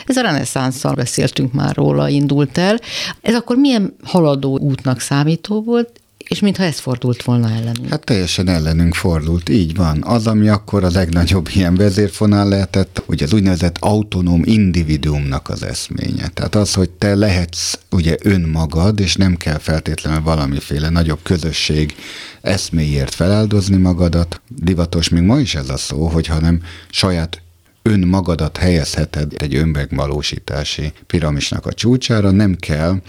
Ez 0.06 0.16
a 0.16 0.20
reneszánszal 0.20 0.94
beszéltünk 0.94 1.52
már 1.52 1.76
róla, 1.76 2.08
indult 2.08 2.58
el. 2.58 2.78
Ez 3.20 3.34
akkor 3.34 3.56
milyen 3.56 3.94
haladó 4.04 4.58
útnak 4.58 5.00
számító 5.00 5.62
volt, 5.62 6.00
és 6.28 6.40
mintha 6.40 6.62
ez 6.62 6.78
fordult 6.78 7.22
volna 7.22 7.50
ellenünk. 7.50 7.88
Hát 7.88 8.04
teljesen 8.04 8.48
ellenünk 8.48 8.94
fordult, 8.94 9.48
így 9.48 9.74
van. 9.74 10.02
Az, 10.02 10.26
ami 10.26 10.48
akkor 10.48 10.84
a 10.84 10.90
legnagyobb 10.90 11.48
ilyen 11.54 11.74
vezérfonál 11.74 12.48
lehetett, 12.48 13.02
ugye 13.06 13.24
az 13.24 13.32
úgynevezett 13.32 13.76
autonóm 13.80 14.42
individuumnak 14.44 15.48
az 15.48 15.62
eszménye. 15.62 16.28
Tehát 16.28 16.54
az, 16.54 16.74
hogy 16.74 16.90
te 16.90 17.14
lehetsz 17.14 17.78
ugye 17.90 18.16
önmagad, 18.22 19.00
és 19.00 19.16
nem 19.16 19.36
kell 19.36 19.58
feltétlenül 19.58 20.22
valamiféle 20.22 20.88
nagyobb 20.88 21.20
közösség 21.22 21.94
eszméért 22.40 23.14
feláldozni 23.14 23.76
magadat. 23.76 24.40
Divatos 24.48 25.08
még 25.08 25.22
ma 25.22 25.38
is 25.38 25.54
ez 25.54 25.68
a 25.68 25.76
szó, 25.76 26.06
hogy 26.06 26.26
hanem 26.26 26.62
saját 26.90 27.42
önmagadat 27.82 28.56
helyezheted 28.56 29.32
egy 29.36 29.54
önmegvalósítási 29.54 30.92
piramisnak 31.06 31.66
a 31.66 31.72
csúcsára, 31.72 32.30
nem 32.30 32.56
kell 32.56 33.00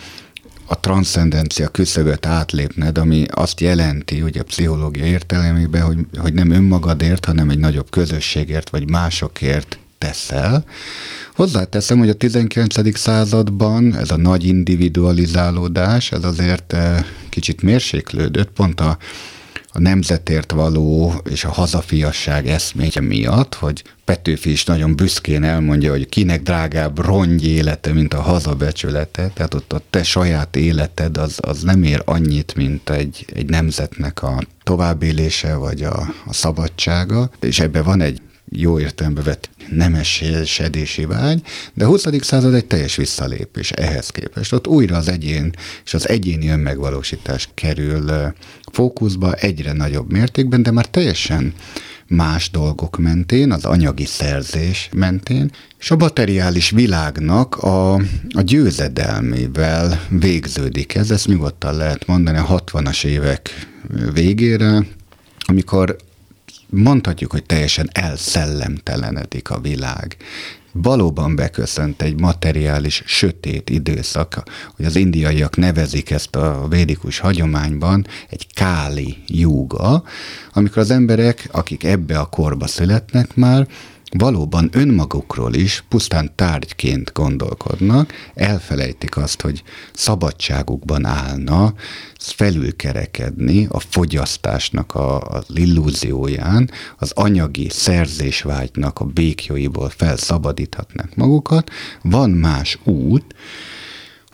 a 0.71 0.79
transzcendencia 0.79 1.67
küszöböt 1.67 2.25
átlépned, 2.25 2.97
ami 2.97 3.25
azt 3.31 3.59
jelenti, 3.59 4.19
hogy 4.19 4.37
a 4.37 4.43
pszichológia 4.43 5.05
értelemében, 5.05 5.81
hogy, 5.81 5.97
hogy 6.17 6.33
nem 6.33 6.51
önmagadért, 6.51 7.25
hanem 7.25 7.49
egy 7.49 7.59
nagyobb 7.59 7.89
közösségért, 7.89 8.69
vagy 8.69 8.89
másokért 8.89 9.77
teszel. 9.97 10.65
Hozzáteszem, 11.35 11.97
hogy 11.97 12.09
a 12.09 12.13
19. 12.13 12.97
században 12.97 13.95
ez 13.95 14.11
a 14.11 14.17
nagy 14.17 14.45
individualizálódás, 14.45 16.11
ez 16.11 16.23
azért 16.23 16.73
eh, 16.73 17.05
kicsit 17.29 17.61
mérséklődött, 17.61 18.49
pont 18.49 18.79
a 18.79 18.97
a 19.71 19.79
nemzetért 19.79 20.51
való 20.51 21.13
és 21.29 21.43
a 21.43 21.51
hazafiasság 21.51 22.47
eszméje 22.47 23.01
miatt, 23.01 23.55
hogy 23.55 23.83
Petőfi 24.05 24.51
is 24.51 24.65
nagyon 24.65 24.95
büszkén 24.95 25.43
elmondja, 25.43 25.91
hogy 25.91 26.09
kinek 26.09 26.41
drágább 26.41 26.99
rongy 26.99 27.47
élete, 27.47 27.93
mint 27.93 28.13
a 28.13 28.21
hazabecsülete, 28.21 29.31
tehát 29.33 29.53
ott 29.53 29.73
a 29.73 29.81
te 29.89 30.03
saját 30.03 30.55
életed 30.55 31.17
az, 31.17 31.37
az 31.41 31.61
nem 31.61 31.83
ér 31.83 32.01
annyit, 32.05 32.55
mint 32.55 32.89
egy, 32.89 33.25
egy 33.33 33.49
nemzetnek 33.49 34.23
a 34.23 34.43
továbbélése, 34.63 35.55
vagy 35.55 35.83
a, 35.83 36.13
a 36.25 36.33
szabadsága, 36.33 37.29
és 37.39 37.59
ebben 37.59 37.83
van 37.83 38.01
egy 38.01 38.21
jó 38.51 38.79
értelembe 38.79 39.21
vett 39.21 39.49
nemesedési 39.69 41.05
vágy, 41.05 41.41
de 41.73 41.85
a 41.85 41.87
20. 41.87 42.05
század 42.21 42.53
egy 42.53 42.65
teljes 42.65 42.95
visszalépés 42.95 43.71
ehhez 43.71 44.09
képest. 44.09 44.53
Ott 44.53 44.67
újra 44.67 44.97
az 44.97 45.07
egyén 45.07 45.51
és 45.85 45.93
az 45.93 46.09
egyéni 46.09 46.49
önmegvalósítás 46.49 47.49
kerül 47.53 48.33
fókuszba 48.71 49.33
egyre 49.33 49.73
nagyobb 49.73 50.11
mértékben, 50.11 50.63
de 50.63 50.71
már 50.71 50.85
teljesen 50.85 51.53
más 52.07 52.51
dolgok 52.51 52.97
mentén, 52.97 53.51
az 53.51 53.65
anyagi 53.65 54.05
szerzés 54.05 54.89
mentén, 54.93 55.51
és 55.79 55.91
a 55.91 55.95
materiális 55.95 56.69
világnak 56.69 57.55
a, 57.55 57.93
a 58.29 58.41
győzedelmével 58.41 60.01
végződik 60.09 60.95
ez, 60.95 61.11
ezt 61.11 61.27
nyugodtan 61.27 61.75
lehet 61.75 62.05
mondani 62.07 62.37
a 62.37 62.63
60-as 62.63 63.05
évek 63.05 63.67
végére, 64.13 64.85
amikor 65.39 65.95
mondhatjuk, 66.69 67.31
hogy 67.31 67.43
teljesen 67.43 67.89
elszellemtelenedik 67.91 69.49
a 69.49 69.59
világ. 69.59 70.17
Valóban 70.71 71.35
beköszönt 71.35 72.01
egy 72.01 72.19
materiális, 72.19 73.03
sötét 73.05 73.69
időszak, 73.69 74.43
hogy 74.75 74.85
az 74.85 74.95
indiaiak 74.95 75.55
nevezik 75.55 76.11
ezt 76.11 76.35
a 76.35 76.67
védikus 76.69 77.19
hagyományban 77.19 78.05
egy 78.29 78.47
káli 78.53 79.17
júga, 79.27 80.03
amikor 80.53 80.77
az 80.77 80.91
emberek, 80.91 81.49
akik 81.51 81.83
ebbe 81.83 82.19
a 82.19 82.25
korba 82.25 82.67
születnek 82.67 83.35
már, 83.35 83.67
valóban 84.17 84.69
önmagukról 84.71 85.53
is 85.53 85.83
pusztán 85.89 86.31
tárgyként 86.35 87.11
gondolkodnak, 87.13 88.13
elfelejtik 88.33 89.17
azt, 89.17 89.41
hogy 89.41 89.63
szabadságukban 89.93 91.05
állna 91.05 91.73
felülkerekedni 92.19 93.67
a 93.69 93.79
fogyasztásnak 93.79 94.95
a, 94.95 95.19
az 95.21 95.45
illúzióján, 95.53 96.71
az 96.97 97.11
anyagi 97.15 97.69
szerzésvágynak 97.69 98.99
a 98.99 99.05
békjóiból 99.05 99.89
felszabadíthatnak 99.89 101.15
magukat. 101.15 101.69
Van 102.01 102.29
más 102.29 102.79
út, 102.83 103.35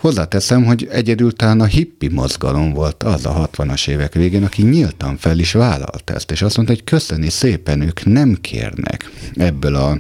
Hozzáteszem, 0.06 0.64
hogy 0.64 0.88
egyedül 0.92 1.34
talán 1.34 1.62
a 1.62 1.66
hippi 1.66 2.08
mozgalom 2.08 2.74
volt 2.74 3.04
az 3.04 3.26
a 3.26 3.50
60-as 3.52 3.88
évek 3.88 4.14
végén, 4.14 4.44
aki 4.44 4.62
nyíltan 4.62 5.18
fel 5.18 5.40
is 5.40 5.52
vállalt 5.52 6.10
ezt, 6.10 6.32
és 6.32 6.42
azt 6.42 6.56
mondta, 6.56 6.74
hogy 6.74 6.84
köszöni 6.84 7.30
szépen, 7.30 7.82
ők 7.82 8.06
nem 8.06 8.38
kérnek 8.42 9.12
ebből 9.36 9.76
a 9.76 10.00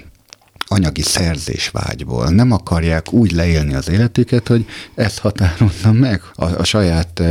anyagi 0.67 1.01
szerzésvágyból. 1.01 2.29
Nem 2.29 2.51
akarják 2.51 3.13
úgy 3.13 3.31
leélni 3.31 3.73
az 3.73 3.89
életüket, 3.89 4.47
hogy 4.47 4.65
ezt 4.95 5.19
határozza 5.19 5.91
meg 5.91 6.21
a, 6.33 6.45
a 6.45 6.63
saját 6.63 7.21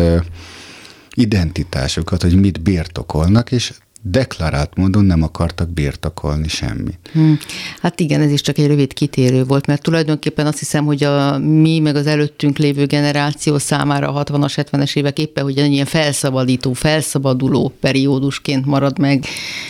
identitásukat, 1.14 2.22
hogy 2.22 2.40
mit 2.40 2.62
birtokolnak, 2.62 3.52
és 3.52 3.72
deklarált 4.06 4.76
módon 4.76 5.04
nem 5.04 5.22
akartak 5.22 5.70
birtokolni 5.70 6.48
semmit. 6.48 6.98
Hmm. 7.12 7.38
Hát 7.80 8.00
igen, 8.00 8.20
ez 8.20 8.30
is 8.30 8.40
csak 8.40 8.58
egy 8.58 8.66
rövid 8.66 8.92
kitérő 8.92 9.44
volt, 9.44 9.66
mert 9.66 9.82
tulajdonképpen 9.82 10.46
azt 10.46 10.58
hiszem, 10.58 10.84
hogy 10.84 11.04
a 11.04 11.38
mi, 11.38 11.78
meg 11.78 11.96
az 11.96 12.06
előttünk 12.06 12.58
lévő 12.58 12.86
generáció 12.86 13.58
számára 13.58 14.12
a 14.12 14.24
60-as, 14.24 14.66
70-es 14.70 14.96
évek 14.96 15.18
éppen, 15.18 15.44
hogy 15.44 15.58
egy 15.58 15.72
ilyen 15.72 15.86
felszabadító, 15.86 16.72
felszabaduló 16.72 17.72
periódusként 17.80 18.66
marad 18.66 18.98
meg, 18.98 19.24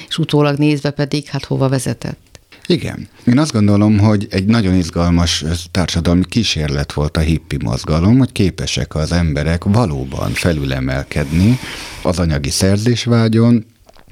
és 0.08 0.18
utólag 0.18 0.58
nézve 0.58 0.90
pedig, 0.90 1.26
hát 1.26 1.44
hova 1.44 1.68
vezetett. 1.68 2.40
Igen. 2.66 3.08
Én 3.26 3.38
azt 3.38 3.52
gondolom, 3.52 3.98
hogy 3.98 4.26
egy 4.30 4.44
nagyon 4.44 4.74
izgalmas 4.74 5.44
társadalmi 5.70 6.24
kísérlet 6.28 6.92
volt 6.92 7.16
a 7.16 7.20
hippi 7.20 7.56
mozgalom, 7.64 8.18
hogy 8.18 8.32
képesek 8.32 8.94
az 8.94 9.12
emberek 9.12 9.64
valóban 9.64 10.30
felülemelkedni 10.30 11.58
az 12.02 12.18
anyagi 12.18 12.50
szerzésvágyon, 12.50 13.64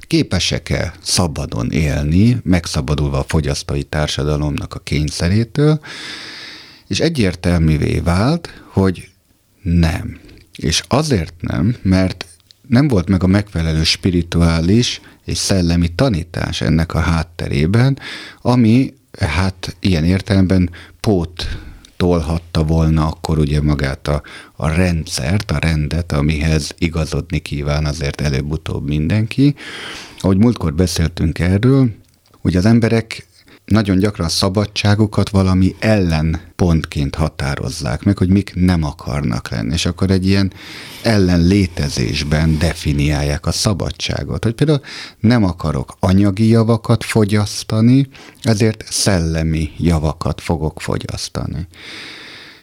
képesek-e 0.07 0.93
szabadon 1.01 1.71
élni, 1.71 2.37
megszabadulva 2.43 3.19
a 3.19 3.25
fogyasztói 3.27 3.83
társadalomnak 3.83 4.73
a 4.73 4.79
kényszerétől, 4.79 5.79
és 6.87 6.99
egyértelművé 6.99 7.99
vált, 7.99 8.61
hogy 8.71 9.09
nem. 9.61 10.19
És 10.55 10.83
azért 10.87 11.33
nem, 11.39 11.75
mert 11.81 12.25
nem 12.67 12.87
volt 12.87 13.09
meg 13.09 13.23
a 13.23 13.27
megfelelő 13.27 13.83
spirituális 13.83 15.01
és 15.25 15.37
szellemi 15.37 15.87
tanítás 15.87 16.61
ennek 16.61 16.93
a 16.93 16.99
hátterében, 16.99 17.99
ami 18.41 18.93
hát 19.19 19.75
ilyen 19.79 20.03
értelemben 20.03 20.69
pót 20.99 21.47
tolhatta 22.03 22.63
volna 22.63 23.05
akkor 23.07 23.39
ugye 23.39 23.61
magát 23.61 24.07
a, 24.07 24.21
a 24.55 24.67
rendszert, 24.67 25.51
a 25.51 25.57
rendet, 25.59 26.11
amihez 26.11 26.75
igazodni 26.77 27.39
kíván 27.39 27.85
azért 27.85 28.21
előbb-utóbb 28.21 28.87
mindenki. 28.87 29.55
Ahogy 30.19 30.37
múltkor 30.37 30.73
beszéltünk 30.73 31.39
erről, 31.39 31.89
hogy 32.41 32.55
az 32.55 32.65
emberek 32.65 33.27
nagyon 33.65 33.97
gyakran 33.97 34.27
a 34.27 34.29
szabadságukat 34.29 35.29
valami 35.29 35.75
ellenpontként 35.79 37.15
határozzák 37.15 38.03
meg, 38.03 38.17
hogy 38.17 38.29
mik 38.29 38.51
nem 38.55 38.83
akarnak 38.83 39.49
lenni, 39.49 39.73
és 39.73 39.85
akkor 39.85 40.11
egy 40.11 40.27
ilyen 40.27 40.53
ellen 41.03 41.41
létezésben 41.41 42.57
definiálják 42.57 43.45
a 43.45 43.51
szabadságot, 43.51 44.43
hogy 44.43 44.53
például 44.53 44.81
nem 45.19 45.43
akarok 45.43 45.95
anyagi 45.99 46.47
javakat 46.47 47.03
fogyasztani, 47.03 48.07
ezért 48.41 48.85
szellemi 48.89 49.71
javakat 49.77 50.41
fogok 50.41 50.81
fogyasztani. 50.81 51.67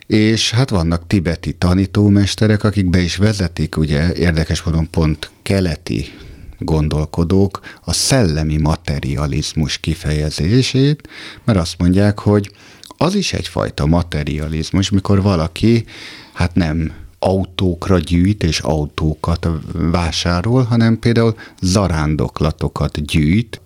És 0.07 0.51
hát 0.51 0.71
vannak 0.71 1.07
tibeti 1.07 1.53
tanítómesterek, 1.53 2.65
akik 2.65 2.91
be 2.91 3.01
is 3.01 3.17
vezetik, 3.17 3.77
ugye 3.77 4.13
érdekes 4.13 4.63
módon 4.63 4.91
pont 4.91 5.31
keleti 5.43 6.13
gondolkodók 6.61 7.61
a 7.85 7.93
szellemi 7.93 8.57
materializmus 8.57 9.79
kifejezését, 9.79 11.09
mert 11.45 11.59
azt 11.59 11.79
mondják, 11.79 12.19
hogy 12.19 12.53
az 12.97 13.15
is 13.15 13.33
egyfajta 13.33 13.87
materializmus, 13.87 14.91
mikor 14.91 15.23
valaki 15.23 15.85
hát 16.33 16.55
nem 16.55 16.93
autókra 17.19 17.99
gyűjt 17.99 18.43
és 18.43 18.59
autókat 18.59 19.49
vásárol, 19.73 20.63
hanem 20.63 20.99
például 20.99 21.35
zarándoklatokat 21.61 23.05
gyűjt, 23.05 23.61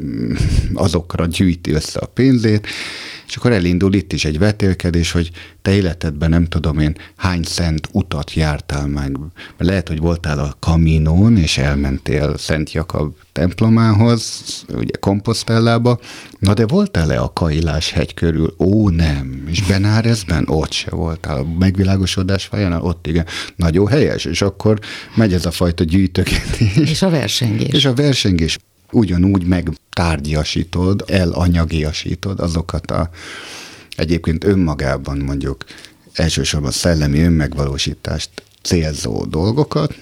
azokra 0.75 1.27
gyűjti 1.27 1.71
össze 1.71 1.99
a 1.99 2.07
pénzét, 2.07 2.67
és 3.27 3.37
akkor 3.37 3.53
elindul 3.53 3.95
itt 3.95 4.13
is 4.13 4.25
egy 4.25 4.39
vetélkedés, 4.39 5.13
hogy 5.13 5.31
te 5.63 5.75
életedben 5.75 6.31
nem 6.31 6.45
tudom 6.45 6.79
én 6.79 6.97
hány 7.17 7.43
szent 7.43 7.89
utat 7.93 8.35
jártál 8.35 8.87
meg. 8.87 9.17
Lehet, 9.59 9.89
hogy 9.89 9.99
voltál 9.99 10.39
a 10.39 10.57
kaminón, 10.59 11.37
és 11.37 11.59
elmentél 11.59 12.39
Szent 12.39 12.73
Jakab 12.73 13.15
templomához, 13.33 14.43
ugye 14.75 14.97
Komposztellába, 15.01 15.99
na 16.39 16.55
de 16.55 16.67
voltál-e 16.67 17.21
a 17.21 17.33
Kailás 17.33 17.91
hegy 17.91 18.15
körül? 18.15 18.55
Ó, 18.59 18.89
nem. 18.89 19.47
És 19.51 19.63
Benárezben? 19.63 20.45
Ott 20.49 20.73
se 20.73 20.91
voltál. 20.91 21.39
A 21.39 21.47
megvilágosodás 21.59 22.45
fáján? 22.45 22.73
Ott 22.73 23.07
igen. 23.07 23.27
Nagyon 23.57 23.87
helyes. 23.87 24.25
És 24.25 24.43
akkor 24.43 24.79
megy 25.15 25.33
ez 25.33 25.47
a 25.47 25.51
fajta 25.51 25.85
gyűjtögetés. 25.85 26.77
És 26.77 27.03
a 27.03 27.11
versengés. 27.11 27.73
És 27.73 27.85
a 27.85 27.95
versengés 27.95 28.59
ugyanúgy 28.95 29.45
megtárgyasítod, 29.47 31.05
elanyagiasítod 31.07 32.41
azokat 32.41 32.91
a 32.91 33.11
egyébként 33.97 34.45
önmagában 34.45 35.19
mondjuk 35.19 35.65
elsősorban 36.13 36.71
szellemi 36.71 37.21
önmegvalósítást 37.21 38.31
célzó 38.63 39.25
dolgokat, 39.25 39.95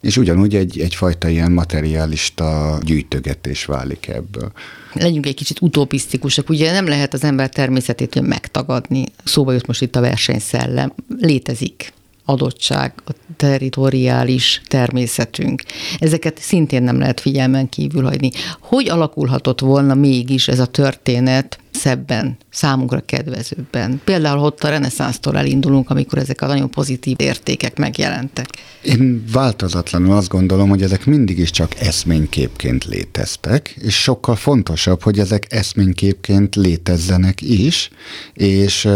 és 0.00 0.16
ugyanúgy 0.16 0.54
egy, 0.54 0.80
egyfajta 0.80 1.28
ilyen 1.28 1.52
materialista 1.52 2.78
gyűjtögetés 2.82 3.64
válik 3.64 4.08
ebből. 4.08 4.52
Legyünk 4.92 5.26
egy 5.26 5.34
kicsit 5.34 5.60
utopisztikusak, 5.60 6.48
ugye 6.48 6.72
nem 6.72 6.86
lehet 6.86 7.14
az 7.14 7.24
ember 7.24 7.48
természetét 7.48 8.20
megtagadni. 8.20 9.04
Szóba 9.24 9.52
jött 9.52 9.66
most 9.66 9.82
itt 9.82 9.96
a 9.96 10.00
versenyszellem. 10.00 10.92
Létezik 11.18 11.92
adottság, 12.30 12.92
a 13.06 13.10
territoriális 13.36 14.62
természetünk. 14.68 15.62
Ezeket 15.98 16.38
szintén 16.38 16.82
nem 16.82 16.98
lehet 16.98 17.20
figyelmen 17.20 17.68
kívül 17.68 18.04
hagyni. 18.04 18.30
Hogy 18.60 18.88
alakulhatott 18.88 19.60
volna 19.60 19.94
mégis 19.94 20.48
ez 20.48 20.58
a 20.58 20.66
történet 20.66 21.58
szebben, 21.72 22.36
számunkra 22.50 23.00
kedvezőbben? 23.00 24.00
Például 24.04 24.38
ott 24.38 24.62
a 24.62 24.68
reneszánsztól 24.68 25.36
elindulunk, 25.36 25.90
amikor 25.90 26.18
ezek 26.18 26.42
a 26.42 26.46
nagyon 26.46 26.70
pozitív 26.70 27.16
értékek 27.18 27.78
megjelentek. 27.78 28.46
Én 28.82 29.24
változatlanul 29.32 30.16
azt 30.16 30.28
gondolom, 30.28 30.68
hogy 30.68 30.82
ezek 30.82 31.06
mindig 31.06 31.38
is 31.38 31.50
csak 31.50 31.80
eszményképként 31.80 32.84
léteztek, 32.84 33.76
és 33.80 34.00
sokkal 34.02 34.36
fontosabb, 34.36 35.02
hogy 35.02 35.18
ezek 35.18 35.46
eszményképként 35.48 36.54
létezzenek 36.54 37.40
is, 37.40 37.90
és 38.34 38.88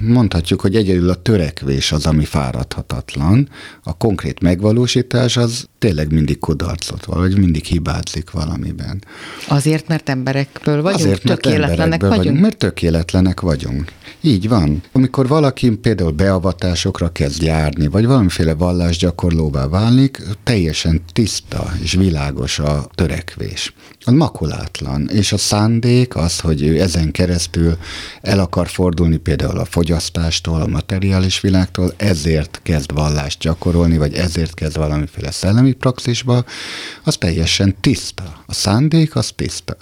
mondhatjuk, 0.00 0.60
hogy 0.60 0.76
egyedül 0.76 1.10
a 1.10 1.22
törekvés 1.22 1.92
az, 1.92 2.06
ami 2.06 2.24
fáradhatatlan, 2.24 3.48
a 3.82 3.96
konkrét 3.96 4.40
megvalósítás 4.40 5.36
az 5.36 5.68
tényleg 5.84 6.12
mindig 6.12 6.38
kudarcot 6.38 7.04
vagy 7.04 7.38
mindig 7.38 7.64
hibázik 7.64 8.30
valamiben. 8.30 9.04
Azért, 9.48 9.88
mert 9.88 10.08
emberekből 10.08 10.82
vagyunk, 10.82 11.04
Azért, 11.04 11.24
mert 11.24 11.40
tökéletlenek 11.40 12.00
vagyunk? 12.00 12.16
vagyunk? 12.16 12.40
Mert 12.40 12.56
tökéletlenek 12.56 13.40
vagyunk. 13.40 13.92
Így 14.20 14.48
van. 14.48 14.82
Amikor 14.92 15.28
valaki 15.28 15.70
például 15.70 16.10
beavatásokra 16.10 17.08
kezd 17.08 17.42
járni, 17.42 17.86
vagy 17.86 18.06
valamiféle 18.06 18.54
vallásgyakorlóvá 18.54 19.66
válik, 19.66 20.22
teljesen 20.44 21.02
tiszta 21.12 21.72
és 21.82 21.92
világos 21.92 22.58
a 22.58 22.86
törekvés. 22.94 23.74
Az 24.04 24.12
makulátlan. 24.12 25.08
És 25.12 25.32
a 25.32 25.38
szándék 25.38 26.16
az, 26.16 26.40
hogy 26.40 26.62
ő 26.62 26.80
ezen 26.80 27.10
keresztül 27.10 27.76
el 28.22 28.38
akar 28.38 28.68
fordulni 28.68 29.16
például 29.16 29.58
a 29.58 29.64
fogyasztástól, 29.64 30.60
a 30.60 30.66
materiális 30.66 31.40
világtól, 31.40 31.92
ezért 31.96 32.60
kezd 32.62 32.92
vallást 32.92 33.38
gyakorolni, 33.38 33.98
vagy 33.98 34.14
ezért 34.14 34.54
kezd 34.54 34.76
valamiféle 34.76 35.30
szellemi 35.30 35.72
praxisba, 35.74 36.44
az 37.04 37.16
teljesen 37.16 37.76
tiszta. 37.80 38.42
A 38.46 38.54
szándék 38.54 39.16
az 39.16 39.32
tiszta. 39.36 39.76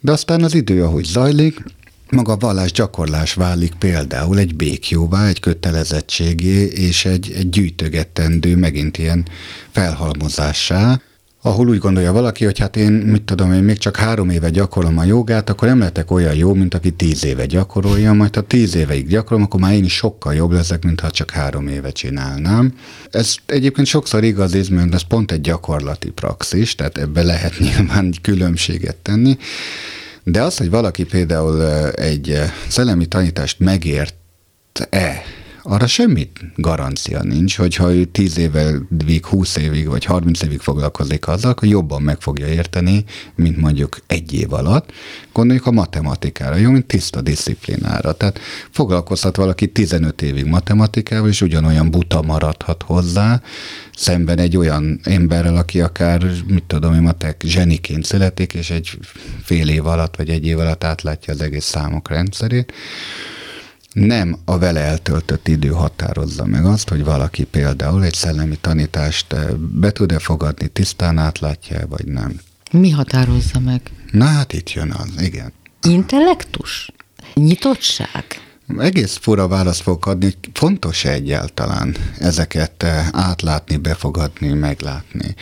De 0.00 0.12
aztán 0.12 0.42
az 0.42 0.54
idő, 0.54 0.84
ahogy 0.84 1.04
zajlik, 1.04 1.64
maga 2.10 2.32
a 2.32 2.36
vallás 2.36 2.72
gyakorlás 2.72 3.34
válik 3.34 3.74
például 3.74 4.38
egy 4.38 4.56
békjóvá, 4.56 5.26
egy 5.26 5.40
kötelezettségé 5.40 6.64
és 6.64 7.04
egy, 7.04 7.32
egy 7.36 7.50
gyűjtögetendő, 7.50 8.56
megint 8.56 8.98
ilyen 8.98 9.28
felhalmozássá, 9.70 11.00
ahol 11.46 11.68
úgy 11.68 11.78
gondolja 11.78 12.12
valaki, 12.12 12.44
hogy 12.44 12.58
hát 12.58 12.76
én, 12.76 12.92
mit 12.92 13.22
tudom, 13.22 13.52
én 13.52 13.62
még 13.62 13.78
csak 13.78 13.96
három 13.96 14.30
éve 14.30 14.50
gyakorolom 14.50 14.98
a 14.98 15.04
jogát, 15.04 15.50
akkor 15.50 15.68
nem 15.68 15.78
lehetek 15.78 16.10
olyan 16.10 16.34
jó, 16.34 16.54
mint 16.54 16.74
aki 16.74 16.90
tíz 16.90 17.24
éve 17.24 17.46
gyakorolja, 17.46 18.12
majd 18.12 18.34
ha 18.34 18.40
tíz 18.40 18.74
éveig 18.74 19.08
gyakorolom, 19.08 19.44
akkor 19.44 19.60
már 19.60 19.72
én 19.72 19.84
is 19.84 19.94
sokkal 19.94 20.34
jobb 20.34 20.52
leszek, 20.52 20.84
mint 20.84 21.00
ha 21.00 21.10
csak 21.10 21.30
három 21.30 21.68
éve 21.68 21.90
csinálnám. 21.90 22.72
Ez 23.10 23.34
egyébként 23.46 23.86
sokszor 23.86 24.24
igaz, 24.24 24.68
mert 24.68 24.94
ez 24.94 25.02
pont 25.02 25.32
egy 25.32 25.40
gyakorlati 25.40 26.10
praxis, 26.10 26.74
tehát 26.74 26.98
ebbe 26.98 27.22
lehet 27.22 27.58
nyilván 27.76 28.14
különbséget 28.22 28.96
tenni. 28.96 29.38
De 30.22 30.42
az, 30.42 30.56
hogy 30.56 30.70
valaki 30.70 31.04
például 31.04 31.62
egy 31.90 32.40
szellemi 32.68 33.06
tanítást 33.06 33.58
megért-e, 33.58 35.22
arra 35.68 35.86
semmit 35.86 36.40
garancia 36.56 37.22
nincs, 37.22 37.56
hogyha 37.56 37.92
ő 37.94 38.04
10 38.04 38.38
évig, 38.38 39.26
20 39.26 39.56
évig 39.56 39.88
vagy 39.88 40.04
30 40.04 40.42
évig 40.42 40.60
foglalkozik 40.60 41.28
azzal, 41.28 41.50
akkor 41.50 41.68
jobban 41.68 42.02
meg 42.02 42.20
fogja 42.20 42.46
érteni, 42.46 43.04
mint 43.34 43.56
mondjuk 43.56 43.98
egy 44.06 44.32
év 44.32 44.52
alatt. 44.52 44.92
Gondoljuk 45.32 45.66
a 45.66 45.70
matematikára, 45.70 46.56
jó, 46.56 46.70
mint 46.70 46.86
tiszta 46.86 47.20
disziplinára. 47.20 48.12
Tehát 48.12 48.38
foglalkozhat 48.70 49.36
valaki 49.36 49.66
15 49.66 50.22
évig 50.22 50.44
matematikával, 50.44 51.28
és 51.28 51.40
ugyanolyan 51.40 51.90
buta 51.90 52.22
maradhat 52.22 52.82
hozzá, 52.82 53.42
szemben 53.96 54.38
egy 54.38 54.56
olyan 54.56 55.00
emberrel, 55.02 55.56
aki 55.56 55.80
akár, 55.80 56.22
mit 56.46 56.64
tudom 56.64 56.94
én, 56.94 57.02
matek 57.02 57.42
zseniként 57.46 58.04
születik, 58.04 58.54
és 58.54 58.70
egy 58.70 58.98
fél 59.44 59.68
év 59.68 59.86
alatt, 59.86 60.16
vagy 60.16 60.28
egy 60.28 60.46
év 60.46 60.58
alatt 60.58 60.84
átlátja 60.84 61.32
az 61.32 61.40
egész 61.40 61.64
számok 61.64 62.08
rendszerét 62.08 62.72
nem 63.96 64.38
a 64.44 64.58
vele 64.58 64.80
eltöltött 64.80 65.48
idő 65.48 65.68
határozza 65.68 66.44
meg 66.44 66.64
azt, 66.64 66.88
hogy 66.88 67.04
valaki 67.04 67.44
például 67.44 68.04
egy 68.04 68.14
szellemi 68.14 68.56
tanítást 68.60 69.32
eh, 69.32 69.48
be 69.54 69.90
tud-e 69.92 70.18
fogadni, 70.18 70.68
tisztán 70.68 71.18
átlátja 71.18 71.86
vagy 71.88 72.06
nem. 72.06 72.40
Mi 72.70 72.90
határozza 72.90 73.60
meg? 73.60 73.80
Na 74.10 74.24
hát 74.24 74.52
itt 74.52 74.72
jön 74.72 74.90
az, 74.90 75.22
igen. 75.22 75.52
Intellektus? 75.82 76.90
Nyitottság? 77.34 78.24
Egész 78.78 79.16
fura 79.16 79.48
választ 79.48 79.82
fogok 79.82 80.06
adni, 80.06 80.24
hogy 80.24 80.36
fontos-e 80.52 81.10
egyáltalán 81.10 81.96
ezeket 82.18 82.82
eh, 82.82 83.08
átlátni, 83.12 83.76
befogadni, 83.76 84.48
meglátni. 84.48 85.34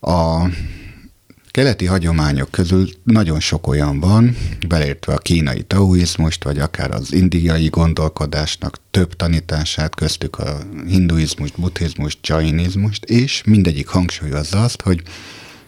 A 0.00 0.46
keleti 1.50 1.86
hagyományok 1.86 2.50
közül 2.50 2.88
nagyon 3.04 3.40
sok 3.40 3.66
olyan 3.66 4.00
van, 4.00 4.36
beleértve 4.68 5.12
a 5.12 5.18
kínai 5.18 5.62
taoizmust, 5.62 6.44
vagy 6.44 6.58
akár 6.58 6.90
az 6.90 7.12
indiai 7.12 7.68
gondolkodásnak 7.68 8.76
több 8.90 9.16
tanítását, 9.16 9.94
köztük 9.94 10.38
a 10.38 10.58
hinduizmust, 10.86 11.60
buddhizmust, 11.60 12.26
jainizmust, 12.26 13.04
és 13.04 13.42
mindegyik 13.44 13.88
hangsúlyozza 13.88 14.62
azt, 14.62 14.82
hogy 14.82 15.02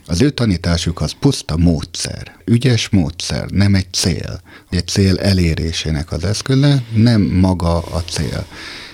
az 0.07 0.21
ő 0.21 0.31
tanításuk 0.31 1.01
az 1.01 1.13
puszta 1.21 1.57
módszer, 1.57 2.37
ügyes 2.45 2.89
módszer, 2.89 3.51
nem 3.51 3.75
egy 3.75 3.93
cél. 3.93 4.41
Egy 4.71 4.87
cél 4.87 5.19
elérésének 5.19 6.13
az 6.13 6.25
eszköze, 6.25 6.83
nem 6.95 7.21
maga 7.21 7.79
a 7.79 8.05
cél. 8.05 8.47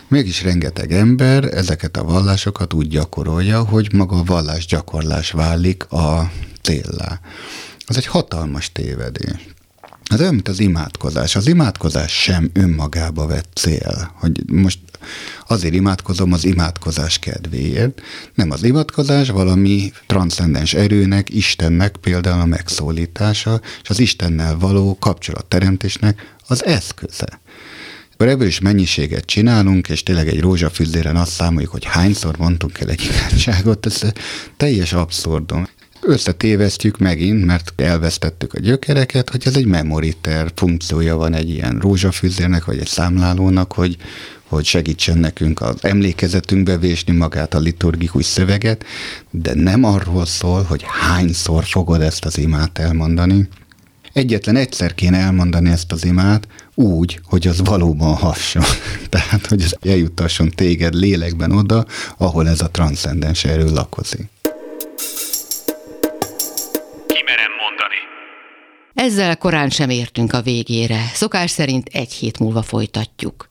Mégis 0.08 0.42
rengeteg 0.42 0.92
ember 0.92 1.44
ezeket 1.44 1.96
a 1.96 2.04
vallásokat 2.04 2.72
úgy 2.72 2.88
gyakorolja, 2.88 3.64
hogy 3.64 3.92
maga 3.92 4.16
a 4.16 4.24
vallás 4.24 4.66
gyakorlás 4.66 5.30
válik 5.30 5.92
a 5.92 6.30
céllá. 6.62 7.20
Az 7.86 7.96
egy 7.96 8.06
hatalmas 8.06 8.72
tévedés. 8.72 9.48
Az 10.10 10.20
olyan, 10.20 10.34
mint 10.34 10.48
az 10.48 10.60
imádkozás. 10.60 11.36
Az 11.36 11.46
imádkozás 11.46 12.22
sem 12.22 12.50
önmagába 12.52 13.26
vett 13.26 13.48
cél, 13.54 14.12
hogy 14.14 14.42
most 14.46 14.78
azért 15.46 15.74
imádkozom 15.74 16.32
az 16.32 16.44
imádkozás 16.44 17.18
kedvéért. 17.18 18.00
Nem 18.34 18.50
az 18.50 18.62
imádkozás 18.62 19.28
valami 19.28 19.92
transzcendens 20.06 20.74
erőnek, 20.74 21.30
Istennek 21.30 21.96
például 21.96 22.40
a 22.40 22.44
megszólítása, 22.44 23.60
és 23.82 23.90
az 23.90 24.00
Istennel 24.00 24.58
való 24.58 24.96
kapcsolatteremtésnek 24.98 26.34
az 26.46 26.64
eszköze. 26.64 27.40
Is 28.26 28.60
mennyiséget 28.60 29.24
csinálunk, 29.24 29.88
és 29.88 30.02
tényleg 30.02 30.28
egy 30.28 30.40
rózsafűzéren 30.40 31.16
azt 31.16 31.32
számoljuk, 31.32 31.70
hogy 31.70 31.84
hányszor 31.84 32.36
mondtunk 32.38 32.80
el 32.80 32.88
egy 32.88 33.10
imádságot, 33.10 33.86
ez 33.86 34.02
teljes 34.56 34.92
abszurdum 34.92 35.68
összetévesztjük 36.02 36.98
megint, 36.98 37.44
mert 37.44 37.72
elvesztettük 37.80 38.54
a 38.54 38.60
gyökereket, 38.60 39.30
hogy 39.30 39.42
ez 39.44 39.56
egy 39.56 39.66
memoriter 39.66 40.52
funkciója 40.54 41.16
van 41.16 41.34
egy 41.34 41.50
ilyen 41.50 41.78
rózsafűzérnek, 41.78 42.64
vagy 42.64 42.78
egy 42.78 42.86
számlálónak, 42.86 43.72
hogy, 43.72 43.96
hogy 44.48 44.64
segítsen 44.64 45.18
nekünk 45.18 45.60
az 45.60 45.84
emlékezetünkbe 45.84 46.76
vésni 46.78 47.12
magát 47.12 47.54
a 47.54 47.58
liturgikus 47.58 48.24
szöveget, 48.24 48.84
de 49.30 49.54
nem 49.54 49.84
arról 49.84 50.26
szól, 50.26 50.62
hogy 50.62 50.84
hányszor 50.86 51.64
fogod 51.64 52.00
ezt 52.00 52.24
az 52.24 52.38
imát 52.38 52.78
elmondani. 52.78 53.48
Egyetlen 54.12 54.56
egyszer 54.56 54.94
kéne 54.94 55.18
elmondani 55.18 55.70
ezt 55.70 55.92
az 55.92 56.04
imát, 56.04 56.48
úgy, 56.78 57.20
hogy 57.24 57.46
az 57.46 57.60
valóban 57.64 58.14
hasson. 58.14 58.62
Tehát, 59.08 59.46
hogy 59.46 59.62
ez 59.62 59.74
eljuttasson 59.80 60.50
téged 60.50 60.94
lélekben 60.94 61.52
oda, 61.52 61.84
ahol 62.16 62.48
ez 62.48 62.60
a 62.60 62.70
transzcendens 62.70 63.44
erő 63.44 63.70
lakozik. 63.70 64.28
Ezzel 68.94 69.36
korán 69.36 69.70
sem 69.70 69.90
értünk 69.90 70.32
a 70.32 70.42
végére. 70.42 71.10
Szokás 71.12 71.50
szerint 71.50 71.88
egy 71.92 72.12
hét 72.12 72.38
múlva 72.38 72.62
folytatjuk. 72.62 73.48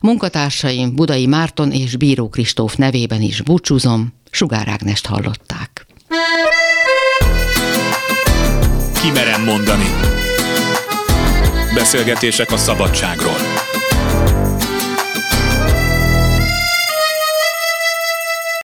Munkatársaim 0.00 0.94
Budai 0.94 1.26
Márton 1.26 1.72
és 1.72 1.96
Bíró 1.96 2.28
Kristóf 2.28 2.74
nevében 2.74 3.20
is 3.20 3.42
búcsúzom, 3.42 4.14
Sugár 4.30 4.68
Ágnest 4.68 5.06
hallották. 5.06 5.86
Kimerem 9.02 9.44
mondani. 9.44 10.19
Beszélgetések 11.74 12.52
a 12.52 12.56
szabadságról. 12.56 13.59